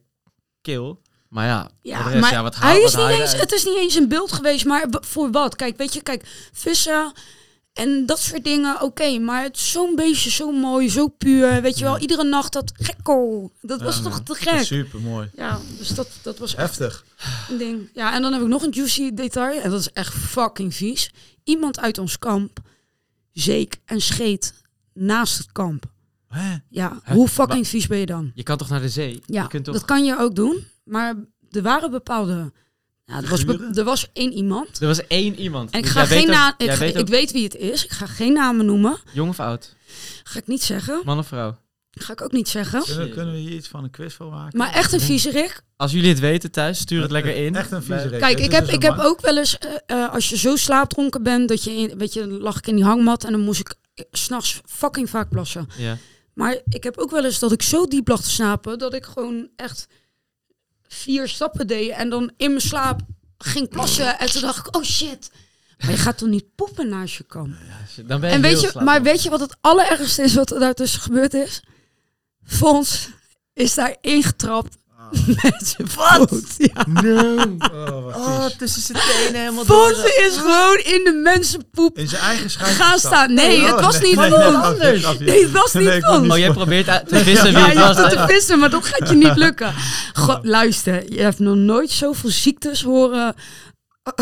kill. 0.60 0.96
Maar 1.28 1.46
ja, 1.46 1.70
Ja, 1.82 2.02
rest, 2.08 2.20
maar 2.20 2.32
ja, 2.32 2.42
wat 2.42 2.54
haal- 2.54 2.70
hij 2.70 2.80
wat 2.80 2.90
is 2.90 2.96
niet 2.96 3.20
eens, 3.20 3.32
het 3.32 3.52
is 3.52 3.64
niet 3.64 3.76
eens 3.76 3.94
een 3.94 4.08
beeld 4.08 4.32
geweest, 4.32 4.64
maar 4.64 4.86
voor 4.90 5.30
wat? 5.30 5.56
Kijk, 5.56 5.76
weet 5.76 5.94
je, 5.94 6.02
kijk, 6.02 6.48
vissen 6.52 7.12
en 7.80 8.06
dat 8.06 8.18
soort 8.18 8.44
dingen, 8.44 8.80
oké, 8.82 9.18
maar 9.18 9.42
het 9.42 9.56
is 9.56 9.70
zo'n 9.70 9.96
beestje, 9.96 10.30
zo 10.30 10.52
mooi, 10.52 10.90
zo 10.90 11.08
puur, 11.08 11.62
weet 11.62 11.78
je 11.78 11.84
wel, 11.84 11.98
iedere 11.98 12.24
nacht 12.24 12.52
dat 12.52 12.72
gekko, 12.74 13.50
dat 13.60 13.82
was 13.82 14.02
toch 14.02 14.20
te 14.22 14.34
gek? 14.34 14.64
Super 14.64 15.00
mooi. 15.00 15.30
Ja, 15.34 15.58
dus 15.78 15.88
dat, 15.88 16.08
dat 16.22 16.38
was 16.38 16.56
Heftig. 16.56 17.04
een 17.50 17.58
ding. 17.58 17.90
Ja, 17.94 18.14
en 18.14 18.22
dan 18.22 18.32
heb 18.32 18.42
ik 18.42 18.48
nog 18.48 18.62
een 18.62 18.70
juicy 18.70 19.14
detail, 19.14 19.60
en 19.60 19.70
dat 19.70 19.80
is 19.80 19.92
echt 19.92 20.14
fucking 20.14 20.74
vies. 20.74 21.10
Iemand 21.44 21.80
uit 21.80 21.98
ons 21.98 22.18
kamp 22.18 22.58
zeek 23.32 23.76
en 23.84 24.00
scheet 24.00 24.54
naast 24.92 25.38
het 25.38 25.52
kamp. 25.52 25.84
Hè? 26.28 26.56
Ja, 26.68 27.00
Hè? 27.02 27.14
hoe 27.14 27.28
fucking 27.28 27.68
vies 27.68 27.86
ben 27.86 27.98
je 27.98 28.06
dan? 28.06 28.30
Je 28.34 28.42
kan 28.42 28.56
toch 28.56 28.68
naar 28.68 28.80
de 28.80 28.88
zee? 28.88 29.22
Ja, 29.26 29.42
je 29.42 29.48
kunt 29.48 29.64
toch... 29.64 29.74
dat 29.74 29.84
kan 29.84 30.04
je 30.04 30.18
ook 30.18 30.34
doen. 30.34 30.64
Maar 30.84 31.14
er 31.50 31.62
waren 31.62 31.90
bepaalde... 31.90 32.52
Ja, 33.10 33.16
er, 33.22 33.28
was 33.28 33.44
er 33.76 33.84
was 33.84 34.06
één 34.12 34.32
iemand. 34.32 34.80
Er 34.80 34.86
was 34.86 35.06
één 35.06 35.38
iemand. 35.38 35.70
En 35.70 35.78
ik 35.78 35.84
Dus 35.84 35.92
ga 35.92 36.04
geen 36.06 36.26
naam... 36.26 36.54
Ik, 36.58 36.70
weet 36.72 36.94
ik 36.94 37.00
ook 37.00 37.08
weet 37.08 37.32
wie 37.32 37.44
het 37.44 37.56
is. 37.56 37.84
Ik 37.84 37.90
ga 37.90 38.06
geen 38.06 38.32
namen 38.32 38.66
noemen. 38.66 38.96
jong 39.12 39.28
of 39.30 39.40
oud? 39.40 39.74
Ga 40.24 40.38
ik 40.38 40.46
niet 40.46 40.62
zeggen. 40.62 41.00
Man 41.04 41.18
of 41.18 41.26
vrouw? 41.26 41.56
Ga 41.90 42.12
ik 42.12 42.20
ook 42.22 42.32
niet 42.32 42.48
zeggen. 42.48 42.82
Kunnen, 42.84 43.04
we- 43.08 43.10
kunnen 43.14 43.34
we 43.34 43.40
hier 43.40 43.50
iets 43.52 43.68
van 43.68 43.84
een 43.84 43.90
quiz 43.90 44.14
van 44.14 44.28
maken? 44.28 44.58
Maar 44.58 44.72
echt 44.72 44.92
een 44.92 45.00
viezerik. 45.00 45.62
Als 45.76 45.92
jullie 45.92 46.08
het 46.08 46.18
weten 46.18 46.50
thuis, 46.50 46.78
stuur 46.78 47.02
het 47.02 47.10
lekker 47.10 47.36
in. 47.36 47.54
Echt 47.56 47.70
een 47.70 47.82
viezerik. 47.82 48.20
Kijk, 48.20 48.38
ik 48.40 48.50
heb, 48.52 48.64
dus 48.64 48.74
ik 48.74 48.82
heb 48.82 48.98
ook 48.98 49.20
wel 49.20 49.38
eens... 49.38 49.58
eh, 49.58 49.70
eh, 49.86 50.12
als 50.12 50.28
je 50.28 50.36
zo 50.36 50.56
slaapdronken 50.56 51.22
bent, 51.22 51.48
dat 51.48 51.64
je... 51.64 51.70
In, 51.70 51.98
weet 51.98 52.12
je, 52.12 52.20
dan 52.20 52.40
lag 52.40 52.56
ik 52.58 52.66
in 52.66 52.74
die 52.76 52.84
hangmat 52.84 53.24
en 53.24 53.32
dan 53.32 53.40
moest 53.40 53.60
ik 53.60 53.74
eh, 53.94 54.04
s'nachts 54.10 54.60
fucking 54.66 55.10
vaak 55.10 55.28
plassen. 55.30 55.68
Ja. 55.78 55.96
Maar 56.34 56.60
ik 56.68 56.82
heb 56.84 56.98
ook 56.98 57.10
wel 57.10 57.24
eens 57.24 57.38
dat 57.38 57.52
ik 57.52 57.62
zo 57.62 57.86
diep 57.86 58.08
lag 58.08 58.22
te 58.22 58.30
slapen 58.30 58.78
dat 58.78 58.94
ik 58.94 59.04
gewoon 59.04 59.48
echt 59.56 59.86
vier 60.92 61.28
stappen 61.28 61.66
deed 61.66 61.90
en 61.90 62.10
dan 62.10 62.32
in 62.36 62.48
mijn 62.48 62.60
slaap 62.60 63.00
ging 63.38 63.68
plassen 63.68 64.18
en 64.18 64.30
toen 64.30 64.42
dacht 64.42 64.66
ik, 64.66 64.76
oh 64.76 64.82
shit. 64.82 65.30
Maar 65.78 65.90
je 65.90 65.96
gaat 65.96 66.18
toch 66.18 66.28
niet 66.28 66.54
poepen 66.54 66.88
naast 66.88 67.16
je 67.16 67.24
kamp? 67.24 67.54
Dan 68.06 68.20
ben 68.20 68.30
je 68.30 68.34
En 68.34 68.42
weet 68.42 68.60
je, 68.60 68.80
maar 68.84 69.02
weet 69.02 69.22
je 69.22 69.30
wat 69.30 69.40
het 69.40 69.56
allerergste 69.60 70.22
is 70.22 70.34
wat 70.34 70.50
er 70.50 70.60
daartussen 70.60 71.00
gebeurd 71.00 71.34
is? 71.34 71.62
Fons 72.44 73.08
is 73.52 73.74
daar 73.74 73.96
ingetrapt 74.00 74.76
met 75.42 75.76
voet. 76.28 76.54
Ja. 76.56 76.86
Oh, 77.72 78.04
wat 78.04 78.14
Oh, 78.16 78.46
tussen 78.46 78.82
zijn 78.82 78.98
tenen 79.08 79.40
helemaal 79.40 79.64
Fons 79.64 79.96
door. 79.96 80.06
is 80.06 80.36
gewoon 80.36 80.76
in 80.78 81.04
de 81.04 81.20
mensenpoep 81.22 81.98
In 81.98 82.08
zijn 82.08 82.22
eigen 82.22 82.50
schuit 82.50 82.74
gaan 82.74 82.98
staan. 82.98 83.34
Nee, 83.34 83.60
Oh, 83.62 83.70
het 83.76 83.80
was 83.84 84.00
niet 84.00 84.16
nee, 84.16 84.30
Fons. 84.30 84.38
nee, 84.44 84.52
grapje, 84.52 85.00
grapje. 85.00 85.24
Nee, 85.24 85.42
het 85.42 85.52
was 85.52 85.72
niet 85.72 85.84
Nee, 85.84 85.94
niet 86.20 86.30
Oh, 86.32 86.38
jij 86.38 86.52
probeert 86.52 86.88
uit 86.88 87.08
te 87.08 87.18
vissen 87.18 87.54
wie 87.54 87.74
Ja, 87.74 87.88
je 87.88 87.94
te 88.16 88.24
vissen, 88.28 88.58
maar 88.58 88.70
dat 88.70 88.84
gaat 88.84 89.08
je 89.08 89.14
niet 89.14 89.36
lukken. 89.36 89.74
Go- 90.12 90.38
luister, 90.42 91.12
je 91.12 91.20
hebt 91.20 91.38
nog 91.38 91.56
nooit 91.56 91.90
zoveel 91.90 92.30
ziektes 92.30 92.82
horen 92.82 93.34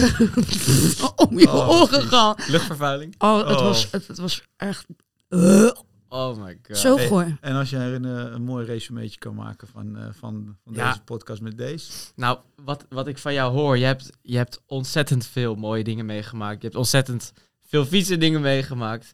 om 1.16 1.38
je 1.38 1.50
Oh, 1.52 1.68
oren 1.68 2.02
gaan. 2.02 2.34
Luchtvervuiling. 2.46 3.14
Oh, 3.18 3.36
het, 3.48 3.56
Oh. 3.56 3.62
Was, 3.62 3.88
het, 3.90 4.06
het 4.06 4.18
was 4.18 4.42
echt 4.56 4.84
uh, 5.28 5.70
Oh 6.08 6.36
my 6.44 6.58
god. 6.62 6.78
zo 6.78 6.96
Hey. 6.96 7.36
En 7.40 7.54
als 7.54 7.70
jij 7.70 7.94
een, 7.94 8.04
eh, 8.04 8.32
een 8.32 8.42
mooi 8.42 8.66
resumeetje 8.66 9.18
kan 9.18 9.34
maken 9.34 9.68
van, 9.68 9.96
eh, 9.96 10.02
van, 10.04 10.56
van 10.64 10.74
Ja. 10.74 10.88
deze 10.88 11.02
podcast 11.02 11.40
met 11.40 11.58
deze. 11.58 11.92
Nou, 12.14 12.38
wat, 12.64 12.86
wat 12.88 13.06
ik 13.06 13.18
van 13.18 13.32
jou 13.32 13.52
hoor, 13.52 13.78
je 13.78 13.84
hebt, 13.84 14.10
je 14.22 14.36
hebt 14.36 14.62
ontzettend 14.66 15.26
veel 15.26 15.54
mooie 15.54 15.84
dingen 15.84 16.06
meegemaakt. 16.06 16.56
Je 16.60 16.66
hebt 16.66 16.78
ontzettend 16.78 17.32
veel 17.66 17.86
vieze 17.86 18.16
dingen 18.18 18.40
meegemaakt. 18.40 19.12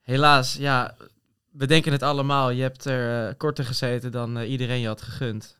Helaas, 0.00 0.54
ja, 0.54 0.96
we 1.50 1.66
denken 1.66 1.92
het 1.92 2.02
allemaal. 2.02 2.50
Je 2.50 2.62
hebt 2.62 2.84
er 2.84 3.28
eh, 3.28 3.34
korter 3.36 3.64
gezeten 3.64 4.12
dan 4.12 4.38
eh, 4.38 4.50
iedereen 4.50 4.80
je 4.80 4.86
had 4.86 5.02
gegund. 5.02 5.56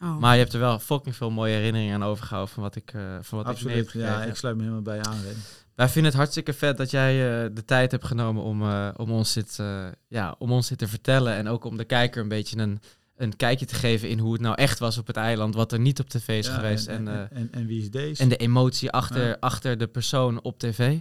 Oh. 0.00 0.18
Maar 0.18 0.32
je 0.34 0.40
hebt 0.40 0.52
er 0.52 0.60
wel 0.60 0.78
fucking 0.78 1.16
veel 1.16 1.30
mooie 1.30 1.54
herinneringen 1.54 1.94
aan 1.94 2.08
overgehouden 2.08 2.54
van 2.54 2.62
wat 2.62 2.76
ik, 2.76 2.92
eh 2.92 3.02
van 3.20 3.42
wat 3.42 3.58
ik 3.58 3.64
mee 3.64 3.76
heb 3.76 3.84
Absoluut. 3.84 4.06
Ja, 4.06 4.22
ik 4.22 4.36
sluit 4.36 4.56
me 4.56 4.62
helemaal 4.62 4.82
bij 4.82 4.96
je 4.96 5.02
aan. 5.02 5.22
Ren. 5.22 5.36
Wij 5.76 5.88
vinden 5.88 6.10
het 6.10 6.20
hartstikke 6.20 6.52
vet 6.52 6.76
dat 6.76 6.90
jij 6.90 7.12
eh, 7.44 7.50
de 7.54 7.64
tijd 7.64 7.90
hebt 7.90 8.04
genomen 8.04 8.42
om, 8.42 8.62
eh, 8.62 8.88
om, 8.96 9.10
ons 9.10 9.32
dit, 9.32 9.58
eh, 9.58 9.86
ja, 10.08 10.34
om 10.38 10.52
ons 10.52 10.68
dit 10.68 10.78
te 10.78 10.88
vertellen. 10.88 11.34
En 11.34 11.48
ook 11.48 11.64
om 11.64 11.76
de 11.76 11.84
kijker 11.84 12.22
een 12.22 12.28
beetje 12.28 12.58
een, 12.58 12.80
een 13.16 13.36
kijkje 13.36 13.66
te 13.66 13.74
geven 13.74 14.08
in 14.08 14.18
hoe 14.18 14.32
het 14.32 14.40
nou 14.40 14.54
echt 14.54 14.78
was 14.78 14.98
op 14.98 15.06
het 15.06 15.16
eiland. 15.16 15.54
Wat 15.54 15.72
er 15.72 15.78
niet 15.80 16.00
op 16.00 16.08
tv 16.08 16.38
is 16.38 16.46
Ja, 16.46 16.54
geweest. 16.54 16.86
En, 16.86 17.08
En, 17.08 17.14
en, 17.14 17.28
en, 17.30 17.48
en 17.52 17.66
wie 17.66 17.80
is 17.80 17.90
deze? 17.90 18.22
en 18.22 18.28
de 18.28 18.36
emotie 18.36 18.90
achter, 18.90 19.26
Ja. 19.26 19.36
achter 19.40 19.78
de 19.78 19.86
persoon 19.86 20.42
op 20.42 20.58
tv. 20.58 20.98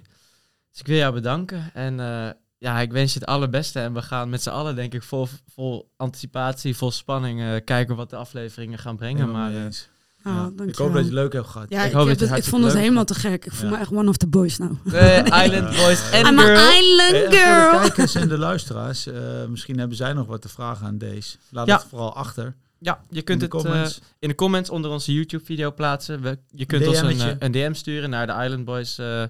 Dus 0.72 0.80
ik 0.80 0.88
wil 0.88 0.98
jou 0.98 1.14
bedanken. 1.14 1.70
En 1.74 1.96
ja, 2.58 2.80
ik 2.80 2.92
wens 2.92 3.14
je 3.14 3.20
het 3.20 3.28
allerbeste. 3.28 3.80
En 3.80 3.94
we 3.94 4.02
gaan 4.02 4.30
met 4.30 4.42
z'n 4.44 4.50
allen, 4.50 4.76
denk 4.76 4.94
ik, 4.94 5.04
vol, 5.04 5.28
vol 5.54 5.92
anticipatie, 5.98 6.76
vol 6.76 6.92
spanning 6.92 7.64
kijken 7.64 7.96
wat 7.96 8.10
de 8.10 8.16
afleveringen 8.16 8.80
gaan 8.80 8.96
brengen. 8.96 9.20
Helemaal 9.22 9.52
Maar 9.52 9.72
Ja. 10.34 10.34
dankjewel. 10.42 10.68
Ik 10.68 10.76
hoop 10.76 10.88
dat 10.94 10.98
je 11.00 11.06
het 11.06 11.14
leuk 11.14 11.34
hebt 11.34 11.48
gehad. 11.48 11.70
Ja, 11.70 11.84
Ik 11.84 11.92
hoop 11.92 12.08
dat 12.08 12.20
je 12.20 12.26
het- 12.28 12.38
ik 12.38 12.44
vond 12.44 12.64
het 12.64 12.74
helemaal 12.74 13.06
te 13.06 13.16
gek. 13.16 13.46
Ik 13.46 13.52
voel 13.52 13.70
Ja. 13.70 13.76
me 13.76 13.82
echt 13.82 13.92
one 13.92 14.10
of 14.10 14.18
the 14.18 14.28
boys 14.28 14.58
nou. 14.58 14.72
Island 14.86 15.76
Boys 15.76 16.10
en 16.12 16.26
I'm 16.26 16.40
Girl. 16.40 16.50
an 16.50 16.64
Hey, 16.64 16.80
island 16.80 17.14
en 17.14 17.22
voor 17.22 17.30
de 17.30 17.36
girl. 17.38 17.80
kijkers 17.80 18.16
en 18.16 18.28
de 18.28 18.38
luisteraars, 18.38 19.08
eh, 19.08 19.46
misschien 19.50 19.80
hebben 19.80 19.98
zij 19.98 20.14
nog 20.14 20.28
wat 20.28 20.42
te 20.42 20.50
vragen 20.50 20.88
aan 20.88 20.98
deze. 20.98 21.38
Laat 21.52 21.68
Ja. 21.68 21.76
het 21.78 21.86
vooral 21.90 22.16
achter. 22.16 22.56
Ja, 22.80 23.00
je 23.10 23.18
in 23.18 23.24
kunt 23.24 23.40
de 23.40 23.46
het 23.46 23.56
eh, 23.56 23.62
comments. 23.62 24.00
in 24.20 24.30
de 24.30 24.36
comments 24.36 24.70
onder 24.70 24.92
onze 24.92 25.14
YouTube-video 25.14 25.72
plaatsen. 25.72 26.22
We, 26.22 26.38
je 26.52 26.66
kunt 26.66 26.88
ons 26.88 27.00
een, 27.00 27.20
eh, 27.20 27.28
een 27.40 27.52
DM 27.52 27.74
sturen 27.74 28.10
naar 28.10 28.28
de 28.28 28.34
Island 28.44 28.66
Boys 28.66 28.98
eh, 28.98 29.24
eh, 29.24 29.30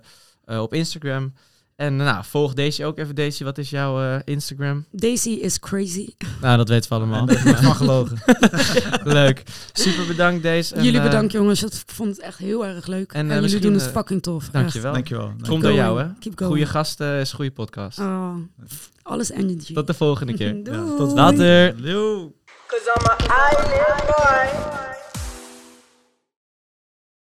op 0.62 0.74
Instagram. 0.74 1.34
En 1.76 1.96
nou, 1.96 2.24
volg 2.26 2.54
Daisy 2.54 2.84
ook 2.84 2.98
even. 2.98 3.16
Daisy, 3.16 3.44
wat 3.44 3.58
is 3.58 3.70
jouw 3.70 4.02
eh, 4.02 4.20
Instagram? 4.26 4.86
Daisy 4.92 5.30
is 5.30 5.60
crazy. 5.60 6.10
Nou, 6.42 6.58
dat 6.58 6.70
weten 6.70 6.90
we 6.90 6.96
allemaal. 6.96 7.26
Dat 7.26 7.36
is 7.36 7.60
van 7.60 7.76
gelogen. 7.76 8.18
Leuk. 9.04 9.44
Super 9.74 10.08
bedankt, 10.08 10.44
Daisy. 10.44 10.74
En, 10.74 10.84
Jullie 10.84 11.00
eh, 11.00 11.06
bedankt 11.06 11.32
jongens. 11.32 11.64
Ik 11.64 11.72
vond 11.86 12.10
het 12.10 12.20
echt 12.20 12.38
heel 12.38 12.66
erg 12.66 12.88
leuk. 12.88 13.12
en, 13.12 13.32
En, 13.32 13.38
eh, 13.38 13.44
jullie 13.44 13.60
doen 13.60 13.74
het 13.74 13.84
fucking 13.88 14.24
tof. 14.24 14.50
Dankjewel. 14.50 14.94
Dankjewel. 14.94 15.26
Komt 15.28 15.46
Dankjewel. 15.46 15.62
door 15.62 15.72
Keep 15.72 15.86
jou, 15.86 16.00
hè? 16.00 16.20
Keep 16.20 16.38
going. 16.38 16.56
Goede 16.56 16.72
gasten 16.72 17.20
is 17.20 17.30
een 17.30 17.36
goede 17.36 17.52
podcast. 17.52 18.00
Oh, 18.00 18.36
alles 19.02 19.32
energy. 19.32 19.74
Tot 19.74 19.88
de 19.88 19.94
volgende 19.94 20.34
keer. 20.34 20.54
Doei. 20.64 20.78
Ja, 20.78 20.96
tot 20.96 21.12
Later. 21.12 21.76
Yo. 21.78 22.34
Cause 22.68 22.94
I'm 22.96 23.06
an 23.08 23.18
island 23.20 24.06
boy. 24.06 24.85